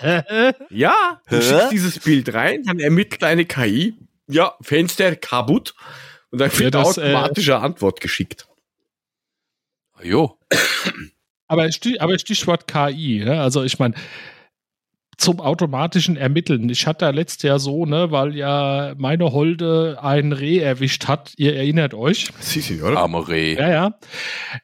Ja, 0.70 1.20
du 1.28 1.40
schickst 1.40 1.70
dieses 1.72 1.98
Bild 2.00 2.32
rein, 2.34 2.62
dann 2.64 2.78
ermittelt 2.80 3.22
eine 3.24 3.44
KI, 3.44 3.94
ja, 4.28 4.54
Fenster 4.60 5.14
kaputt 5.16 5.74
und 6.30 6.40
dann 6.40 6.56
wird 6.58 6.74
das, 6.74 6.98
äh, 6.98 7.02
automatische 7.02 7.58
Antwort 7.58 8.00
geschickt. 8.00 8.48
Jo. 10.02 10.36
Aber, 11.46 11.70
Stich, 11.70 12.00
aber 12.02 12.18
Stichwort 12.18 12.66
KI, 12.66 13.22
ne? 13.24 13.40
also 13.40 13.62
ich 13.62 13.78
meine, 13.78 13.94
zum 15.22 15.40
automatischen 15.40 16.16
Ermitteln. 16.16 16.68
Ich 16.68 16.86
hatte 16.86 17.04
da 17.04 17.10
letztes 17.10 17.42
Jahr 17.44 17.58
so, 17.60 17.86
ne, 17.86 18.10
weil 18.10 18.34
ja 18.34 18.94
meine 18.98 19.32
Holde 19.32 19.98
ein 20.02 20.32
Reh 20.32 20.58
erwischt 20.58 21.06
hat. 21.06 21.32
Ihr 21.36 21.54
erinnert 21.54 21.94
euch? 21.94 22.28
Sisi, 22.40 22.82
oder? 22.82 22.98
Amore. 22.98 23.54
Ja, 23.54 23.70
ja. 23.70 23.86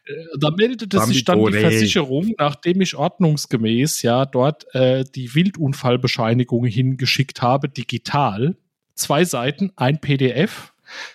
Äh, 0.05 0.13
Da 0.41 0.51
meldete 0.51 0.99
sich 1.07 1.25
dann 1.25 1.39
die 1.39 1.45
Bambitone. 1.45 1.61
Versicherung, 1.61 2.35
nachdem 2.39 2.81
ich 2.81 2.97
ordnungsgemäß 2.97 4.03
ja 4.03 4.27
dort 4.27 4.67
äh, 4.75 5.05
die 5.15 5.35
Wildunfallbescheinigung 5.35 6.65
hingeschickt 6.65 7.41
habe, 7.41 7.69
digital. 7.69 8.57
Zwei 8.95 9.25
Seiten, 9.25 9.71
ein 9.77 10.01
PDF. 10.01 10.73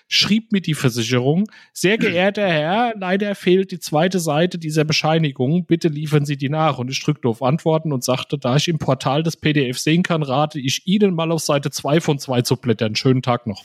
Schrieb 0.08 0.52
mir 0.52 0.62
die 0.62 0.74
Versicherung, 0.74 1.46
sehr 1.74 1.98
geehrter 2.00 2.48
Herr, 2.48 2.94
leider 2.98 3.36
fehlt 3.36 3.72
die 3.72 3.80
zweite 3.80 4.20
Seite 4.20 4.58
dieser 4.58 4.84
Bescheinigung, 4.84 5.66
bitte 5.66 5.88
liefern 5.88 6.26
Sie 6.26 6.38
die 6.38 6.50
nach. 6.50 6.78
Und 6.78 6.90
ich 6.92 7.04
drückte 7.04 7.28
auf 7.28 7.42
Antworten 7.42 7.92
und 7.92 8.04
sagte, 8.04 8.38
da 8.38 8.56
ich 8.56 8.68
im 8.68 8.80
Portal 8.80 9.24
das 9.24 9.38
PDF 9.38 9.80
sehen 9.80 10.04
kann, 10.04 10.24
rate 10.24 10.60
ich 10.60 10.86
Ihnen 10.86 11.14
mal 11.16 11.32
auf 11.32 11.42
Seite 11.42 11.72
2 11.72 12.02
von 12.02 12.20
2 12.20 12.42
zu 12.44 12.58
blättern. 12.58 12.96
Schönen 12.96 13.22
Tag 13.22 13.48
noch. 13.48 13.64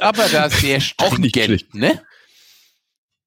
Aber 0.00 0.24
da 0.28 0.50
sehr 0.50 0.80
Auch 0.98 1.18
nicht 1.18 1.36
schlecht. 1.36 1.74
ne? 1.74 2.02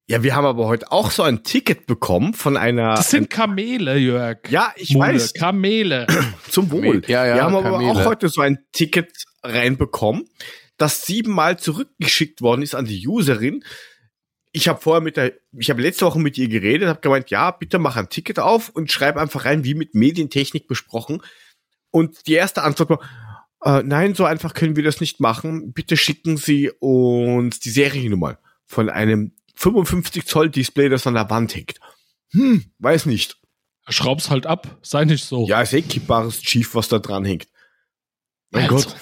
Ja, 0.06 0.24
wir 0.24 0.34
haben 0.34 0.44
aber 0.44 0.66
heute 0.66 0.90
auch 0.90 1.12
so 1.12 1.22
ein 1.22 1.44
Ticket 1.44 1.86
bekommen 1.86 2.34
von 2.34 2.56
einer. 2.56 2.94
Das 2.96 3.10
sind 3.10 3.30
Kamele, 3.30 3.96
Jörg. 3.96 4.38
ja, 4.50 4.72
ich 4.74 4.90
Mule, 4.90 5.14
weiß, 5.14 5.34
Kamele. 5.34 6.06
zum 6.50 6.70
Wohl. 6.72 7.02
Ja, 7.06 7.24
ja, 7.24 7.34
wir 7.36 7.42
haben 7.44 7.54
aber 7.54 7.70
Kamele. 7.78 7.90
auch 7.92 8.04
heute 8.06 8.28
so 8.28 8.40
ein 8.40 8.58
Ticket 8.72 9.12
reinbekommen, 9.44 10.24
das 10.80 11.04
siebenmal 11.04 11.58
zurückgeschickt 11.58 12.40
worden 12.40 12.62
ist 12.62 12.74
an 12.74 12.86
die 12.86 13.06
Userin. 13.06 13.62
Ich 14.52 14.66
habe 14.66 14.80
vorher 14.80 15.02
mit 15.02 15.16
der, 15.16 15.34
ich 15.56 15.70
habe 15.70 15.82
letzte 15.82 16.06
Woche 16.06 16.18
mit 16.18 16.38
ihr 16.38 16.48
geredet, 16.48 16.88
habe 16.88 17.00
gemeint, 17.00 17.30
ja, 17.30 17.50
bitte 17.50 17.78
mach 17.78 17.96
ein 17.96 18.08
Ticket 18.08 18.38
auf 18.38 18.70
und 18.70 18.90
schreib 18.90 19.16
einfach 19.16 19.44
rein, 19.44 19.62
wie 19.64 19.74
mit 19.74 19.94
Medientechnik 19.94 20.66
besprochen. 20.66 21.22
Und 21.90 22.26
die 22.26 22.32
erste 22.32 22.62
Antwort 22.62 22.90
war, 22.90 23.00
äh, 23.62 23.82
nein, 23.82 24.14
so 24.14 24.24
einfach 24.24 24.54
können 24.54 24.74
wir 24.74 24.82
das 24.82 25.00
nicht 25.00 25.20
machen. 25.20 25.72
Bitte 25.72 25.96
schicken 25.98 26.38
Sie 26.38 26.70
uns 26.80 27.60
die 27.60 27.70
Seriennummer 27.70 28.38
von 28.64 28.88
einem 28.88 29.32
55 29.56 30.24
Zoll 30.26 30.48
Display, 30.48 30.88
das 30.88 31.06
an 31.06 31.14
der 31.14 31.28
Wand 31.28 31.54
hängt. 31.54 31.78
Hm, 32.32 32.64
weiß 32.78 33.04
nicht. 33.04 33.36
Schraub's 33.88 34.30
halt 34.30 34.46
ab, 34.46 34.78
sei 34.82 35.04
nicht 35.04 35.24
so. 35.24 35.46
Ja, 35.46 35.60
ist 35.60 35.74
eh 35.74 35.82
kippbares 35.82 36.40
Chief, 36.40 36.74
was 36.74 36.88
da 36.88 37.00
dran 37.00 37.24
hängt. 37.24 37.48
Mein 38.50 38.70
Also. 38.70 38.88
Gott. 38.88 38.96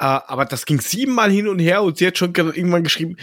Äh, 0.00 0.04
aber 0.04 0.44
das 0.44 0.64
ging 0.66 0.80
siebenmal 0.80 1.30
hin 1.30 1.48
und 1.48 1.58
her 1.58 1.82
und 1.82 1.98
sie 1.98 2.06
hat 2.06 2.18
schon 2.18 2.32
ge- 2.32 2.46
irgendwann 2.54 2.84
geschrieben, 2.84 3.16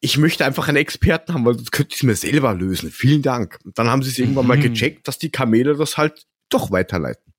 ich 0.00 0.18
möchte 0.18 0.44
einfach 0.44 0.68
einen 0.68 0.76
Experten 0.78 1.32
haben, 1.34 1.44
weil 1.44 1.54
sonst 1.54 1.70
könnte 1.72 1.90
ich 1.92 1.96
es 1.98 2.02
mir 2.02 2.16
selber 2.16 2.54
lösen. 2.54 2.90
Vielen 2.90 3.22
Dank. 3.22 3.58
Und 3.64 3.78
dann 3.78 3.88
haben 3.88 4.02
sie 4.02 4.10
es 4.10 4.18
irgendwann 4.18 4.46
mal 4.46 4.56
Mhm. 4.56 4.62
gecheckt, 4.62 5.06
dass 5.08 5.18
die 5.18 5.30
Kamele 5.30 5.76
das 5.76 5.96
halt 5.96 6.26
doch 6.48 6.70
weiterleiten. 6.70 7.32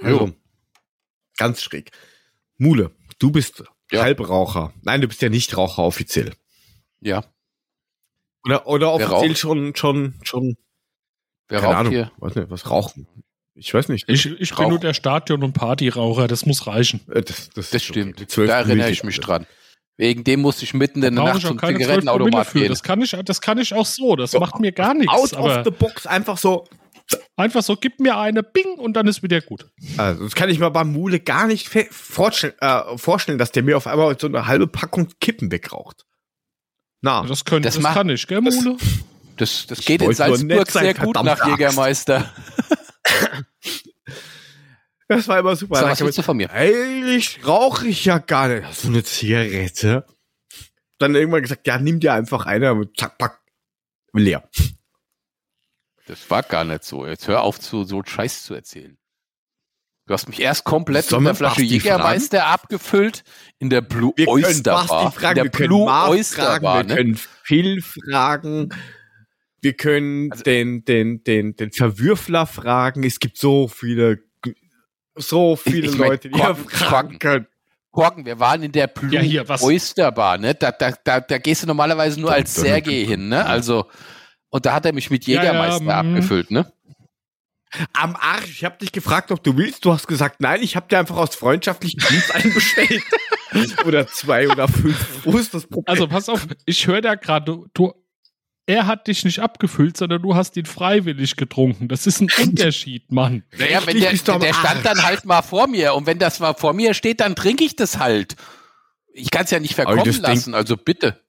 Also, 0.00 0.32
ganz 1.36 1.62
schräg. 1.62 1.90
Mule, 2.58 2.90
du 3.18 3.30
bist 3.30 3.64
Ja. 3.90 4.02
Halbraucher. 4.02 4.72
Nein, 4.82 5.00
du 5.00 5.08
bist 5.08 5.22
ja 5.22 5.28
nicht 5.28 5.56
Raucher 5.56 5.82
offiziell. 5.82 6.32
Ja. 7.00 7.24
Oder, 8.44 8.66
oder 8.66 8.92
offiziell 8.92 9.36
schon, 9.36 9.74
schon, 9.76 10.14
schon, 10.22 10.56
Wer 11.48 11.60
keine 11.60 11.68
raucht 11.72 11.80
Ahnung, 11.80 11.92
hier? 11.92 12.12
weiß 12.18 12.34
nicht, 12.34 12.50
was 12.50 12.70
rauchen. 12.70 13.06
Ich 13.56 13.72
weiß 13.72 13.88
nicht. 13.88 14.08
Ich, 14.08 14.26
ich 14.26 14.54
bin 14.54 14.68
nur 14.68 14.80
der 14.80 14.94
Stadion- 14.94 15.44
und 15.44 15.52
Partyraucher, 15.52 16.26
das 16.26 16.44
muss 16.46 16.66
reichen. 16.66 17.00
Äh, 17.10 17.22
Das, 17.22 17.50
das, 17.50 17.70
Das 17.70 17.74
okay. 17.74 17.78
stimmt. 17.80 18.30
12 18.30 18.48
Da 18.48 18.58
erinnere 18.58 18.90
ich 18.90 19.04
mich 19.04 19.20
dran. 19.20 19.46
Wegen 19.96 20.24
dem 20.24 20.40
musste 20.40 20.64
ich 20.64 20.74
mitten 20.74 21.02
in 21.04 21.14
der 21.14 21.24
Nacht 21.24 21.42
zum 21.42 21.56
keine 21.56 21.76
12 21.76 21.82
Zigarettenautomat 22.00 22.52
gehen. 22.52 22.68
Das 22.68 22.82
kann, 22.82 23.00
ich, 23.00 23.12
das 23.24 23.40
kann 23.40 23.58
ich 23.58 23.72
auch 23.74 23.86
so, 23.86 24.16
das 24.16 24.32
macht 24.32 24.58
mir 24.58 24.72
gar 24.72 24.92
nichts. 24.92 25.12
Out 25.12 25.34
Aber 25.34 25.58
of 25.60 25.64
the 25.64 25.70
box 25.70 26.04
einfach 26.06 26.36
so. 26.36 26.66
einfach 27.36 27.62
so, 27.62 27.76
gib 27.76 28.00
mir 28.00 28.18
eine 28.18 28.42
Bing 28.42 28.74
und 28.78 28.94
dann 28.94 29.06
ist 29.06 29.22
wieder 29.22 29.40
gut. 29.40 29.66
Also, 29.98 30.24
das 30.24 30.34
kann 30.34 30.48
ich 30.50 30.58
mir 30.58 30.68
beim 30.72 30.90
Mule 30.92 31.20
gar 31.20 31.46
nicht 31.46 31.68
vorstellen, 31.92 32.54
äh, 32.60 32.98
vorstellen, 32.98 33.38
dass 33.38 33.52
der 33.52 33.62
mir 33.62 33.76
auf 33.76 33.86
einmal 33.86 34.18
so 34.18 34.26
eine 34.26 34.48
halbe 34.48 34.66
Packung 34.66 35.08
Kippen 35.20 35.52
wegraucht. 35.52 36.04
Na, 37.00 37.22
Das, 37.24 37.44
könnte, 37.44 37.68
Das 37.68 37.78
das, 37.78 37.94
kann 37.94 38.08
ich, 38.08 38.26
gell, 38.26 38.40
Mule? 38.40 38.76
Das, 39.36 39.66
das 39.66 39.78
Ich 39.80 39.86
geht 39.86 40.02
in 40.02 40.12
Salzburg 40.12 40.70
sehr 40.70 40.94
gut 40.94 41.14
nach 41.16 41.40
Axt. 41.40 41.46
Jägermeister. 41.46 42.32
das 45.08 45.28
war 45.28 45.38
immer 45.38 45.56
super. 45.56 45.76
So, 45.80 45.86
was 45.86 46.00
willst 46.00 46.18
du 46.18 46.22
von 46.22 46.36
mir? 46.36 46.50
Eigentlich 46.50 47.46
rauche 47.46 47.86
ich 47.86 48.04
ja 48.04 48.18
gar 48.18 48.48
nicht. 48.48 48.74
So 48.74 48.88
eine 48.88 49.04
Zigarette. 49.04 50.06
Dann 50.98 51.14
irgendwann 51.14 51.42
gesagt, 51.42 51.66
ja, 51.66 51.78
nimm 51.78 52.00
dir 52.00 52.14
einfach 52.14 52.46
eine, 52.46 52.72
und 52.72 52.96
zack, 52.98 53.18
pack, 53.18 53.40
leer. 54.12 54.48
Das 56.06 56.30
war 56.30 56.42
gar 56.42 56.64
nicht 56.64 56.84
so. 56.84 57.06
Jetzt 57.06 57.28
hör 57.28 57.42
auf, 57.42 57.58
zu, 57.58 57.84
so 57.84 58.02
Scheiß 58.04 58.44
zu 58.44 58.54
erzählen. 58.54 58.96
Du 60.06 60.12
hast 60.12 60.28
mich 60.28 60.40
erst 60.40 60.64
komplett 60.64 61.06
Sollen 61.06 61.22
wir 61.22 61.30
der 61.30 61.36
Flasche 61.36 61.62
Jägermeister 61.62 62.46
abgefüllt, 62.46 63.24
in 63.58 63.70
der 63.70 63.80
Blue 63.80 64.12
Wir 64.16 64.28
Oyster 64.28 64.84
Bar. 64.86 65.12
fragen, 65.12 65.28
in 65.30 65.34
der 65.36 65.44
wir 65.44 65.50
können 65.50 65.68
Blue 65.68 65.90
Oyster 65.90 66.42
fragen, 66.42 66.62
Bar, 66.62 66.76
wir 66.76 66.84
ne? 66.84 66.94
können 66.96 67.16
Phil 67.16 67.82
fragen, 67.82 68.68
wir 69.64 69.72
können 69.74 70.30
Also- 70.30 70.44
den, 70.44 70.84
den, 70.84 71.24
den, 71.24 71.56
den 71.56 71.72
Verwürfler 71.72 72.46
fragen. 72.46 73.02
Es 73.02 73.18
gibt 73.18 73.38
so 73.38 73.66
viele, 73.66 74.20
so 75.16 75.56
viele 75.56 75.88
ich 75.88 75.96
mein, 75.98 76.08
Leute, 76.10 76.28
die 76.28 76.36
wir 76.36 76.44
Korken- 76.44 76.70
fragen 76.70 77.18
können. 77.18 77.46
Korken, 77.90 78.26
wir 78.26 78.40
waren 78.40 78.62
in 78.62 78.72
der 78.72 78.88
Blue 78.88 79.12
Ja, 79.14 79.20
hier, 79.20 79.48
was- 79.48 79.62
Oyster 79.62 80.10
Bar, 80.12 80.38
ne? 80.38 80.54
Da, 80.54 80.72
da, 80.72 80.92
da, 81.04 81.20
da 81.20 81.38
gehst 81.38 81.62
du 81.62 81.66
normalerweise 81.66 82.20
nur 82.20 82.32
als 82.32 82.54
Sergei 82.54 83.04
hin, 83.04 83.28
ne? 83.28 83.46
Also, 83.46 83.86
und 84.50 84.66
da 84.66 84.72
hat 84.74 84.84
er 84.86 84.92
mich 84.92 85.10
mit 85.10 85.26
Ja, 85.26 85.36
ja, 85.36 85.42
Jägermeister 85.42 85.82
mhm. 85.82 85.90
abgefüllt, 85.90 86.50
ne? 86.50 86.72
Am 87.92 88.14
Arsch, 88.14 88.50
ich 88.50 88.64
habe 88.64 88.78
dich 88.78 88.92
gefragt, 88.92 89.32
ob 89.32 89.42
du 89.42 89.56
willst. 89.56 89.84
Du 89.84 89.92
hast 89.92 90.06
gesagt, 90.06 90.40
nein, 90.40 90.62
ich 90.62 90.76
habe 90.76 90.86
dir 90.88 90.98
einfach 90.98 91.16
aus 91.16 91.34
freundschaftlichen 91.34 92.00
Dienst 92.08 92.32
einen 92.34 92.54
bestellt. 92.54 93.02
oder 93.86 94.06
zwei 94.08 94.48
oder 94.48 94.68
fünf. 94.68 95.24
Wo 95.24 95.38
ist 95.38 95.54
das 95.54 95.66
Problem? 95.66 95.92
Also 95.92 96.06
pass 96.08 96.28
auf, 96.28 96.46
ich 96.66 96.86
höre 96.86 97.00
da 97.00 97.14
gerade, 97.16 97.44
du, 97.46 97.66
du, 97.74 97.92
er 98.66 98.86
hat 98.86 99.06
dich 99.08 99.24
nicht 99.24 99.40
abgefüllt, 99.40 99.96
sondern 99.96 100.22
du 100.22 100.34
hast 100.34 100.56
ihn 100.56 100.64
freiwillig 100.66 101.36
getrunken. 101.36 101.88
Das 101.88 102.06
ist 102.06 102.20
ein 102.20 102.28
Unterschied, 102.42 103.12
Mann. 103.12 103.44
Naja, 103.58 103.86
wenn 103.86 103.98
der, 104.00 104.10
der 104.12 104.54
stand 104.54 104.84
dann 104.84 105.02
halt 105.02 105.24
mal 105.24 105.42
vor 105.42 105.66
mir 105.66 105.94
und 105.94 106.06
wenn 106.06 106.18
das 106.18 106.40
mal 106.40 106.54
vor 106.54 106.72
mir 106.72 106.94
steht, 106.94 107.20
dann 107.20 107.36
trinke 107.36 107.64
ich 107.64 107.76
das 107.76 107.98
halt. 107.98 108.36
Ich 109.12 109.30
kann 109.30 109.44
es 109.44 109.50
ja 109.50 109.60
nicht 109.60 109.74
verkommen 109.74 109.98
das 110.04 110.16
Ding- 110.16 110.22
lassen, 110.24 110.54
also 110.54 110.76
bitte. 110.76 111.20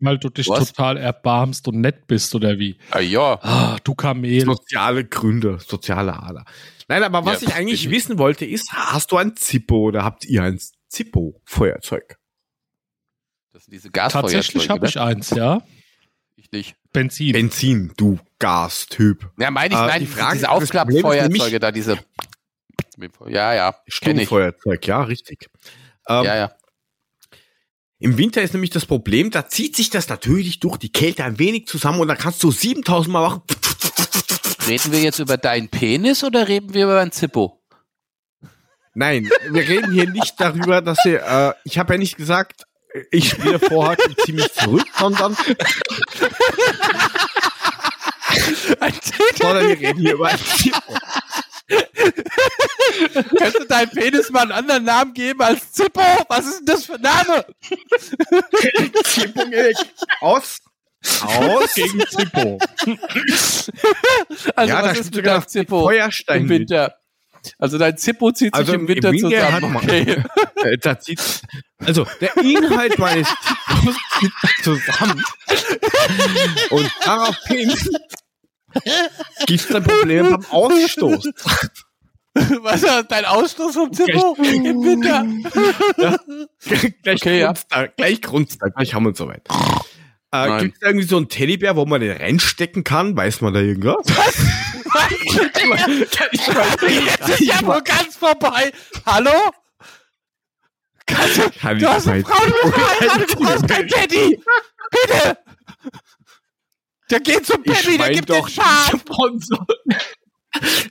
Weil 0.00 0.18
du 0.18 0.28
dich 0.30 0.48
Was? 0.48 0.68
total 0.72 0.96
erbarmst 0.96 1.66
und 1.66 1.80
nett 1.80 2.06
bist, 2.06 2.32
oder 2.34 2.58
wie? 2.58 2.78
Ah, 2.92 3.00
ja. 3.00 3.38
Ah, 3.42 3.78
du 3.82 3.94
Kamel. 3.96 4.44
soziale 4.44 5.04
Gründe, 5.04 5.58
soziale 5.58 6.14
Ader. 6.22 6.44
Nein, 6.86 7.02
aber 7.02 7.26
was 7.26 7.42
Ja, 7.42 7.48
ich 7.48 7.54
eigentlich 7.56 7.84
ich- 7.86 7.90
wissen 7.90 8.16
wollte, 8.16 8.44
ist, 8.46 8.72
hast 8.72 9.10
du 9.12 9.16
ein 9.16 9.34
Zippo 9.36 9.76
oder 9.88 10.04
habt 10.04 10.24
ihr 10.24 10.44
ein 10.44 10.60
Zippo-Feuerzeug? 10.88 12.16
Das 13.52 13.64
sind 13.64 13.72
diese 13.74 13.90
Gasfeuerzeuge. 13.90 14.34
Tatsächlich 14.34 14.70
habe 14.70 14.82
ne? 14.82 14.88
ich 14.88 15.00
eins, 15.00 15.30
ja. 15.30 15.62
Ich 16.50 16.52
nicht. 16.52 16.76
Benzin. 16.92 17.32
Benzin, 17.32 17.92
du 17.96 18.18
Gastyp. 18.38 19.30
Ja, 19.38 19.50
meine 19.50 19.74
ich, 19.74 19.80
Äh, 19.80 19.86
nein, 19.86 20.00
die 20.00 20.06
Frage- 20.06 20.34
diese 20.36 20.50
Aufklappfeuerzeuge 20.50 21.60
da, 21.60 21.70
diese. 21.70 21.98
Ja, 23.26 23.54
ja. 23.54 23.74
Sturmfeuerzeug, 23.86 24.86
ja, 24.86 25.02
richtig. 25.02 25.48
Ähm, 26.08 26.24
Ja, 26.24 26.36
ja. 26.36 26.52
Im 28.00 28.16
Winter 28.16 28.42
ist 28.42 28.52
nämlich 28.54 28.70
das 28.70 28.86
Problem, 28.86 29.30
da 29.32 29.48
zieht 29.48 29.74
sich 29.74 29.90
das 29.90 30.08
natürlich 30.08 30.60
durch 30.60 30.76
die 30.76 30.90
Kälte 30.92 31.24
ein 31.24 31.38
wenig 31.40 31.66
zusammen 31.66 32.00
und 32.00 32.06
dann 32.08 32.16
kannst 32.16 32.42
du 32.44 32.50
7000 32.52 33.12
Mal 33.12 33.22
machen. 33.28 33.42
Reden 34.68 34.92
wir 34.92 35.00
jetzt 35.00 35.18
über 35.18 35.36
deinen 35.36 35.68
Penis 35.68 36.22
oder 36.22 36.46
reden 36.46 36.74
wir 36.74 36.84
über 36.84 37.00
ein 37.00 37.10
Zippo? 37.10 37.60
Nein, 38.94 39.28
wir 39.50 39.68
reden 39.68 39.92
hier 39.92 40.08
nicht 40.08 40.34
darüber, 40.40 40.80
dass 40.80 41.04
ihr, 41.04 41.22
äh, 41.22 41.52
ich 41.64 41.78
habe 41.78 41.94
ja 41.94 41.98
nicht 41.98 42.16
gesagt, 42.16 42.64
ich 43.10 43.30
spiele 43.30 43.58
vorher 43.58 43.96
ziemlich 44.24 44.52
zurück, 44.52 44.86
sondern, 44.98 45.36
sondern 49.36 49.68
wir 49.68 49.78
reden 49.78 50.00
hier 50.00 50.14
über 50.14 50.28
ein 50.28 50.38
Zippo. 50.38 50.94
Kannst 53.38 53.58
du 53.60 53.64
deinem 53.66 53.90
Penis 53.90 54.30
mal 54.30 54.42
einen 54.42 54.52
anderen 54.52 54.84
Namen 54.84 55.12
geben 55.12 55.42
als 55.42 55.72
Zippo? 55.72 56.00
Was 56.28 56.46
ist 56.46 56.58
denn 56.60 56.66
das 56.66 56.86
für 56.86 56.94
ein 56.94 57.02
Name? 57.02 57.44
Zippo 59.04 59.42
aus. 60.20 60.60
Aus. 61.22 61.74
Gegen 61.74 62.00
Zippo. 62.08 62.58
Also 64.56 64.72
Ja, 64.72 64.82
da 64.82 64.82
was 64.82 64.90
steht 64.92 65.00
ist 65.00 65.14
mit 65.14 65.26
deinem 65.26 65.46
Zippo 65.46 65.82
Feuerstein 65.82 66.42
im 66.42 66.48
Winter? 66.48 66.94
Also 67.58 67.78
dein 67.78 67.96
Zippo 67.96 68.32
zieht 68.32 68.54
Also 68.54 68.72
sich 68.72 68.80
im 68.80 68.80
im 68.80 68.88
Winter 68.88 69.12
Winter 69.12 69.30
zusammen. 69.30 69.76
Okay. 69.76 70.22
Äh, 70.58 70.76
also 71.78 72.04
der 72.20 72.36
Inhalt 72.38 72.98
meines 72.98 73.28
Zippos 73.28 73.94
zieht 74.18 74.64
zusammen 74.64 75.22
und 76.70 76.90
daraufhin 77.04 77.72
gibt 79.46 79.60
es 79.60 79.68
dann 79.68 79.84
Probleme 79.84 80.30
beim 80.32 80.44
Ausstoß. 80.50 81.30
Was 82.34 82.82
ist 82.82 83.06
dein 83.08 83.24
Ausstoß 83.24 83.74
vom 83.74 83.92
Zippo 83.92 84.34
im 84.42 84.82
Winter? 84.82 85.24
gleich 87.02 87.20
Okay, 87.20 87.40
ja. 87.40 87.52
grunzt 87.52 87.66
er, 87.70 87.88
gleich 87.88 88.20
grunzt 88.20 88.62
er, 88.62 88.70
gleich 88.70 88.94
haben 88.94 89.04
wir 89.04 89.08
uns 89.10 89.18
soweit. 89.18 89.46
Äh. 90.30 90.60
Gibt 90.64 90.76
es 90.76 90.82
irgendwie 90.82 91.06
so 91.06 91.16
einen 91.16 91.28
Teddybär, 91.28 91.76
wo 91.76 91.86
man 91.86 92.00
den 92.00 92.16
reinstecken 92.16 92.84
kann? 92.84 93.16
Weiß 93.16 93.40
man 93.40 93.54
da 93.54 93.60
irgendwas? 93.60 94.06
Jetzt 96.82 97.28
ist 97.28 97.40
ja 97.40 97.66
wohl 97.66 97.82
ganz 97.82 98.16
vorbei. 98.16 98.72
Hallo? 99.06 99.32
Kannst 101.06 101.38
du, 101.38 101.50
Kann 101.50 101.78
du 101.78 101.88
hast 101.88 102.06
eine 102.06 102.20
ich 102.20 102.26
Frau, 102.26 102.44
du 102.44 102.52
bist 102.52 102.74
verheiratet, 102.74 103.30
du 103.30 103.36
brauchst 103.36 103.68
kein 103.68 103.88
Teddy. 103.88 104.40
Bitte. 104.90 105.38
Der 107.10 107.20
geht 107.20 107.46
zum 107.46 107.62
Ich 107.64 107.72
Teddy, 107.72 107.96
der 107.96 108.10
gibt 108.10 108.28
den 108.28 108.36
doch 108.36 108.48
Schaf. 108.48 108.90
Sponsor. 109.00 109.66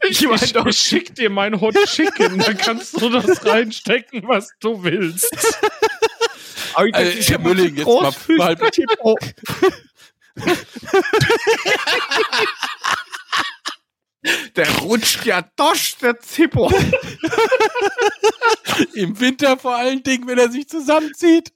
Ich 0.09 0.21
meine 0.23 0.43
Ich, 0.43 0.53
doch, 0.53 0.65
ich 0.65 0.77
schick 0.77 1.13
dir 1.15 1.29
mein 1.29 1.59
Hot 1.61 1.75
Chicken, 1.85 2.39
da 2.39 2.53
kannst 2.53 2.99
du 2.99 3.09
das 3.09 3.45
reinstecken, 3.45 4.23
was 4.27 4.49
du 4.59 4.83
willst. 4.83 5.29
das 6.91 6.93
Also, 6.93 7.17
ist 7.17 7.29
ja 7.29 7.37
Mülling, 7.37 7.75
jetzt 7.75 7.85
mal- 7.87 8.13
mal-. 8.37 8.55
Der 14.55 14.69
rutscht 14.79 15.25
ja 15.25 15.41
durch, 15.55 15.95
der 16.01 16.19
Zippo. 16.19 16.69
Im 18.93 19.17
Winter 19.19 19.57
vor 19.57 19.75
allen 19.77 20.03
Dingen, 20.03 20.27
wenn 20.27 20.37
er 20.37 20.51
sich 20.51 20.67
zusammenzieht. 20.67 21.53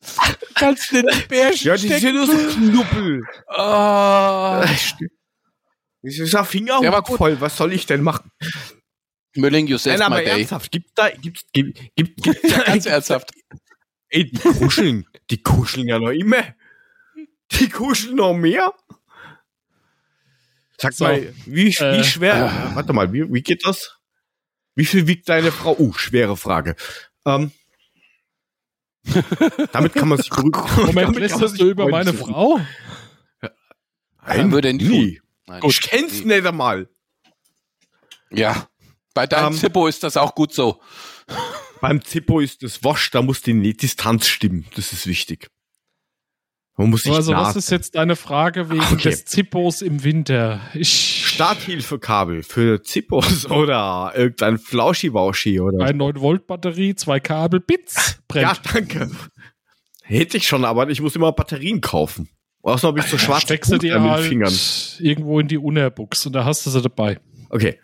Kannst 0.55 0.91
du 0.91 1.01
den 1.01 1.27
Bärchen 1.27 1.67
Ja, 1.67 1.75
die 1.75 1.87
sind 1.89 2.15
nur 2.15 2.27
so 2.27 2.33
Knubbel. 2.33 3.23
Ah. 3.47 4.61
Das 6.03 6.17
ist 6.17 6.33
ja 6.33 6.43
Finger 6.43 6.81
Ja, 6.81 7.03
voll. 7.03 7.41
Was 7.41 7.57
soll 7.57 7.73
ich 7.73 7.85
denn 7.85 8.01
machen? 8.03 8.31
Mülling, 9.35 9.67
you 9.67 9.77
saved 9.77 9.99
Nein, 9.99 10.09
my 10.09 10.15
aber 10.17 10.23
day. 10.25 10.39
ernsthaft, 10.39 10.71
gibt's 10.71 10.91
da, 10.93 11.09
gibt's, 11.09 11.43
gibt, 11.53 11.79
gibt, 11.95 12.23
gibt, 12.23 12.43
Ja, 12.49 12.63
ganz 12.63 12.85
ernsthaft. 12.85 13.31
Ey, 14.09 14.29
kuscheln, 14.59 15.05
die 15.31 15.41
kuscheln 15.41 15.87
ja 15.87 15.97
noch 15.99 16.11
immer. 16.11 16.43
Die 17.51 17.69
kuscheln 17.69 18.17
noch 18.17 18.33
mehr. 18.33 18.73
Sag 20.77 20.93
So, 20.93 21.05
mal, 21.05 21.33
wie, 21.45 21.67
wie 21.67 21.83
äh, 21.83 22.03
schwer, 22.03 22.71
warte 22.73 22.93
mal, 22.93 23.11
wie, 23.13 23.31
wie 23.31 23.41
geht 23.41 23.65
das? 23.65 23.97
Wie 24.75 24.85
viel 24.85 25.07
wiegt 25.07 25.29
deine 25.29 25.51
Frau? 25.51 25.75
Uh, 25.77 25.93
schwere 25.93 26.37
Frage. 26.37 26.75
Ähm, 27.25 27.51
damit 29.71 29.93
kann 29.93 30.07
man 30.07 30.17
sich 30.17 30.29
beruhigen. 30.29 30.61
Moment, 30.85 31.15
sich 31.31 31.59
du 31.59 31.69
über 31.69 31.87
meine. 31.87 32.13
Frau? 32.13 32.59
Nein, 34.23 34.51
Würde 34.51 34.73
nicht 34.73 34.87
nie. 34.87 35.21
Nein. 35.47 35.61
Ich 35.65 35.81
kenn's 35.81 36.23
nicht 36.23 36.45
einmal. 36.45 36.87
Ja. 38.29 38.67
Bei 39.13 39.27
deinem 39.27 39.53
Ähm, 39.53 39.59
Zippo 39.59 39.87
ist 39.87 40.03
das 40.03 40.15
auch 40.17 40.35
gut 40.35 40.53
so. 40.53 40.81
Beim 41.81 42.03
Zippo 42.03 42.39
ist 42.39 42.63
das 42.63 42.83
Wasch, 42.83 43.11
da 43.11 43.21
muss 43.21 43.41
die 43.41 43.75
Distanz 43.75 44.27
stimmen. 44.27 44.65
Das 44.75 44.93
ist 44.93 45.07
wichtig. 45.07 45.47
Man 46.77 46.89
muss 46.89 47.03
sich 47.03 47.11
Also, 47.11 47.33
was 47.33 47.55
ist 47.55 47.69
jetzt 47.69 47.95
deine 47.95 48.15
Frage 48.15 48.69
wegen 48.69 48.81
Okay. 48.81 49.09
des 49.09 49.25
Zippos 49.25 49.81
im 49.81 50.03
Winter? 50.03 50.61
Ich. 50.73 51.27
Starthilfekabel 51.27 52.43
für 52.43 52.81
Zippos 52.81 53.45
oder 53.49 54.13
irgendein 54.15 54.57
Flauschi-Wauschi 54.57 55.59
oder. 55.59 55.83
Eine 55.85 55.97
9-Volt-Batterie, 56.03 56.95
zwei 56.95 57.19
Kabel, 57.19 57.59
Bits, 57.59 58.19
Ja, 58.33 58.53
brennt. 58.63 58.89
danke. 58.89 59.11
Hätte 60.03 60.37
ich 60.37 60.47
schon, 60.47 60.65
aber 60.65 60.89
ich 60.89 61.01
muss 61.01 61.15
immer 61.15 61.31
Batterien 61.31 61.81
kaufen. 61.81 62.29
Außer 62.63 62.87
habe 62.89 62.99
ich 62.99 63.05
so 63.07 63.17
schwarze 63.17 63.47
Steckst 63.47 63.71
du 63.71 63.77
dir 63.77 63.95
an 63.97 64.03
den 64.03 64.11
halt 64.11 64.25
Fingern. 64.27 64.53
irgendwo 64.99 65.39
in 65.39 65.47
die 65.47 65.57
Unerbuchs 65.57 66.25
und 66.25 66.33
da 66.33 66.45
hast 66.45 66.65
du 66.65 66.69
sie 66.69 66.81
dabei. 66.81 67.19
Okay. 67.49 67.79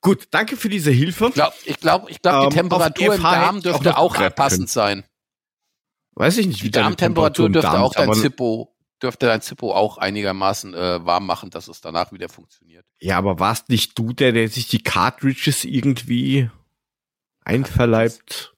Gut, 0.00 0.28
danke 0.30 0.56
für 0.56 0.68
diese 0.68 0.92
Hilfe. 0.92 1.30
Glaub, 1.30 1.52
ich 1.64 1.80
glaube, 1.80 2.08
ich 2.10 2.22
glaub, 2.22 2.34
Ähm, 2.34 2.40
die 2.42 2.46
auf 2.46 2.54
Temperatur 2.62 3.14
im 3.14 3.22
Darm 3.22 3.58
auch 3.58 3.62
dürfte 3.62 3.98
auch 3.98 4.12
begreifen 4.12 4.36
passend 4.36 4.70
sein. 4.70 5.02
Weiß 6.14 6.38
ich 6.38 6.46
nicht, 6.46 6.62
wie 6.62 6.68
Die 6.68 6.72
Darmtemperatur 6.72 7.50
dürfte 7.50 7.70
Darm 7.70 7.82
auch 7.82 7.94
dein 7.94 8.12
Zippo, 8.14 8.76
dürfte 9.02 9.26
dein 9.26 9.40
Zippo 9.40 9.72
auch 9.72 9.98
einigermaßen 9.98 10.74
äh, 10.74 11.04
warm 11.04 11.26
machen, 11.26 11.50
dass 11.50 11.66
es 11.68 11.80
danach 11.80 12.12
wieder 12.12 12.28
funktioniert. 12.28 12.84
Ja, 13.00 13.18
aber 13.18 13.40
warst 13.40 13.68
nicht 13.68 13.98
du 13.98 14.12
der, 14.12 14.30
der 14.32 14.48
sich 14.48 14.68
die 14.68 14.82
Cartridges 14.82 15.64
irgendwie 15.64 16.48
einverleibt? 17.44 18.54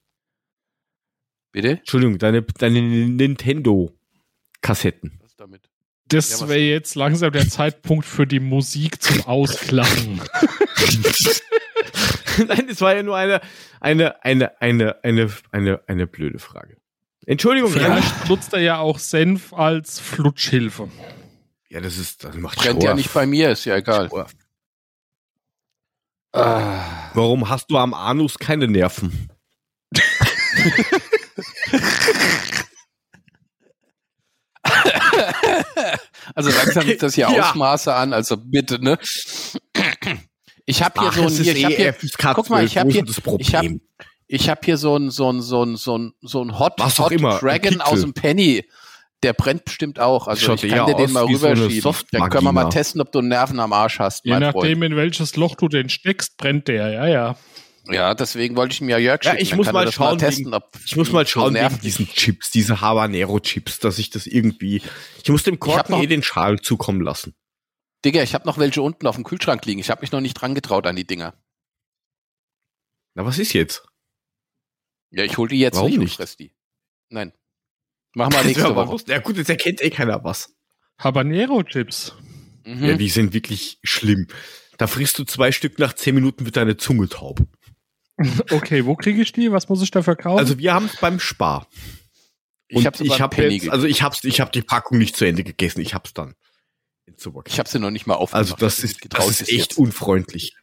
Bitte? 1.52 1.78
Entschuldigung, 1.78 2.18
deine, 2.18 2.42
deine 2.42 2.82
Nintendo-Kassetten. 2.82 5.20
damit. 5.36 5.69
Das 6.10 6.48
wäre 6.48 6.58
jetzt 6.58 6.94
langsam 6.94 7.32
der 7.32 7.48
Zeitpunkt 7.48 8.04
für 8.04 8.26
die 8.26 8.40
Musik 8.40 9.02
zum 9.02 9.22
Ausklappen. 9.26 10.20
Nein, 12.48 12.68
es 12.68 12.80
war 12.80 12.94
ja 12.94 13.02
nur 13.02 13.16
eine, 13.16 13.40
eine, 13.80 14.24
eine, 14.24 14.60
eine, 14.60 15.02
eine, 15.04 15.30
eine, 15.52 15.80
eine 15.86 16.06
blöde 16.06 16.38
Frage. 16.38 16.76
Entschuldigung, 17.26 17.70
Vielleicht 17.70 18.28
nutzt 18.28 18.52
er 18.52 18.60
ja 18.60 18.78
auch 18.78 18.98
Senf 18.98 19.52
als 19.52 20.00
Flutschhilfe. 20.00 20.88
Ja, 21.68 21.80
das 21.80 21.98
ist, 21.98 22.24
das 22.24 22.34
macht 22.36 22.58
Brennt 22.58 22.82
ja 22.82 22.94
nicht 22.94 23.12
bei 23.12 23.26
mir, 23.26 23.50
ist 23.50 23.64
ja 23.64 23.76
egal. 23.76 24.10
Ah. 26.32 27.10
Warum 27.14 27.48
hast 27.48 27.70
du 27.70 27.78
am 27.78 27.94
Anus 27.94 28.38
keine 28.38 28.68
Nerven? 28.68 29.28
Also 36.34 36.50
langsam 36.50 36.86
nimmt 36.86 37.02
das 37.02 37.14
hier 37.14 37.28
Ja. 37.30 37.50
Ausmaße 37.50 37.92
an, 37.94 38.12
also 38.12 38.36
bitte, 38.36 38.82
ne? 38.82 38.98
Ich 40.66 40.82
habe 40.82 41.00
hier 41.00 41.08
Ach, 41.10 41.14
so 41.16 41.22
ein, 41.22 41.32
hier, 41.32 41.56
ich 41.56 41.64
hab 41.64 41.72
hier, 41.72 41.92
FSK 41.94 42.34
guck 42.34 42.50
mal, 42.50 42.64
ich 42.64 42.72
12, 42.74 42.76
hab 42.76 42.84
wo 42.86 42.90
ist 42.90 42.94
hier- 42.94 43.04
ich 43.38 43.54
hab- 43.54 43.62
Problem? 43.62 43.80
ich 44.28 44.48
hab 44.48 44.64
hier 44.64 44.76
so 44.76 44.96
ein, 44.96 45.10
so 45.10 45.32
ein, 45.32 45.40
so 45.42 45.64
ein, 45.64 45.76
so 45.76 45.98
ein, 45.98 46.12
so 46.22 46.42
ein 46.44 46.58
Hot, 46.58 46.74
Was 46.78 46.98
Hot 46.98 47.10
immer, 47.12 47.38
Dragon 47.38 47.80
aus 47.80 48.00
dem 48.02 48.12
Penny. 48.14 48.64
Der 49.22 49.34
brennt 49.34 49.66
bestimmt 49.66 49.98
auch. 50.00 50.28
Also 50.28 50.46
Schaut 50.46 50.64
ich 50.64 50.72
kann 50.72 50.86
dir 50.86 50.94
den 50.94 51.12
mal 51.12 51.28
wie 51.28 51.34
so 51.34 51.46
rüberschieben. 51.48 51.94
Dann 52.12 52.30
können 52.30 52.44
wir 52.44 52.52
mal 52.52 52.70
testen, 52.70 53.02
ob 53.02 53.12
du 53.12 53.20
Nerven 53.20 53.60
am 53.60 53.74
Arsch 53.74 53.98
hast, 53.98 54.24
Je 54.24 54.30
mein 54.32 54.40
nachdem, 54.40 54.82
in 54.82 54.96
welches 54.96 55.36
Loch 55.36 55.56
du 55.56 55.68
den 55.68 55.90
steckst, 55.90 56.38
brennt 56.38 56.68
der. 56.68 56.90
Ja, 56.90 57.06
ja. 57.06 57.36
Ja, 57.92 58.14
deswegen 58.14 58.56
wollte 58.56 58.72
ich 58.74 58.80
mir 58.80 58.98
Jörg 58.98 59.24
Ja, 59.24 59.30
schicken. 59.32 59.42
ich 59.42 59.50
Dann 59.50 59.56
muss 59.58 59.72
mal 59.72 59.90
schauen, 59.92 60.18
testen, 60.18 60.54
ob 60.54 60.70
Ich 60.84 60.96
muss 60.96 61.10
mal 61.12 61.24
so 61.26 61.30
schauen 61.32 61.54
wegen 61.54 61.62
nervt. 61.64 61.82
diesen 61.82 62.06
Chips, 62.08 62.50
diese 62.50 62.80
Habanero-Chips, 62.80 63.78
dass 63.80 63.98
ich 63.98 64.10
das 64.10 64.26
irgendwie. 64.26 64.82
Ich 65.22 65.28
muss 65.28 65.42
dem 65.42 65.58
Korken 65.58 66.00
eh 66.02 66.06
den 66.06 66.22
Schal 66.22 66.60
zukommen 66.60 67.00
lassen. 67.00 67.34
Digga, 68.04 68.22
ich 68.22 68.34
habe 68.34 68.46
noch 68.46 68.58
welche 68.58 68.80
unten 68.82 69.06
auf 69.06 69.16
dem 69.16 69.24
Kühlschrank 69.24 69.64
liegen. 69.66 69.80
Ich 69.80 69.90
habe 69.90 70.00
mich 70.00 70.12
noch 70.12 70.20
nicht 70.20 70.34
dran 70.34 70.54
getraut 70.54 70.86
an 70.86 70.96
die 70.96 71.06
Dinger. 71.06 71.34
Na, 73.14 73.24
was 73.24 73.38
ist 73.38 73.52
jetzt? 73.52 73.84
Ja, 75.10 75.24
ich 75.24 75.36
hol 75.36 75.48
die 75.48 75.58
jetzt 75.58 75.74
Warum 75.76 75.90
nicht, 75.90 75.98
nicht? 75.98 76.10
und 76.12 76.16
fress 76.16 76.36
die. 76.36 76.52
Nein. 77.08 77.32
Machen 78.14 78.32
wir 78.32 78.42
nächste 78.44 78.62
Ja, 78.68 78.76
Woche. 78.76 79.02
Ja 79.08 79.18
gut, 79.18 79.36
jetzt 79.36 79.50
erkennt 79.50 79.82
eh 79.82 79.90
keiner 79.90 80.22
was. 80.24 80.54
Habanero-Chips. 80.98 82.14
Mhm. 82.64 82.84
Ja, 82.84 82.96
die 82.96 83.08
sind 83.08 83.32
wirklich 83.32 83.78
schlimm. 83.82 84.28
Da 84.78 84.86
frisst 84.86 85.18
du 85.18 85.24
zwei 85.24 85.52
Stück, 85.52 85.78
nach 85.78 85.92
zehn 85.94 86.14
Minuten 86.14 86.44
wird 86.46 86.56
deine 86.56 86.76
Zunge 86.76 87.08
taub. 87.08 87.40
Okay, 88.50 88.84
wo 88.86 88.96
kriege 88.96 89.20
ich 89.22 89.32
die? 89.32 89.50
Was 89.52 89.68
muss 89.68 89.82
ich 89.82 89.90
dafür 89.90 90.16
kaufen? 90.16 90.38
Also 90.38 90.58
wir 90.58 90.74
haben 90.74 90.86
es 90.86 90.96
beim 90.96 91.18
Spar. 91.20 91.66
ich 92.68 92.76
Und 92.76 92.86
habe 92.86 93.02
ich 93.04 93.20
habe 93.20 93.36
jetzt, 93.36 93.50
gekriegt. 93.52 93.72
also 93.72 93.86
ich 93.86 94.02
hab's, 94.02 94.22
ich 94.24 94.40
habe 94.40 94.50
die 94.50 94.62
Packung 94.62 94.98
nicht 94.98 95.16
zu 95.16 95.24
Ende 95.24 95.42
gegessen. 95.44 95.80
Ich 95.80 95.94
hab's 95.94 96.12
dann. 96.14 96.34
Ich 97.46 97.58
habe 97.58 97.68
sie 97.68 97.78
noch 97.78 97.90
nicht 97.90 98.06
mal 98.06 98.14
aufgemacht. 98.14 98.52
Also 98.52 98.56
das 98.56 98.82
Ich 98.84 98.94
hab 98.94 99.04
ist, 99.04 99.14
das 99.14 99.28
ist 99.28 99.40
echt 99.48 99.50
jetzt. 99.50 99.78
unfreundlich. 99.78 100.54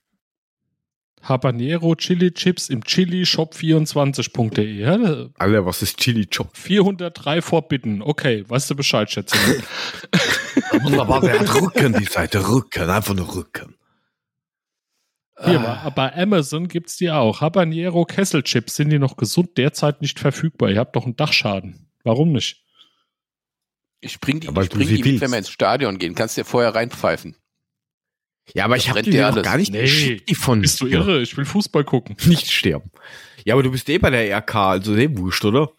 Habanero 1.22 1.96
Chili 1.96 2.32
Chips 2.32 2.70
im 2.70 2.82
chilishop24.de. 2.84 4.64
Ja, 4.80 5.30
Alter, 5.38 5.66
was 5.66 5.82
ist 5.82 5.98
Chili 5.98 6.26
Chop? 6.28 6.56
403 6.56 7.42
vorbitten. 7.42 8.02
Okay, 8.02 8.46
weißt 8.48 8.70
du 8.70 8.76
Bescheid, 8.76 9.12
Schätzchen. 9.12 9.64
Wunderbar, 10.84 11.22
der 11.22 11.40
hat 11.40 11.54
Rücken, 11.54 11.94
die 12.00 12.06
Seite. 12.06 12.48
Rücken, 12.48 12.90
einfach 12.90 13.14
nur 13.14 13.36
Rücken. 13.36 13.76
Hier, 15.44 15.60
Ah, 15.60 15.90
bei- 15.92 16.16
Amazon 16.16 16.68
gibt's 16.68 16.98
die 16.98 17.12
auch. 17.12 17.42
Habanero 17.42 18.06
Kesselchips. 18.06 18.76
Sind 18.76 18.90
die 18.90 18.98
noch 19.00 19.18
gesund? 19.18 19.58
Derzeit 19.58 20.02
nicht 20.02 20.20
verfügbar. 20.20 20.72
Ihr 20.72 20.80
habt 20.80 20.96
doch 20.96 21.06
einen 21.06 21.16
Dachschaden. 21.16 21.90
Warum 22.04 22.32
nicht? 22.32 22.64
ich 24.00 24.20
bring 24.20 24.40
die, 24.40 24.48
Ja, 24.48 24.56
weil 24.56 24.66
ich 24.66 24.70
bring 24.70 24.88
die 24.88 25.02
mit, 25.14 25.22
wenn 25.22 25.32
wir 25.32 25.38
ins 25.40 25.50
Stadion 25.50 25.98
gehen. 25.98 26.14
Kannst 26.16 26.38
dir 26.38 26.46
vorher 26.46 26.74
reinpfeifen. 26.76 27.36
Ja, 28.54 28.66
aber 28.66 28.76
Das 28.76 28.84
ich 28.86 28.90
habe 28.92 29.02
noch 29.10 29.26
alles. 29.26 29.44
gar 29.44 29.58
nicht 29.58 29.72
Nee. 29.72 29.82
geschickt, 29.82 30.30
die 30.30 30.36
von 30.36 30.62
Bist 30.62 30.80
du 30.80 30.86
dir. 30.86 31.00
irre? 31.00 31.22
Ich 31.22 31.36
will 31.36 31.46
Fußball 31.46 31.84
gucken. 31.84 32.16
Nicht 32.26 32.50
sterben. 32.52 32.92
Ja, 33.44 33.56
aber 33.56 33.64
du 33.64 33.72
bist 33.72 33.90
eh 33.90 33.98
bei 33.98 34.10
der 34.12 34.30
RK, 34.38 34.56
also 34.72 34.96
eh 34.96 35.10
wurscht, 35.18 35.44
oder? 35.46 35.72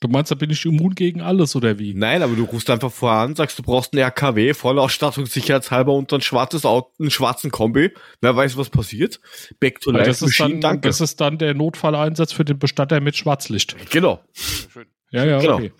Du 0.00 0.08
meinst, 0.08 0.30
da 0.30 0.34
bin 0.34 0.50
ich 0.50 0.64
immun 0.64 0.94
gegen 0.94 1.20
alles 1.20 1.54
oder 1.56 1.78
wie? 1.78 1.92
Nein, 1.92 2.22
aber 2.22 2.34
du 2.34 2.44
rufst 2.44 2.70
einfach 2.70 2.90
vorher 2.90 3.20
an, 3.20 3.34
sagst, 3.36 3.58
du 3.58 3.62
brauchst 3.62 3.92
einen 3.92 4.02
RKW, 4.02 4.54
Vollausstattung, 4.54 5.26
sicherheitshalber 5.26 5.92
und 5.92 6.12
ein 6.12 6.20
schwarzes 6.20 6.64
Auto, 6.64 6.90
einen 6.98 7.10
schwarzen 7.10 7.50
Kombi. 7.50 7.92
Wer 8.20 8.34
weiß, 8.36 8.56
was 8.56 8.70
passiert. 8.70 9.20
Back 9.60 9.80
to 9.80 9.90
life 9.90 10.06
das, 10.06 10.22
ist 10.22 10.38
Machine, 10.38 10.60
dann, 10.60 10.60
danke. 10.60 10.88
das 10.88 11.00
ist 11.00 11.20
dann 11.20 11.38
der 11.38 11.54
Notfalleinsatz 11.54 12.32
für 12.32 12.44
den 12.44 12.58
Bestatter 12.58 13.00
mit 13.00 13.16
Schwarzlicht. 13.16 13.76
genau. 13.90 14.22
Schön. 14.32 14.86
Ja, 15.10 15.24
ja, 15.24 15.38
Genau. 15.40 15.54
okay. 15.56 15.72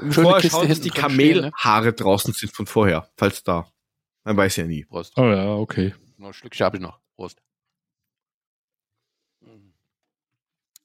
Und 0.00 0.12
Schöne 0.12 0.24
vorher 0.24 0.40
Kiste 0.40 0.58
schauen, 0.58 0.68
dass 0.68 0.80
die 0.80 0.88
ne? 0.88 0.94
Kamelhaare 0.94 1.92
draußen 1.92 2.32
sind 2.34 2.52
von 2.52 2.66
vorher, 2.66 3.08
falls 3.16 3.42
da. 3.42 3.66
Man 4.24 4.36
weiß 4.36 4.56
ja 4.56 4.64
nie. 4.64 4.84
Prost. 4.84 5.12
Oh 5.16 5.24
ja, 5.24 5.54
okay. 5.54 5.94
Noch 6.18 6.28
ein 6.28 6.32
Schlückchen 6.34 6.64
habe 6.64 6.76
ich 6.76 6.82
noch. 6.82 6.98
Prost. 7.16 7.38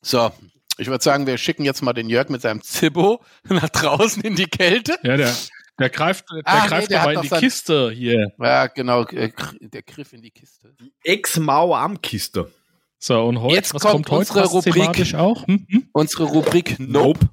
So, 0.02 0.32
ich 0.78 0.88
würde 0.88 1.04
sagen, 1.04 1.28
wir 1.28 1.38
schicken 1.38 1.64
jetzt 1.66 1.82
mal 1.82 1.94
den 1.94 2.10
Jörg 2.10 2.30
mit 2.30 2.42
seinem 2.42 2.62
Zibbo 2.62 3.24
nach 3.50 3.70
draußen 3.70 4.22
in 4.24 4.36
die 4.36 4.46
Kälte. 4.48 4.98
Ja, 5.04 5.18
der, 5.18 5.34
der 5.80 5.90
greift, 5.90 6.26
der 6.32 6.42
Ah, 6.46 6.62
nee, 6.64 6.68
greift 6.70 6.92
der 6.92 7.02
aber 7.02 7.08
hat 7.10 7.12
in 7.12 7.16
noch 7.16 7.22
die 7.24 7.28
sein- 7.30 7.40
Kiste 7.42 7.92
hier. 7.92 8.32
Ja, 8.40 8.68
genau, 8.68 9.04
äh, 9.06 9.32
der 9.60 9.84
Griff 9.84 10.14
in 10.14 10.22
die 10.22 10.32
Kiste. 10.32 10.76
Ex-Mauer-Armkiste. 11.04 12.52
So, 13.00 13.24
und 13.26 13.42
heute, 13.42 13.56
Jetzt 13.56 13.74
was 13.76 13.82
kommt 13.84 14.08
kommt, 14.08 14.30
heute? 14.32 14.42
unsere 14.42 14.48
Rubrik. 14.82 15.14
auch? 15.16 15.46
Hm? 15.48 15.68
Hm? 15.70 15.90
Unsere 15.94 16.24
Rubrik 16.24 16.80
Nope. 16.80 17.30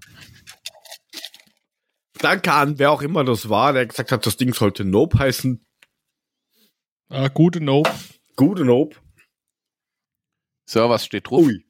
Danke 2.19 2.53
an 2.53 2.79
wer 2.79 2.91
auch 2.91 3.03
immer 3.03 3.25
das 3.25 3.49
war, 3.49 3.73
der 3.73 3.87
gesagt 3.87 4.13
hat, 4.13 4.25
das 4.27 4.37
Ding 4.37 4.53
sollte 4.55 4.85
Nope 4.85 5.19
heißen. 5.19 5.65
Ah, 7.09 7.29
gute 7.29 7.61
Nope. 7.63 7.91
Gute 8.37 8.65
Nope. 8.65 8.97
So, 10.67 10.89
was 10.89 11.05
steht 11.05 11.29
drauf? 11.29 11.41
Ui. 11.45 11.64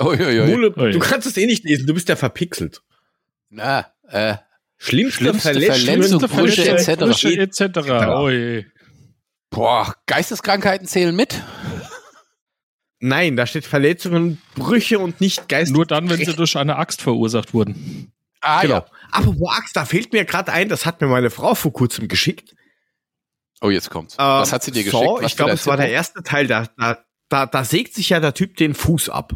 Mule, 0.00 0.70
du 0.70 0.98
kannst 0.98 1.26
es 1.26 1.36
eh 1.36 1.46
nicht 1.46 1.64
lesen, 1.64 1.86
du 1.86 1.94
bist 1.94 2.08
ja 2.08 2.16
verpixelt. 2.16 2.82
Na, 3.50 3.86
äh, 4.08 4.36
Schlimmste, 4.76 5.20
Schlimmste 5.24 5.52
Verletzungen, 5.52 6.02
Verletzung, 6.02 6.20
Brüche 6.28 6.62
Verletzung, 6.62 6.92
etc. 6.92 7.00
Brüche 7.00 7.38
etc. 7.38 7.78
Oh 8.16 8.28
je. 8.28 8.64
boah, 9.50 9.94
Geisteskrankheiten 10.06 10.86
zählen 10.86 11.14
mit? 11.14 11.40
Nein, 12.98 13.36
da 13.36 13.46
steht 13.46 13.66
Verletzungen, 13.66 14.40
Brüche 14.54 14.98
und 14.98 15.20
nicht 15.20 15.48
Geist. 15.48 15.72
Nur 15.72 15.86
dann, 15.86 16.08
wenn 16.08 16.24
sie 16.24 16.34
durch 16.34 16.56
eine 16.56 16.76
Axt 16.76 17.02
verursacht 17.02 17.52
wurden. 17.52 18.12
Ah, 18.40 18.62
genau. 18.62 18.74
ja. 18.76 18.86
Aber 19.10 19.38
wo 19.38 19.48
Axt, 19.48 19.76
da 19.76 19.84
fehlt 19.84 20.12
mir 20.12 20.24
gerade 20.24 20.52
ein, 20.52 20.68
das 20.68 20.86
hat 20.86 21.00
mir 21.00 21.06
meine 21.06 21.30
Frau 21.30 21.54
vor 21.54 21.72
kurzem 21.72 22.08
geschickt. 22.08 22.54
Oh, 23.60 23.70
jetzt 23.70 23.90
kommt's. 23.90 24.18
Was 24.18 24.48
Ähm, 24.48 24.54
hat 24.54 24.62
sie 24.62 24.70
dir 24.70 24.84
so, 24.90 25.00
geschickt? 25.00 25.22
Was 25.22 25.30
ich 25.30 25.36
glaube, 25.36 25.52
es 25.52 25.66
war 25.66 25.76
der 25.76 25.90
erste 25.90 26.22
Teil, 26.22 26.46
da, 26.46 26.66
da, 26.76 27.04
da, 27.28 27.46
da 27.46 27.64
sägt 27.64 27.94
sich 27.94 28.10
ja 28.10 28.20
der 28.20 28.34
Typ 28.34 28.56
den 28.56 28.74
Fuß 28.74 29.08
ab, 29.08 29.34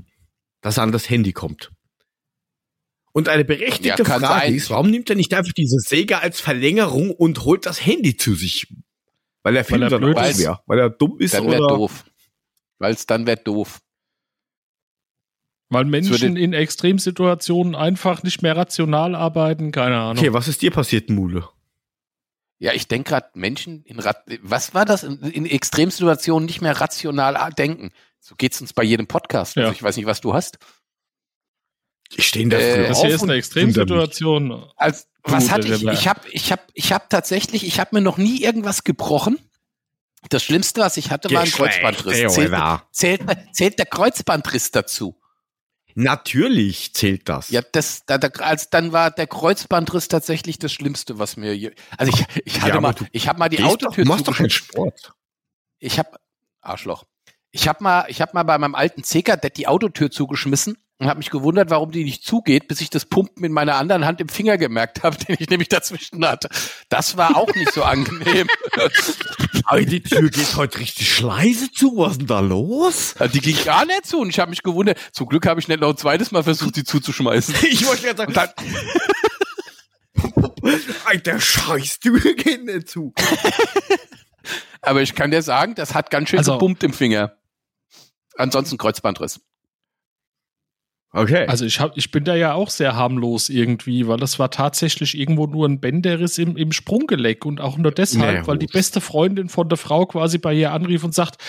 dass 0.60 0.76
er 0.78 0.82
an 0.84 0.92
das 0.92 1.08
Handy 1.08 1.32
kommt. 1.32 1.70
Und 3.12 3.28
eine 3.28 3.44
berechtigte 3.44 4.02
Ja, 4.02 4.04
Frage 4.04 4.26
sein. 4.26 4.54
ist, 4.54 4.70
warum 4.70 4.90
nimmt 4.90 5.10
er 5.10 5.16
nicht 5.16 5.32
einfach 5.34 5.52
diese 5.52 5.78
Säge 5.78 6.20
als 6.20 6.40
Verlängerung 6.40 7.10
und 7.10 7.44
holt 7.44 7.66
das 7.66 7.84
Handy 7.84 8.16
zu 8.16 8.34
sich? 8.34 8.66
Weil 9.42 9.56
er 9.56 9.64
findet 9.64 9.88
er 9.88 9.98
dann 9.98 10.00
blöd 10.02 10.16
auch 10.16 10.28
ist. 10.28 10.36
schwer. 10.36 10.62
Weil 10.66 10.78
er 10.78 10.90
dumm 10.90 11.18
ist 11.18 11.34
Dann 11.34 11.46
oder... 11.46 11.58
doof. 11.58 12.04
Weil 12.78 12.92
es 12.92 13.06
dann 13.06 13.26
wäre 13.26 13.38
doof. 13.42 13.80
Weil 15.70 15.84
Menschen 15.84 16.36
in 16.36 16.52
Extremsituationen 16.52 17.74
einfach 17.74 18.22
nicht 18.22 18.42
mehr 18.42 18.56
rational 18.56 19.14
arbeiten. 19.14 19.70
Keine 19.72 19.96
Ahnung. 19.98 20.18
Okay, 20.18 20.32
was 20.32 20.48
ist 20.48 20.62
dir 20.62 20.70
passiert, 20.70 21.10
Mule? 21.10 21.48
Ja, 22.58 22.72
ich 22.72 22.88
denke 22.88 23.10
gerade, 23.10 23.28
Menschen 23.34 23.84
in 23.84 24.00
Rat 24.00 24.24
was 24.42 24.74
war 24.74 24.84
das? 24.84 25.02
In, 25.04 25.18
in 25.20 25.46
Extremsituationen 25.46 26.46
nicht 26.46 26.60
mehr 26.60 26.80
rational 26.80 27.52
denken. 27.52 27.90
So 28.20 28.34
geht's 28.36 28.60
uns 28.60 28.72
bei 28.72 28.82
jedem 28.82 29.06
Podcast. 29.06 29.56
Ja. 29.56 29.64
Also 29.64 29.74
ich 29.74 29.82
weiß 29.82 29.96
nicht, 29.96 30.06
was 30.06 30.20
du 30.20 30.34
hast. 30.34 30.58
Ich 32.14 32.26
stehe 32.26 32.42
in 32.42 32.50
der 32.50 32.60
Äh, 32.60 32.74
Früh 32.74 32.88
das 32.88 33.00
hier 33.00 33.14
ist 33.14 33.22
eine 33.22 33.34
Extremsituation. 33.34 34.70
Als, 34.76 35.08
was 35.24 35.50
hatte 35.50 35.68
ich? 35.68 35.84
Ich 35.84 36.08
habe 36.08 36.20
ich 36.30 36.52
hab, 36.52 36.66
ich 36.74 36.92
hab 36.92 37.10
tatsächlich, 37.10 37.66
ich 37.66 37.80
habe 37.80 37.96
mir 37.96 38.00
noch 38.00 38.16
nie 38.16 38.42
irgendwas 38.42 38.84
gebrochen. 38.84 39.38
Das 40.30 40.42
Schlimmste, 40.42 40.80
was 40.80 40.96
ich 40.96 41.10
hatte, 41.10 41.30
war 41.30 41.42
ein 41.42 41.50
Kreuzbandriss. 41.50 42.32
Zählt, 42.34 42.52
zählt, 42.90 43.22
zählt 43.52 43.78
der 43.78 43.86
Kreuzbandriss 43.86 44.70
dazu? 44.70 45.14
Natürlich 45.94 46.94
zählt 46.94 47.28
das. 47.28 47.50
Ja, 47.50 47.60
das, 47.72 48.04
da, 48.06 48.18
da, 48.18 48.28
als 48.40 48.70
dann 48.70 48.92
war 48.92 49.10
der 49.10 49.26
Kreuzbandriss 49.26 50.08
tatsächlich 50.08 50.58
das 50.58 50.72
Schlimmste, 50.72 51.18
was 51.18 51.36
mir, 51.36 51.56
je, 51.56 51.72
also 51.96 52.12
ich, 52.12 52.24
ich 52.44 52.60
hatte 52.60 52.74
Ja, 52.74 52.80
mal, 52.80 52.94
ich 53.12 53.28
habe 53.28 53.38
mal 53.38 53.48
die 53.48 53.62
Autotür 53.62 54.04
du 54.04 54.08
machst 54.08 54.28
doch 54.28 54.36
keinen. 54.36 54.50
Sport. 54.50 55.12
Ich 55.80 55.98
habe 55.98 56.18
Arschloch. 56.60 57.04
Ich 57.50 57.66
habe 57.66 57.82
mal, 57.82 58.04
ich 58.08 58.20
habe 58.20 58.32
mal 58.34 58.42
bei 58.42 58.58
meinem 58.58 58.74
alten 58.74 59.02
C-Kadett 59.02 59.56
die 59.56 59.68
Autotür 59.68 60.10
zugeschmissen 60.10 60.76
und 60.98 61.06
habe 61.06 61.18
mich 61.18 61.30
gewundert, 61.30 61.70
warum 61.70 61.92
die 61.92 62.04
nicht 62.04 62.24
zugeht, 62.24 62.68
bis 62.68 62.80
ich 62.80 62.90
das 62.90 63.06
Pumpen 63.06 63.44
in 63.44 63.52
meiner 63.52 63.76
anderen 63.76 64.04
Hand 64.04 64.20
im 64.20 64.28
Finger 64.28 64.58
gemerkt 64.58 65.02
habe, 65.02 65.16
den 65.28 65.36
ich 65.38 65.48
nämlich 65.48 65.68
dazwischen 65.68 66.24
hatte. 66.26 66.48
Das 66.88 67.16
war 67.16 67.36
auch 67.36 67.54
nicht 67.54 67.72
so 67.72 67.84
angenehm. 67.84 68.48
Aber 69.64 69.80
die 69.82 70.02
Tür 70.02 70.28
geht 70.28 70.56
heute 70.56 70.78
richtig 70.78 71.20
leise 71.20 71.70
zu. 71.70 71.96
Was 71.96 72.12
ist 72.12 72.18
denn 72.18 72.26
da 72.26 72.40
los? 72.40 73.14
Die 73.32 73.40
ging 73.40 73.56
gar 73.64 73.86
nicht 73.86 74.06
zu 74.06 74.18
und 74.18 74.28
ich 74.28 74.38
habe 74.38 74.50
mich 74.50 74.62
gewundert. 74.62 74.98
Zum 75.12 75.28
Glück 75.28 75.46
habe 75.46 75.60
ich 75.60 75.68
nicht 75.68 75.80
noch 75.80 75.90
ein 75.90 75.96
zweites 75.96 76.30
Mal 76.32 76.42
versucht, 76.42 76.74
sie 76.74 76.84
zuzuschmeißen. 76.84 77.54
Ich 77.70 77.86
wollte 77.86 78.02
gerade 78.02 78.26
Und 78.26 78.34
sagen, 78.34 78.52
dann, 80.22 80.90
Alter 81.04 81.40
Scheiß, 81.40 82.00
du 82.00 82.18
geht 82.18 82.64
nicht 82.64 82.88
zu. 82.88 83.12
Aber 84.82 85.02
ich 85.02 85.14
kann 85.14 85.30
dir 85.30 85.42
sagen, 85.42 85.74
das 85.74 85.94
hat 85.94 86.10
ganz 86.10 86.28
schön 86.30 86.38
Also- 86.38 86.52
gebummt 86.54 86.82
im 86.82 86.92
Finger. 86.92 87.32
Ansonsten 88.36 88.78
Kreuzbandriss. 88.78 89.40
Okay. 91.10 91.46
Also 91.46 91.64
ich 91.64 91.80
hab, 91.80 91.96
ich 91.96 92.10
bin 92.10 92.24
da 92.24 92.34
ja 92.36 92.52
auch 92.52 92.68
sehr 92.68 92.94
harmlos 92.94 93.48
irgendwie, 93.48 94.06
weil 94.06 94.18
das 94.18 94.38
war 94.38 94.50
tatsächlich 94.50 95.16
irgendwo 95.18 95.46
nur 95.46 95.66
ein 95.66 95.80
Bänderriss 95.80 96.36
im, 96.36 96.54
im 96.58 96.70
Sprunggelenk 96.70 97.46
und 97.46 97.62
auch 97.62 97.78
nur 97.78 97.92
deshalb, 97.92 98.34
Naja, 98.34 98.46
weil 98.46 98.58
die 98.58 98.66
beste 98.66 99.00
Freundin 99.00 99.48
von 99.48 99.70
der 99.70 99.78
Frau 99.78 100.04
quasi 100.04 100.36
bei 100.36 100.52
ihr 100.52 100.70
anrief 100.70 101.04
und 101.04 101.14
sagt, 101.14 101.42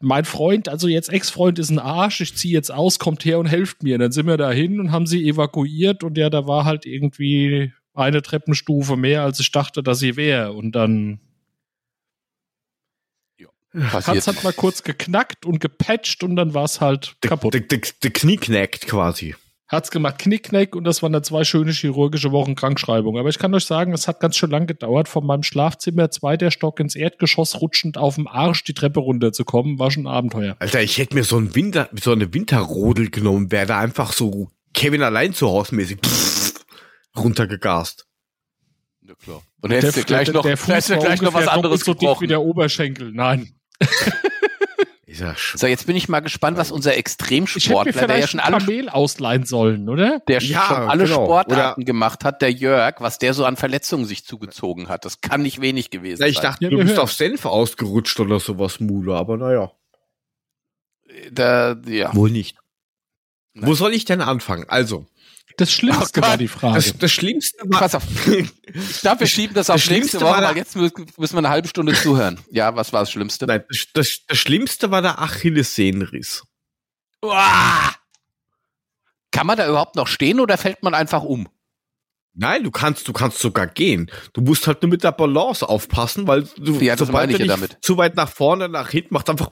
mein 0.00 0.24
Freund, 0.24 0.70
also 0.70 0.88
jetzt 0.88 1.10
Ex-Freund 1.12 1.58
ist 1.58 1.68
ein 1.68 1.78
Arsch, 1.78 2.22
ich 2.22 2.34
ziehe 2.36 2.54
jetzt 2.54 2.72
aus, 2.72 2.98
kommt 2.98 3.26
her 3.26 3.38
und 3.38 3.46
helft 3.46 3.82
mir. 3.82 3.98
dann 3.98 4.12
sind 4.12 4.26
wir 4.26 4.38
dahin 4.38 4.80
und 4.80 4.92
haben 4.92 5.06
sie 5.06 5.28
evakuiert 5.28 6.02
und 6.04 6.16
ja, 6.16 6.30
da 6.30 6.46
war 6.46 6.64
halt 6.64 6.86
irgendwie 6.86 7.70
eine 7.92 8.22
Treppenstufe 8.22 8.96
mehr, 8.96 9.22
als 9.24 9.38
ich 9.40 9.52
dachte, 9.52 9.82
dass 9.82 9.98
sie 9.98 10.16
wäre. 10.16 10.52
Und 10.54 10.72
dann 10.72 11.20
hat's 13.74 14.06
Passiert. 14.06 14.26
halt 14.26 14.44
mal 14.44 14.52
kurz 14.52 14.82
geknackt 14.82 15.46
und 15.46 15.60
gepatcht 15.60 16.22
und 16.22 16.36
dann 16.36 16.54
war 16.54 16.64
es 16.64 16.80
halt 16.80 17.16
kaputt. 17.20 17.54
Der, 17.54 17.60
der, 17.60 17.80
der 18.02 18.10
Knie 18.10 18.36
knackt 18.36 18.86
quasi. 18.86 19.34
Hat's 19.72 19.90
gemacht, 19.90 20.18
Knickknack, 20.18 20.76
und 20.76 20.84
das 20.84 21.02
waren 21.02 21.14
dann 21.14 21.24
zwei 21.24 21.44
schöne 21.44 21.72
chirurgische 21.72 22.30
Wochen 22.30 22.54
Krankschreibung. 22.54 23.16
Aber 23.16 23.30
ich 23.30 23.38
kann 23.38 23.54
euch 23.54 23.64
sagen, 23.64 23.94
es 23.94 24.06
hat 24.06 24.20
ganz 24.20 24.36
schön 24.36 24.50
lang 24.50 24.66
gedauert, 24.66 25.08
von 25.08 25.24
meinem 25.24 25.42
Schlafzimmer 25.42 26.10
zweiter 26.10 26.50
Stock 26.50 26.78
ins 26.78 26.94
Erdgeschoss 26.94 27.62
rutschend 27.62 27.96
auf 27.96 28.16
dem 28.16 28.28
Arsch 28.28 28.64
die 28.64 28.74
Treppe 28.74 29.00
runterzukommen, 29.00 29.78
war 29.78 29.90
schon 29.90 30.04
ein 30.04 30.12
Abenteuer. 30.12 30.56
Alter, 30.58 30.82
ich 30.82 30.98
hätte 30.98 31.14
mir 31.14 31.24
so, 31.24 31.38
ein 31.38 31.54
Winter, 31.54 31.88
so 31.98 32.12
eine 32.12 32.34
Winterrodel 32.34 33.08
genommen, 33.08 33.50
wäre 33.50 33.64
da 33.64 33.78
einfach 33.78 34.12
so 34.12 34.50
Kevin 34.74 35.02
allein 35.02 35.32
zu 35.32 35.48
Hause 35.48 35.74
mäßig 35.74 36.00
pff, 36.04 36.52
runtergegast. 37.16 38.06
Ja, 39.06 39.14
klar. 39.14 39.42
Und 39.62 39.70
hättest 39.70 39.96
du 39.96 40.04
gleich 40.04 40.30
noch, 40.32 40.44
hättest 40.44 40.90
du 40.90 40.96
war 40.96 41.00
gleich 41.00 41.22
noch 41.22 41.32
was 41.32 41.48
anderes 41.48 41.80
so 41.80 41.94
dick 41.94 42.02
wie 42.02 42.06
gebrochen. 42.06 42.28
der 42.28 42.42
Oberschenkel. 42.42 43.10
Nein. 43.12 43.54
Ist 45.06 45.20
ja 45.20 45.34
So, 45.56 45.66
jetzt 45.66 45.86
bin 45.86 45.94
ich 45.96 46.08
mal 46.08 46.20
gespannt, 46.20 46.56
was 46.56 46.70
unser 46.70 46.96
Extremsportler, 46.96 48.06
der 48.06 48.18
ja 48.18 48.26
schon 48.26 48.40
alle, 48.40 48.58
Kamel 48.58 48.88
ausleihen 48.88 49.44
sollen, 49.44 49.88
oder? 49.88 50.20
der 50.20 50.40
Ja, 50.40 50.62
schon 50.66 50.76
alle 50.88 51.04
genau. 51.04 51.24
Sportarten 51.26 51.84
gemacht 51.84 52.24
hat, 52.24 52.40
der 52.40 52.50
Jörg, 52.52 52.94
was 53.00 53.18
der 53.18 53.34
so 53.34 53.44
an 53.44 53.56
Verletzungen 53.56 54.06
sich 54.06 54.24
zugezogen 54.24 54.88
hat. 54.88 55.04
Das 55.04 55.20
kann 55.20 55.42
nicht 55.42 55.60
wenig 55.60 55.90
gewesen 55.90 56.22
Ja, 56.22 56.28
ich 56.28 56.36
sein. 56.36 56.44
dachte, 56.44 56.64
Ja, 56.64 56.70
du 56.70 56.78
bist 56.78 56.90
hören. 56.90 57.00
auf 57.00 57.12
Senf 57.12 57.44
ausgerutscht 57.44 58.18
oder 58.20 58.40
sowas, 58.40 58.80
Mule, 58.80 59.14
aber 59.14 59.36
naja. 59.36 59.72
Da, 61.30 61.76
ja. 61.86 62.14
Wohl 62.14 62.30
nicht. 62.30 62.56
Nein. 63.54 63.68
Wo 63.68 63.74
soll 63.74 63.92
ich 63.92 64.06
denn 64.06 64.22
anfangen? 64.22 64.64
Also, 64.68 65.06
Das 65.56 65.72
Schlimmste 65.72 66.20
Oh 66.20 66.22
war 66.22 66.36
die 66.36 66.48
Frage. 66.48 66.74
das, 66.76 66.96
das 66.98 67.12
Schlimmste 67.12 67.58
war. 67.64 67.80
Pass 67.80 67.94
auf. 67.94 68.02
Ich 68.26 69.00
glaube, 69.00 69.20
wir 69.20 69.26
schieben 69.26 69.54
das 69.54 69.68
auf 69.70 69.76
das 69.76 69.90
nächste 69.90 70.18
Schlimmste 70.18 70.20
Woche, 70.20 70.42
weil 70.42 70.56
jetzt 70.56 70.76
mü- 70.76 71.08
müssen 71.18 71.34
wir 71.34 71.38
eine 71.38 71.50
halbe 71.50 71.68
Stunde 71.68 71.94
zuhören. 71.94 72.40
Ja, 72.50 72.74
was 72.74 72.92
war 72.92 73.00
das 73.00 73.10
Schlimmste? 73.12 73.46
Nein, 73.46 73.62
das, 73.68 73.86
das, 73.92 74.18
das 74.26 74.38
Schlimmste 74.38 74.90
war 74.90 75.02
der 75.02 75.20
Achillessehnenriss. 75.20 76.42
Uah! 77.22 77.94
Kann 79.30 79.46
man 79.46 79.56
da 79.56 79.68
überhaupt 79.68 79.96
noch 79.96 80.06
stehen 80.08 80.40
oder 80.40 80.58
fällt 80.58 80.82
man 80.82 80.94
einfach 80.94 81.22
um? 81.22 81.48
Nein, 82.34 82.64
du 82.64 82.70
kannst, 82.70 83.06
du 83.08 83.12
kannst 83.12 83.38
sogar 83.40 83.66
gehen. 83.66 84.10
Du 84.32 84.40
musst 84.40 84.66
halt 84.66 84.80
nur 84.82 84.88
mit 84.90 85.04
der 85.04 85.12
Balance 85.12 85.68
aufpassen, 85.68 86.26
weil 86.26 86.44
du, 86.56 86.78
Ja, 86.80 86.94
ich 86.94 87.00
du 87.00 87.26
dich 87.26 87.46
damit. 87.46 87.76
zu 87.82 87.98
weit 87.98 88.16
nach 88.16 88.30
vorne, 88.30 88.68
nach 88.70 88.88
hinten 88.88 89.12
macht 89.12 89.28
einfach, 89.28 89.50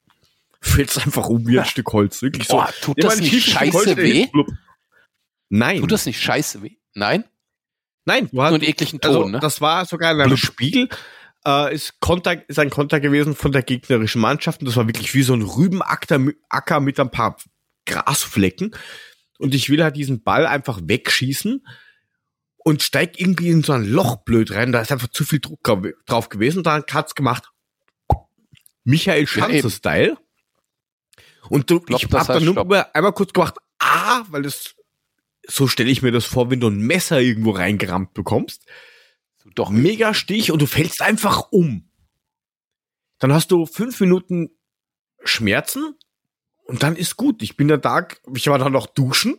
fällst 0.60 0.98
einfach 1.04 1.28
um 1.28 1.46
wie 1.48 1.58
ein 1.58 1.64
Stück 1.64 1.92
Holz. 1.92 2.22
Wirklich 2.22 2.46
so. 2.46 2.54
Boah, 2.58 2.70
tut 2.80 3.02
das 3.02 3.18
nicht 3.18 3.50
scheiße 3.50 3.96
weh? 3.96 4.28
Blub. 5.58 5.68
Nein. 5.68 5.80
Tut 5.80 5.92
das 5.92 6.06
nicht 6.06 6.20
scheiße 6.20 6.62
weh? 6.62 6.76
Nein? 6.94 7.24
Nein, 8.04 8.28
du 8.30 8.36
Nur 8.36 8.44
hast, 8.44 8.54
einen 8.54 8.62
ekligen 8.64 9.00
Ton, 9.00 9.10
also, 9.10 9.28
ne? 9.28 9.38
das 9.40 9.60
war 9.60 9.84
sogar 9.86 10.12
in 10.12 10.20
einem 10.20 10.36
Spiegel, 10.36 10.88
äh, 11.46 11.72
ist, 11.74 12.00
Konter, 12.00 12.48
ist 12.48 12.58
ein 12.58 12.70
Konter 12.70 12.98
gewesen 12.98 13.36
von 13.36 13.52
der 13.52 13.62
gegnerischen 13.62 14.20
Mannschaft 14.20 14.60
und 14.60 14.66
das 14.66 14.76
war 14.76 14.88
wirklich 14.88 15.14
wie 15.14 15.22
so 15.22 15.34
ein 15.34 15.42
Rübenacker 15.42 16.16
mi- 16.18 16.34
Acker 16.48 16.80
mit 16.80 16.98
ein 16.98 17.10
paar 17.12 17.36
Grasflecken 17.86 18.74
und 19.38 19.54
ich 19.54 19.70
will 19.70 19.82
halt 19.84 19.94
diesen 19.96 20.22
Ball 20.24 20.46
einfach 20.46 20.80
wegschießen 20.82 21.64
und 22.64 22.82
steig 22.82 23.20
irgendwie 23.20 23.50
in 23.50 23.62
so 23.62 23.72
ein 23.72 23.84
Loch 23.84 24.16
blöd 24.24 24.50
rein, 24.52 24.72
da 24.72 24.80
ist 24.80 24.90
einfach 24.90 25.08
zu 25.08 25.24
viel 25.24 25.38
Druck 25.40 25.62
drauf- 26.06 26.28
gewesen, 26.28 26.64
dann 26.64 26.82
hat's 26.90 27.14
gemacht. 27.14 27.50
Michael 28.84 29.28
Schanze-Style. 29.28 30.16
Und 31.48 31.70
du, 31.70 31.76
Stopp, 31.76 31.90
ich 31.90 32.08
das 32.08 32.28
hab 32.28 32.34
dann 32.36 32.44
nur 32.44 32.94
einmal 32.96 33.12
kurz 33.12 33.32
gemacht, 33.32 33.54
ah, 33.78 34.22
weil 34.28 34.42
das, 34.42 34.74
so 35.46 35.66
stelle 35.66 35.90
ich 35.90 36.02
mir 36.02 36.12
das 36.12 36.24
vor, 36.24 36.50
wenn 36.50 36.60
du 36.60 36.68
ein 36.68 36.78
Messer 36.78 37.20
irgendwo 37.20 37.50
reingerammt 37.50 38.14
bekommst 38.14 38.64
Doch, 39.54 39.70
mega 39.70 40.14
Stich 40.14 40.50
und 40.52 40.62
du 40.62 40.66
fällst 40.66 41.02
einfach 41.02 41.48
um. 41.50 41.88
Dann 43.18 43.32
hast 43.32 43.50
du 43.50 43.66
fünf 43.66 44.00
Minuten 44.00 44.50
Schmerzen 45.24 45.94
und 46.64 46.82
dann 46.82 46.96
ist 46.96 47.16
gut. 47.16 47.42
Ich 47.42 47.56
bin 47.56 47.68
der 47.68 47.80
Tag, 47.80 48.20
ich 48.34 48.46
war 48.48 48.58
dann 48.58 48.72
noch 48.72 48.86
duschen, 48.86 49.36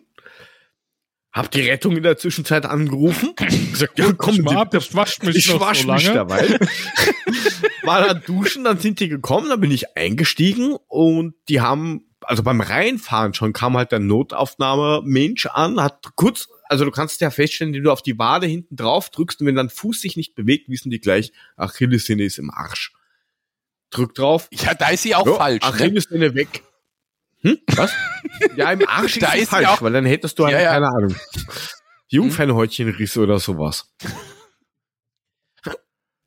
hab 1.32 1.50
die 1.52 1.62
Rettung 1.62 1.98
in 1.98 2.04
der 2.04 2.18
Zwischenzeit 2.18 2.66
angerufen, 2.66 3.34
gesagt, 3.72 3.98
ja 3.98 4.14
komm, 4.14 4.36
die- 4.46 4.56
ab, 4.56 4.74
ich 4.74 4.94
wasch 4.96 5.22
mich 5.24 5.36
ich 5.38 5.48
noch 5.50 5.60
wasch 5.62 5.82
so 5.82 5.92
mich 5.92 6.04
lange. 6.06 6.16
dabei. 6.16 6.60
War 7.84 8.06
dann 8.08 8.24
duschen, 8.24 8.64
dann 8.64 8.78
sind 8.80 9.00
die 9.02 9.10
gekommen, 9.10 9.50
dann 9.50 9.60
bin 9.60 9.72
ich 9.72 9.98
eingestiegen 9.98 10.78
und 10.88 11.34
die 11.50 11.60
haben, 11.60 12.06
also 12.26 12.44
beim 12.44 12.62
Reinfahren 12.62 13.34
schon 13.34 13.54
kam 13.54 13.76
halt 13.78 13.92
der 13.92 14.00
Notaufnahme-Mensch 14.00 15.46
an, 15.48 15.82
hat 15.82 16.12
kurz, 16.16 16.48
also 16.70 16.86
du 16.86 16.92
kannst 16.92 17.22
ja 17.22 17.30
feststellen, 17.32 17.74
wenn 17.74 17.84
du 17.84 17.92
auf 17.92 18.02
die 18.02 18.18
Wade 18.18 18.48
hinten 18.48 18.76
drauf 18.76 19.10
drückst 19.10 19.42
und 19.42 19.48
wenn 19.48 19.56
dein 19.56 19.70
Fuß 19.70 20.02
sich 20.02 20.18
nicht 20.18 20.36
bewegt, 20.36 20.70
wissen 20.70 20.90
die 20.90 21.00
gleich, 21.00 21.32
Achillessehne 21.56 22.24
ist 22.24 22.40
im 22.40 22.50
Arsch. 22.52 22.94
Drück 23.92 24.16
drauf. 24.16 24.48
ja, 24.52 24.74
da 24.74 24.90
ist 24.90 25.04
sie 25.04 25.14
auch 25.16 25.26
Jo, 25.26 25.36
falsch. 25.36 25.64
Ne? 25.64 25.70
Achillessehne 25.70 26.34
weg. 26.36 26.64
Hm? 27.42 27.60
Was? 27.76 27.92
ja, 28.56 28.72
im 28.72 28.88
Arsch 28.88 29.18
Da 29.20 29.28
ist 29.28 29.34
sie 29.34 29.40
ist 29.44 29.50
falsch, 29.50 29.68
auch- 29.68 29.82
weil 29.82 29.94
dann 29.94 30.06
hättest 30.06 30.40
du 30.40 30.46
halt, 30.46 30.54
Ja, 30.56 30.62
ja. 30.62 30.72
keine 30.74 30.88
Ahnung, 30.88 31.16
Jungfernhäutchenriss 32.08 33.18
oder 33.18 33.40
sowas. 33.40 33.92
Äh, 35.66 35.72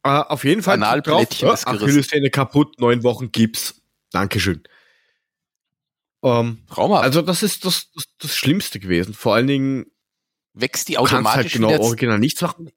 auf 0.05 0.45
jeden 0.45 0.63
Fall 0.63 0.79
ist 0.81 1.03
gerissen. 1.41 1.69
Achillessehne 1.69 2.31
kaputt, 2.31 2.79
neun 2.81 3.03
Wochen 3.03 3.33
Gips. 3.33 3.81
Dankeschön. 4.13 4.63
Ähm, 6.27 6.59
Traumhaft. 6.69 7.05
also 7.05 7.23
das 7.23 7.43
ist 7.43 7.65
das, 7.65 7.91
das, 7.95 8.05
das 8.19 8.37
Schlimmste 8.37 8.81
gewesen. 8.81 9.15
Vor 9.15 9.35
allen 9.35 9.47
Dingen 9.47 9.87
wächst 10.55 10.89
die 10.89 10.97
halt 10.99 11.13
automatisch 11.13 11.53
genau 11.53 11.69
wieder, 11.69 11.81
original 11.81 12.19
nichts 12.19 12.41
machen. 12.41 12.71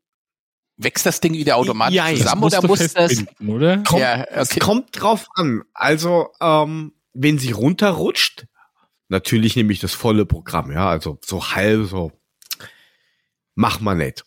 wächst 0.78 1.06
das 1.06 1.20
Ding 1.22 1.34
wieder 1.34 1.56
automatisch 1.56 1.96
Ja, 1.96 2.10
ja. 2.10 2.18
zusammen 2.18 2.44
oder 2.44 2.62
muss 2.68 2.94
das? 2.94 3.24
oder? 3.46 3.78
Kommt, 3.84 4.02
Ja, 4.02 4.24
Es 4.26 4.52
okay. 4.52 4.60
kommt 4.60 4.90
drauf 5.02 5.28
an. 5.36 5.64
Also, 5.74 6.30
ähm, 6.42 6.94
wenn 7.14 7.40
sie 7.40 7.52
runterrutscht, 7.52 8.46
natürlich 9.08 9.56
nehme 9.56 9.74
ich 9.74 9.80
das 9.80 9.94
volle 9.94 10.26
Programm, 10.26 10.72
ja, 10.72 10.88
also 10.88 11.18
so 11.26 11.52
halb, 11.52 11.88
so 11.88 12.12
mach 13.56 13.80
mal 13.80 13.96
nicht. 13.96 14.26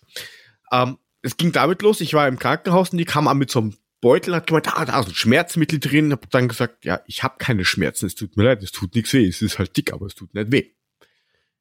Ähm, 0.72 0.98
es 1.22 1.36
ging 1.36 1.52
damit 1.52 1.82
los, 1.82 2.00
ich 2.00 2.14
war 2.14 2.26
im 2.26 2.38
Krankenhaus 2.38 2.90
und 2.90 2.98
die 2.98 3.04
kam 3.04 3.28
an 3.28 3.38
mit 3.38 3.50
so 3.50 3.60
einem 3.60 3.76
Beutel 4.02 4.30
und 4.34 4.36
hat 4.36 4.46
gemeint, 4.48 4.68
ah, 4.68 4.84
da 4.84 5.00
ist 5.00 5.08
ein 5.08 5.14
Schmerzmittel 5.14 5.80
drin. 5.80 6.12
Hab 6.12 6.28
dann 6.30 6.48
gesagt, 6.48 6.84
ja, 6.84 7.00
ich 7.06 7.22
habe 7.22 7.36
keine 7.38 7.64
Schmerzen, 7.64 8.04
es 8.06 8.14
tut 8.14 8.36
mir 8.36 8.42
leid, 8.42 8.62
es 8.62 8.72
tut 8.72 8.94
nichts 8.94 9.14
weh, 9.14 9.26
es 9.26 9.40
ist 9.40 9.58
halt 9.58 9.74
dick, 9.76 9.94
aber 9.94 10.04
es 10.06 10.14
tut 10.14 10.34
nicht 10.34 10.52
weh. 10.52 10.66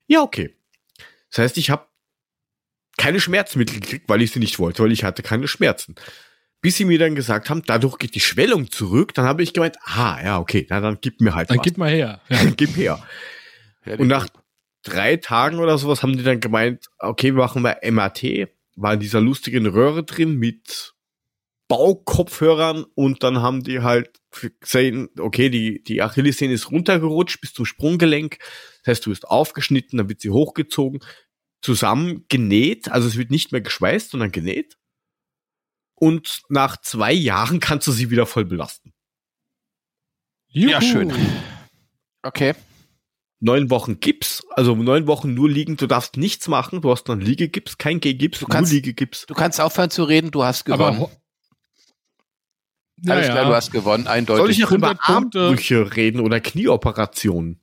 Ja, 0.08 0.22
okay. 0.24 0.54
Das 1.30 1.38
heißt, 1.38 1.58
ich 1.58 1.70
habe 1.70 1.86
keine 2.98 3.22
Schmerzmittel 3.22 3.80
gekriegt, 3.80 4.10
weil 4.10 4.22
ich 4.22 4.32
sie 4.32 4.39
nicht 4.39 4.60
wollte, 4.60 4.84
weil 4.84 4.92
ich 4.92 5.04
hatte 5.06 5.24
keine 5.24 5.48
Schmerzen. 5.48 5.96
Bis 6.62 6.76
sie 6.78 6.86
mir 6.86 7.00
dann 7.00 7.16
gesagt 7.16 7.50
haben, 7.50 7.64
dadurch 7.66 7.98
geht 7.98 8.16
die 8.16 8.20
Schwellung 8.20 8.70
zurück, 8.70 9.14
dann 9.14 9.26
habe 9.26 9.44
ich 9.44 9.54
gemeint, 9.54 9.78
ah, 9.86 10.20
ja, 10.24 10.39
okay, 10.39 10.68
na, 10.70 10.82
dann 10.82 10.98
gib 11.00 11.22
mir 11.22 11.34
halt 11.34 11.50
Dann 11.50 11.58
was. 11.60 11.64
gib 11.64 11.78
mal 11.78 11.89
her. 11.89 12.22
Ja. 12.30 12.44
gib 12.58 12.76
her. 12.76 13.04
Ja, 13.86 13.96
Und 13.96 14.08
nach 14.08 14.28
drei 14.84 15.16
Tagen 15.18 15.60
oder 15.60 15.78
sowas 15.78 16.04
haben 16.04 16.18
die 16.18 16.24
dann 16.24 16.39
gemeint, 16.39 16.88
okay, 17.00 17.28
wir 17.36 17.42
machen 17.44 17.64
wir 17.64 17.78
MRT, 17.89 18.50
war 18.76 18.94
in 18.96 19.00
dieser 19.00 19.22
lustigen 19.22 19.66
Röhre 19.68 20.04
drin 20.04 20.38
mit 20.38 20.94
Baukopfhörern 21.72 22.84
und 22.95 23.24
dann 23.24 23.41
haben 23.41 23.63
die 23.63 23.82
halt 23.82 24.19
gesehen, 24.59 25.09
okay, 25.19 25.49
die, 25.49 25.82
die 25.84 26.01
Achillessehne 26.01 26.53
ist 26.53 26.69
runtergerutscht 26.72 27.39
bis 27.41 27.53
zum 27.53 27.65
Sprunggelenk. 27.65 28.38
Das 28.84 28.91
heißt, 28.91 29.05
du 29.05 29.09
bist 29.09 29.28
aufgeschnitten, 29.28 29.97
dann 29.97 30.09
wird 30.09 30.22
sie 30.22 30.30
hochgezogen, 30.32 30.99
zusammen 31.61 32.26
genäht, 32.28 32.91
also 32.91 33.07
es 33.07 33.17
wird 33.17 33.32
nicht 33.32 33.51
mehr 33.51 33.61
geschweißt, 33.61 34.11
sondern 34.11 34.32
genäht. 34.32 34.78
Und 35.95 36.41
nach 36.49 36.78
zwei 36.82 37.13
Jahren 37.13 37.59
kannst 37.59 37.88
du 37.88 37.91
sie 37.91 38.09
wieder 38.09 38.26
voll 38.26 38.45
belasten. 38.45 38.93
Ja, 40.49 40.80
Juhu. 40.80 40.91
schön. 40.91 41.13
Okay. 42.24 42.53
neun 43.39 43.69
Wochen 43.69 43.99
Gips, 43.99 44.43
also 44.51 44.76
neun 44.76 45.07
Wochen 45.07 45.34
nur 45.34 45.49
liegen, 45.49 45.78
du 45.78 45.88
darfst 45.88 46.17
nichts 46.17 46.47
machen, 46.47 46.82
du 46.82 46.91
hast 46.91 47.05
dann 47.05 47.22
Liegegips, 47.22 47.78
kein 47.78 47.99
G-Gips, 47.99 48.39
Du 48.39 48.45
nur 48.45 48.49
kannst- 48.49 48.72
Liegegips. 48.74 49.26
Du 49.26 49.34
kannst 49.34 49.59
aufhören 49.61 49.89
zu 49.89 50.03
reden, 50.03 50.30
du 50.32 50.43
hast 50.43 50.69
Aber 50.69 50.91
gewonnen. 50.91 50.99
ho- 50.99 51.11
ja, 53.04 53.14
Alles 53.14 53.26
klar, 53.28 53.38
ja. 53.43 53.49
du 53.49 53.56
hast 53.56 53.72
gewonnen, 53.72 54.08
eindeutig. 54.08 54.41
Soll 54.41 54.52
ich 54.52 54.60
noch 54.60 54.72
über 54.72 54.88
100 54.89 55.06
Punkte. 55.06 55.39
Armbrüche 55.41 55.95
reden 55.95 56.20
oder 56.22 56.39
Knieoperationen? 56.39 57.60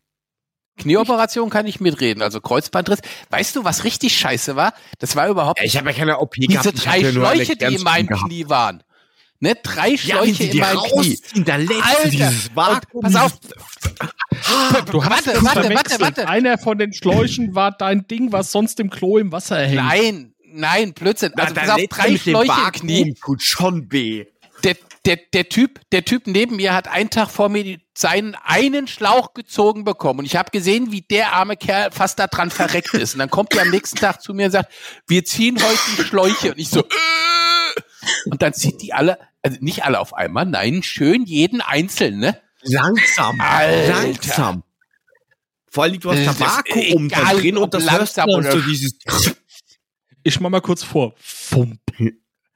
Knieoperation 0.77 1.51
kann 1.51 1.67
ich 1.67 1.81
mitreden, 1.81 2.23
also 2.23 2.41
Kreuzbandriss. 2.41 3.01
Weißt 3.31 3.57
du, 3.57 3.65
was 3.65 3.83
richtig 3.85 4.17
scheiße 4.17 4.55
war? 4.55 4.73
Das 5.01 5.17
war 5.17 5.29
überhaupt 5.29 5.59
Ja, 5.59 5.65
ich 5.65 5.77
habe 5.77 5.91
ja 5.91 5.97
keine 5.97 6.19
OP 6.21 6.35
diese 6.35 6.49
gehabt. 6.53 6.67
ich 6.79 6.85
drei 6.85 6.99
ja 7.01 7.11
Schläuche, 7.11 7.57
die 7.57 7.75
in 7.75 7.83
meinem 7.83 8.07
gehabt. 8.07 8.27
Knie 8.27 8.49
waren. 8.49 8.83
Ne, 9.41 9.55
drei 9.63 9.91
Ja, 9.91 9.97
Schläuche 9.99 10.35
sie 10.35 10.45
in 10.47 10.51
die 10.53 10.59
meinem 10.61 10.79
Knie. 10.83 11.19
da 11.45 11.55
Alter, 11.55 12.09
dieses 12.11 12.55
Vakuum. 12.55 13.03
pass 13.03 13.17
auf. 13.17 13.33
Du 14.91 15.05
hast 15.05 15.27
Warte, 15.27 15.43
warte, 15.45 15.75
warte, 15.75 16.01
warte. 16.01 16.29
Einer 16.29 16.59
von 16.59 16.79
den 16.79 16.93
Schläuchen 16.93 17.55
war 17.55 17.73
dein 17.73 18.07
Ding, 18.07 18.31
was 18.31 18.53
sonst 18.53 18.79
im 18.79 18.91
Klo 18.91 19.19
im 19.19 19.33
Wasser 19.33 19.59
hängt. 19.59 19.77
Nein, 19.77 20.35
nein, 20.45 20.93
Blödsinn. 20.93 21.33
Na, 21.37 21.45
Also 21.45 21.55
da 21.55 21.61
pass 21.63 21.71
auf, 21.71 21.81
drei 21.89 22.17
Schläuche 22.17 22.53
im 22.67 22.73
Knie. 22.73 23.15
Tut 23.15 23.43
schon 23.43 23.91
weh. 23.91 24.27
Der, 25.09 25.17
der, 25.17 25.49
Typ, 25.49 25.81
der 25.91 26.05
Typ 26.05 26.27
neben 26.27 26.57
mir 26.57 26.75
hat 26.75 26.87
einen 26.87 27.09
Tag 27.09 27.31
vor 27.31 27.49
mir 27.49 27.79
seinen 27.97 28.35
einen 28.35 28.87
Schlauch 28.87 29.33
gezogen 29.33 29.85
bekommen 29.85 30.19
und 30.19 30.27
ich 30.27 30.37
habe 30.37 30.51
gesehen, 30.51 30.93
wie 30.93 31.01
der 31.01 31.33
arme 31.33 31.57
Kerl 31.57 31.91
fast 31.93 32.19
da 32.19 32.27
dran 32.27 32.51
verreckt 32.51 32.93
ist. 32.93 33.15
Und 33.15 33.21
dann 33.21 33.31
kommt 33.31 33.55
er 33.55 33.63
am 33.63 33.71
nächsten 33.71 33.97
Tag 33.97 34.21
zu 34.21 34.35
mir 34.35 34.47
und 34.47 34.53
sagt, 34.53 34.71
wir 35.07 35.25
ziehen 35.25 35.57
heute 35.57 35.79
die 35.97 36.03
Schläuche 36.03 36.53
und 36.53 36.59
ich 36.59 36.69
so. 36.69 36.81
Äh. 36.81 37.81
Und 38.27 38.43
dann 38.43 38.53
zieht 38.53 38.83
die 38.83 38.93
alle, 38.93 39.19
also 39.41 39.57
nicht 39.63 39.83
alle 39.83 39.99
auf 39.99 40.13
einmal, 40.13 40.45
nein, 40.45 40.83
schön 40.83 41.25
jeden 41.25 41.63
einzeln, 41.63 42.19
ne? 42.19 42.39
Langsam. 42.61 43.41
Alter. 43.41 44.03
Langsam. 44.03 44.63
Vor 45.71 45.85
allem, 45.85 46.01
du 46.01 46.11
hast 46.11 46.27
Das 46.27 46.37
da 46.37 46.45
Vakuum 46.45 47.09
da 47.09 47.33
drin 47.33 47.57
und 47.57 47.73
das 47.73 47.91
hörst 47.91 48.19
du 48.19 48.21
langsam 48.21 48.41
oder 48.41 48.53
so 48.53 48.61
dieses. 48.61 48.99
Ich 50.25 50.41
mach 50.41 50.51
mal 50.51 50.61
kurz 50.61 50.83
vor. 50.83 51.15
Fump. 51.17 51.81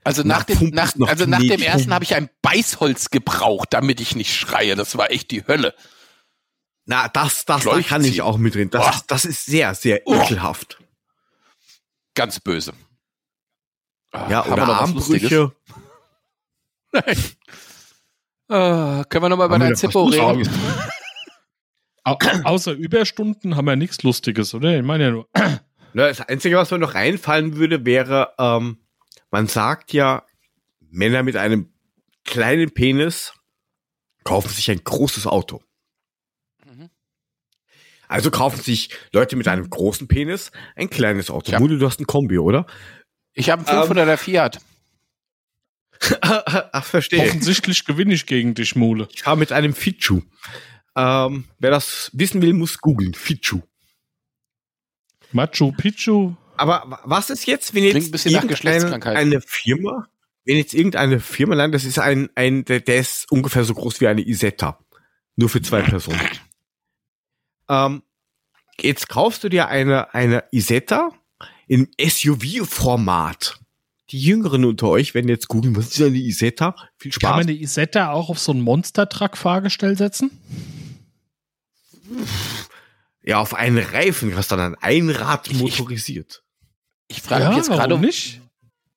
Also 0.05 0.22
Na, 0.24 0.38
nach 0.38 0.44
dem, 0.44 0.70
nach, 0.70 0.92
also 1.07 1.26
nach 1.26 1.38
dem 1.38 1.62
ersten 1.62 1.92
habe 1.94 2.05
ich 2.05 2.14
ein 2.14 2.28
Beißholz 2.42 3.11
gebraucht, 3.11 3.68
damit 3.72 4.00
ich 4.00 4.16
nicht 4.16 4.34
schreie. 4.34 4.74
Das 4.74 4.96
war 4.98 5.11
echt 5.11 5.30
die 5.30 5.46
Hölle. 5.46 5.74
Na, 6.86 7.07
das, 7.09 7.44
das, 7.44 7.62
da 7.64 7.80
kann 7.80 8.05
ich 8.05 8.22
auch 8.22 8.36
mit 8.38 8.55
drin. 8.57 8.68
Das, 8.70 8.96
ist, 8.96 9.07
das 9.11 9.24
ist 9.24 9.46
sehr, 9.46 9.74
sehr 9.76 10.00
Oh. 10.05 10.14
ekelhaft. 10.20 10.78
Ganz 12.14 12.40
böse. 12.40 12.72
Ah, 14.11 14.28
Ja, 14.28 14.44
haben 14.44 14.57
wir 14.57 14.62
oder? 14.64 14.80
Armbrüche. 14.80 15.53
Ah, 18.48 19.05
können 19.09 19.24
wir 19.24 19.28
nochmal 19.30 19.48
deinem 19.48 19.70
noch 19.70 19.76
Zippo 19.78 20.05
reden? 20.05 20.46
Au 22.05 22.18
außer 22.44 22.72
Überstunden 22.72 23.57
haben 23.57 23.64
wir 23.64 23.76
nichts 23.76 24.03
Lustiges, 24.03 24.53
oder? 24.55 24.76
Ich 24.76 24.82
meine 24.82 25.05
ja 25.05 25.11
nur. 25.12 25.28
Na, 25.94 26.09
Das 26.09 26.20
Einzige, 26.20 26.57
was 26.57 26.70
mir 26.70 26.78
noch 26.78 26.94
reinfallen 26.94 27.57
würde, 27.57 27.86
wäre, 27.86 28.34
ähm, 28.38 28.76
man 29.33 29.49
sagt 29.49 29.93
ja, 29.93 30.24
Männer 30.78 31.24
mit 31.24 31.37
einem 31.37 31.72
kleinen 32.24 32.70
Penis 32.72 33.33
kaufen 34.22 34.51
sich 34.51 34.70
ein 34.70 34.85
großes 34.85 35.26
Auto. 35.26 35.62
Mhm. 36.64 36.91
Also 38.07 38.30
kaufen 38.30 38.61
sich 38.61 38.91
Leute 39.12 39.35
mit 39.35 39.49
einem 39.49 39.68
großen 39.68 40.07
Penis 40.07 40.53
ein 40.76 40.91
kleines 40.91 41.30
Auto. 41.30 41.51
Ja. 41.51 41.59
Mude, 41.59 41.78
du 41.78 41.87
hast 41.87 41.99
ein 41.99 42.07
Kombi, 42.07 42.39
oder? 42.39 42.66
Ich 43.33 43.51
habe 43.51 43.66
einen 43.66 43.80
500er 43.80 44.18
Fiat. 44.18 44.61
Ach, 46.20 46.85
verstehe. 46.85 47.22
Offensichtlich 47.22 47.85
gewinne 47.85 48.12
ich 48.14 48.26
gegen 48.26 48.55
dich, 48.55 48.76
Mule. 48.76 49.09
Ich 49.12 49.22
fahre 49.22 49.39
mit 49.39 49.51
einem 49.51 49.74
Fichu. 49.74 50.22
Ähm, 50.95 51.45
wer 51.59 51.70
das 51.70 52.11
wissen 52.12 52.43
will, 52.43 52.53
muss 52.53 52.78
googeln. 52.78 53.14
Fichu. 53.14 53.62
Machu 55.33 55.72
Picchu. 55.72 56.35
Aber 56.63 56.91
wa- 56.91 57.01
was 57.05 57.29
ist 57.31 57.47
jetzt, 57.47 57.75
wenn 57.75 57.85
jetzt 57.85 57.97
ein 57.97 58.11
eine 59.17 59.41
Firma, 59.41 60.09
wenn 60.45 60.57
jetzt 60.57 60.75
irgendeine 60.75 61.21
Firma, 61.21 61.55
nein, 61.57 61.73
das 61.73 61.85
ist 61.85 61.99
ein, 61.99 62.29
ein 62.35 62.65
der, 62.65 62.81
der 62.81 62.97
ist 62.99 63.31
ungefähr 63.31 63.65
so 63.65 63.75
groß 63.75 64.01
wie 64.01 64.07
eine 64.09 64.23
Isetta. 64.23 64.79
Nur 65.37 65.49
für 65.49 65.63
zwei 65.63 65.83
Personen. 65.83 66.21
Ähm, 67.69 68.03
jetzt 68.81 69.09
kaufst 69.09 69.45
du 69.45 69.49
dir 69.49 69.69
eine, 69.69 70.13
eine 70.15 70.45
Isetta 70.53 71.11
im 71.69 71.89
SUV-Format. 72.01 73.59
Die 74.11 74.21
Jüngeren 74.21 74.65
unter 74.67 74.89
euch 74.89 75.15
werden 75.15 75.29
jetzt 75.29 75.49
googeln, 75.49 75.75
was 75.75 75.87
ist 75.89 76.03
eine 76.03 76.17
Isetta? 76.19 76.75
Viel 76.99 77.13
Kann 77.13 77.21
Spaß. 77.21 77.37
man 77.39 77.47
die 77.47 77.63
Isetta 77.63 78.11
auch 78.13 78.29
auf 78.29 78.39
so 78.39 78.53
ein 78.53 78.61
Monster-Truck-Fahrgestell 78.61 79.97
setzen? 79.97 80.31
Ja, 83.23 83.39
auf 83.39 83.55
einen 83.55 83.79
Reifen 83.79 84.35
du 84.51 84.57
dann 84.57 84.75
ein 84.75 85.09
Rad 85.09 85.53
motorisiert. 85.55 86.41
Ich 87.13 87.23
frage 87.23 87.49
mich 87.49 87.59
jetzt 87.59 87.69
gerade, 87.69 87.91
warum 87.91 88.01
nicht? 88.01 88.41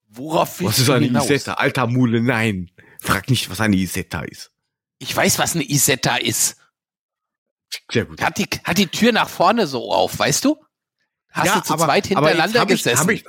worauf 0.07 0.59
willst 0.59 0.73
Was 0.73 0.79
ist 0.79 0.89
eine 0.89 1.05
hinaus? 1.07 1.25
Isetta? 1.25 1.53
Alter 1.55 1.87
Mule, 1.87 2.21
nein. 2.21 2.71
Frag 3.01 3.29
nicht, 3.29 3.49
was 3.49 3.59
eine 3.61 3.75
Isetta 3.75 4.21
ist. 4.21 4.51
Ich 4.99 5.15
weiß, 5.15 5.37
was 5.39 5.55
eine 5.55 5.63
Isetta 5.69 6.15
ist. 6.15 6.57
Sehr 7.91 8.05
gut. 8.05 8.21
Hat 8.21 8.37
die, 8.37 8.47
hat 8.63 8.77
die 8.77 8.87
Tür 8.87 9.11
nach 9.11 9.27
vorne 9.27 9.67
so 9.67 9.91
auf, 9.91 10.17
weißt 10.17 10.45
du? 10.45 10.57
Hast 11.29 11.55
du 11.55 11.59
zu 11.63 11.75
zweit 11.75 11.81
aber 11.81 11.95
jetzt 11.97 12.07
hintereinander 12.07 12.59
hab 12.61 12.69
ich- 12.71 12.77
gesessen? 12.83 12.99
hab 13.01 13.09
ich- 13.11 13.25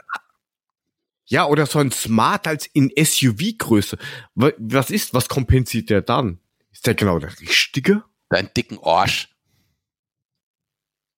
ja, 1.28 1.44
oder 1.46 1.66
so 1.66 1.80
ein 1.80 1.90
Smart 1.90 2.46
als 2.46 2.66
in 2.66 2.90
SUV-Größe. 2.96 3.98
Wa- 4.36 4.52
Was 4.58 4.90
ist, 4.90 5.12
was 5.12 5.28
kompensiert 5.28 5.90
der 5.90 6.02
dann? 6.02 6.38
Ist 6.70 6.86
der 6.86 6.94
genau 6.94 7.18
der 7.18 7.36
richtige? 7.40 8.04
Deinen 8.28 8.50
dicken 8.56 8.78
Orsch. 8.78 9.28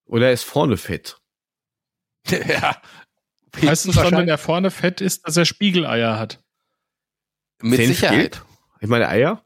Oder 0.07 0.29
er 0.29 0.33
ist 0.33 0.45
vorne 0.45 0.79
fett? 0.79 1.21
ja. 2.31 2.81
Hinten 3.55 3.69
es 3.91 3.95
schon, 3.95 4.13
wenn 4.13 4.29
er 4.29 4.39
vorne 4.39 4.71
fett 4.71 5.01
ist, 5.01 5.27
dass 5.27 5.37
er 5.37 5.45
Spiegeleier 5.45 6.19
hat? 6.19 6.43
Mit 7.63 7.77
Senf 7.77 7.89
Sicherheit. 7.97 8.33
gelb? 8.33 8.45
Ich 8.81 8.89
meine 8.89 9.09
Eier? 9.09 9.45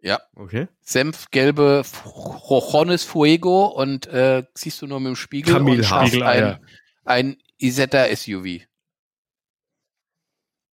Ja. 0.00 0.20
Okay. 0.34 0.68
Senfgelbe 0.80 1.82
Rojones 2.04 3.02
Fuego 3.04 3.66
und 3.66 4.06
äh, 4.06 4.44
siehst 4.54 4.80
du 4.80 4.86
nur 4.86 5.00
mit 5.00 5.08
dem 5.08 5.16
Spiegel 5.16 5.54
und 5.56 5.58
Kamelhaar. 5.66 5.84
schaffst 5.84 6.08
Spiegeleier. 6.10 6.60
ein, 7.04 7.32
ein 7.32 7.42
Isetta 7.58 8.06
SUV. 8.14 8.60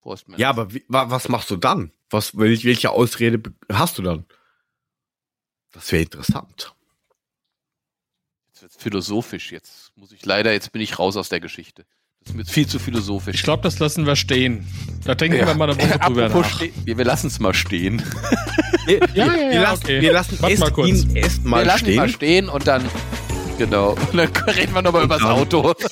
Prost, 0.02 0.28
Mann. 0.28 0.40
Ja, 0.40 0.50
aber 0.50 0.72
wie, 0.74 0.86
wa, 0.88 1.10
was 1.10 1.28
machst 1.30 1.50
du 1.50 1.56
dann? 1.58 1.92
Was, 2.12 2.36
wel- 2.36 2.64
welche 2.64 2.92
Ausrede 2.92 3.42
hast 3.72 3.98
du 3.98 4.04
dann? 4.04 4.26
Das 5.72 5.92
wäre 5.92 6.04
interessant. 6.04 6.76
Jetzt 8.50 8.62
wird's 8.62 8.76
philosophisch. 8.78 9.52
Jetzt 9.52 9.92
muss 9.98 10.12
ich 10.12 10.24
leider, 10.26 10.54
jetzt 10.54 10.72
bin 10.72 10.82
ich 10.84 11.00
raus 11.00 11.18
aus 11.18 11.30
der 11.30 11.40
Geschichte. 11.40 11.86
Das 12.26 12.34
ist 12.34 12.38
mir 12.38 12.46
viel 12.46 12.68
zu 12.68 12.80
philosophisch. 12.80 13.36
Ich 13.36 13.44
glaube, 13.44 13.62
das 13.64 13.78
lassen 13.80 14.06
wir 14.08 14.16
stehen. 14.16 14.66
Da 15.04 15.14
denken 15.16 15.38
wir 15.38 15.54
mal 15.54 15.70
eine 15.70 15.78
Woche 15.80 16.00
drüber 16.00 16.30
nach. 16.30 16.56
ste- 16.56 16.72
wir, 16.84 16.98
wir 16.98 17.06
lassen 17.06 17.28
es 17.28 17.40
mal 17.40 17.54
stehen. 17.54 18.02
Wir, 18.88 19.00
Ja, 19.00 19.16
wir, 19.16 19.26
ja, 19.26 19.36
ja, 19.36 19.52
wir 19.52 19.62
lassen, 19.62 19.84
okay. 19.84 20.02
wir 20.02 20.14
lassen 20.14 20.38
Warte 20.42 20.54
es 20.54 20.60
mal 20.60 20.72
kurz. 20.72 20.88
ihn 20.90 21.16
erst 21.16 21.44
wir 21.44 21.50
mal 21.50 21.66
lassen 21.66 21.88
ihn 21.88 21.96
mal 21.96 22.08
stehen. 22.08 22.18
stehen 22.44 22.50
und 22.50 22.68
dann, 22.68 22.86
genau, 23.58 23.94
und 23.94 24.14
dann 24.16 24.30
reden 24.48 24.74
wir 24.76 24.82
nochmal 24.84 25.06
über 25.06 25.18
das 25.18 25.24
Auto. 25.28 25.74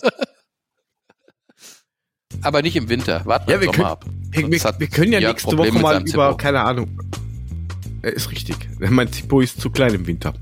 Aber 2.44 2.62
nicht 2.62 2.76
im 2.76 2.90
Winter. 2.90 3.26
Warten 3.26 3.50
Ja, 3.50 3.60
wir 3.60 3.66
wir 3.68 3.72
können- 3.72 3.88
ab. 3.88 4.06
Wir, 4.30 4.48
wir, 4.52 4.62
wir 4.80 4.88
können 4.88 5.12
ja 5.14 5.20
Jörg 5.20 5.34
nächste 5.34 5.58
Woche 5.58 5.72
mal 5.72 5.98
über, 6.02 6.06
Zippo. 6.06 6.38
keine 6.38 6.62
Ahnung. 6.62 7.00
Äh, 8.04 8.12
Ist 8.12 8.30
richtig. 8.30 8.58
Mein 8.80 9.12
Zippo 9.12 9.42
ist 9.42 9.60
zu 9.60 9.72
klein 9.72 9.96
im 9.96 10.06
Winter. 10.06 10.36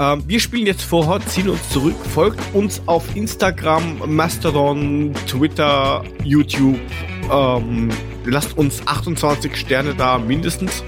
Ähm, 0.00 0.22
wir 0.26 0.40
spielen 0.40 0.66
jetzt 0.66 0.82
vorher, 0.82 1.20
ziehen 1.26 1.50
uns 1.50 1.68
zurück, 1.68 1.94
folgt 2.14 2.40
uns 2.54 2.80
auf 2.86 3.14
Instagram, 3.14 4.00
Mastodon, 4.06 5.12
Twitter, 5.26 6.02
YouTube. 6.24 6.80
Ähm, 7.30 7.90
lasst 8.24 8.56
uns 8.56 8.80
28 8.86 9.54
Sterne 9.54 9.94
da, 9.94 10.16
mindestens. 10.16 10.82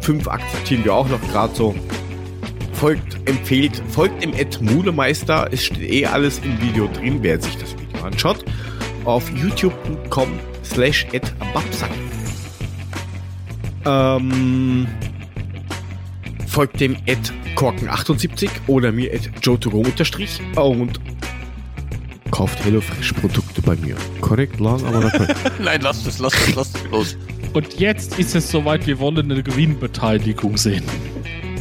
Fünf 0.00 0.26
akzeptieren 0.26 0.82
wir 0.82 0.94
auch 0.94 1.08
noch 1.10 1.20
gerade 1.30 1.54
so. 1.54 1.74
Folgt, 2.72 3.18
empfehlt, 3.28 3.82
folgt 3.90 4.22
dem 4.22 4.32
Ed 4.32 4.62
Mulemeister. 4.62 5.48
Es 5.52 5.66
steht 5.66 5.90
eh 5.90 6.06
alles 6.06 6.38
im 6.38 6.58
Video 6.62 6.88
drin, 6.88 7.18
wer 7.20 7.38
sich 7.38 7.54
das 7.58 7.74
Video 7.78 8.06
anschaut. 8.06 8.46
Auf 9.04 9.30
youtube.com 9.30 10.28
slash 10.64 11.06
Babsack. 11.52 11.90
Ähm, 13.84 14.86
folgt 16.48 16.80
dem 16.80 16.96
Ed 17.06 17.32
Korken78 17.54 18.50
oder 18.66 18.90
mir 18.92 19.12
Ed 19.12 19.30
Jotogo 19.42 19.78
unterstrich 19.78 20.40
und 20.56 21.00
kauft 22.30 22.64
HelloFresh 22.64 23.12
Produkte 23.14 23.62
bei 23.62 23.76
mir. 23.76 23.96
Korrekt, 24.20 24.60
lang, 24.60 24.84
aber 24.84 25.00
da 25.00 25.26
Nein, 25.58 25.80
lass 25.82 26.04
das, 26.04 26.18
lass 26.18 26.32
das, 26.32 26.54
lass 26.54 26.72
das 26.72 26.82
los. 26.90 27.16
Und 27.52 27.80
jetzt 27.80 28.18
ist 28.18 28.34
es 28.34 28.50
soweit, 28.50 28.86
wir 28.86 28.98
wollen 28.98 29.30
eine 29.30 29.42
Gewinnbeteiligung 29.42 30.56
sehen. 30.56 30.84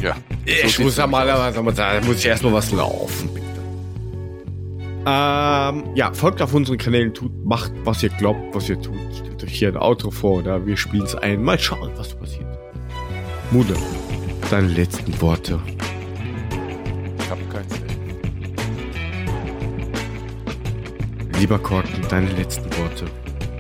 Ja. 0.01 0.15
Ich 0.45 0.75
So 0.75 0.83
muss 0.83 0.93
sieht's 0.93 0.97
ja 0.97 1.07
mal, 1.07 1.25
da 1.25 2.01
muss 2.01 2.19
ich 2.19 2.25
erstmal 2.25 2.53
was 2.53 2.71
laufen, 2.71 3.29
bitte. 3.33 3.47
Ähm, 5.09 5.83
ja, 5.95 6.11
folgt 6.13 6.41
auf 6.41 6.53
unseren 6.53 6.77
Kanälen, 6.77 7.13
tut, 7.13 7.31
macht, 7.45 7.71
was 7.85 8.03
ihr 8.03 8.09
glaubt, 8.09 8.53
was 8.53 8.67
ihr 8.69 8.79
tut. 8.81 8.97
Stellt 9.15 9.43
euch 9.43 9.53
hier 9.53 9.69
ein 9.69 9.77
Outro 9.77 10.11
vor 10.11 10.39
oder 10.39 10.65
wir 10.65 10.75
spielen 10.75 11.05
es 11.05 11.15
ein. 11.15 11.41
Mal 11.43 11.57
schauen, 11.57 11.91
was 11.95 12.13
passiert. 12.13 12.45
Mude, 13.51 13.75
deine 14.49 14.67
letzten 14.67 15.19
Worte. 15.21 15.59
Ich 17.19 17.29
hab 17.29 17.37
keinen 17.51 17.69
Sinn. 17.69 17.81
Lieber 21.39 21.59
Korken, 21.59 22.01
deine 22.09 22.31
letzten 22.31 22.65
Worte. 22.77 23.05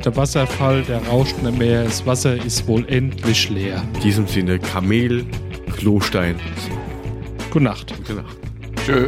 Der 0.05 0.15
Wasserfall, 0.15 0.83
der 0.83 1.05
rauscht 1.07 1.41
nicht 1.41 1.57
mehr, 1.57 1.83
das 1.83 2.05
Wasser 2.05 2.35
ist 2.35 2.67
wohl 2.67 2.87
endlich 2.87 3.49
leer. 3.49 3.83
In 3.95 4.01
diesem 4.01 4.27
Sinne, 4.27 4.59
Kamel, 4.59 5.25
Klostein. 5.75 6.39
Gute 7.49 7.63
Nacht. 7.65 7.93
Gute 7.97 8.13
Nacht. 8.13 8.37
Tschö. 8.85 9.07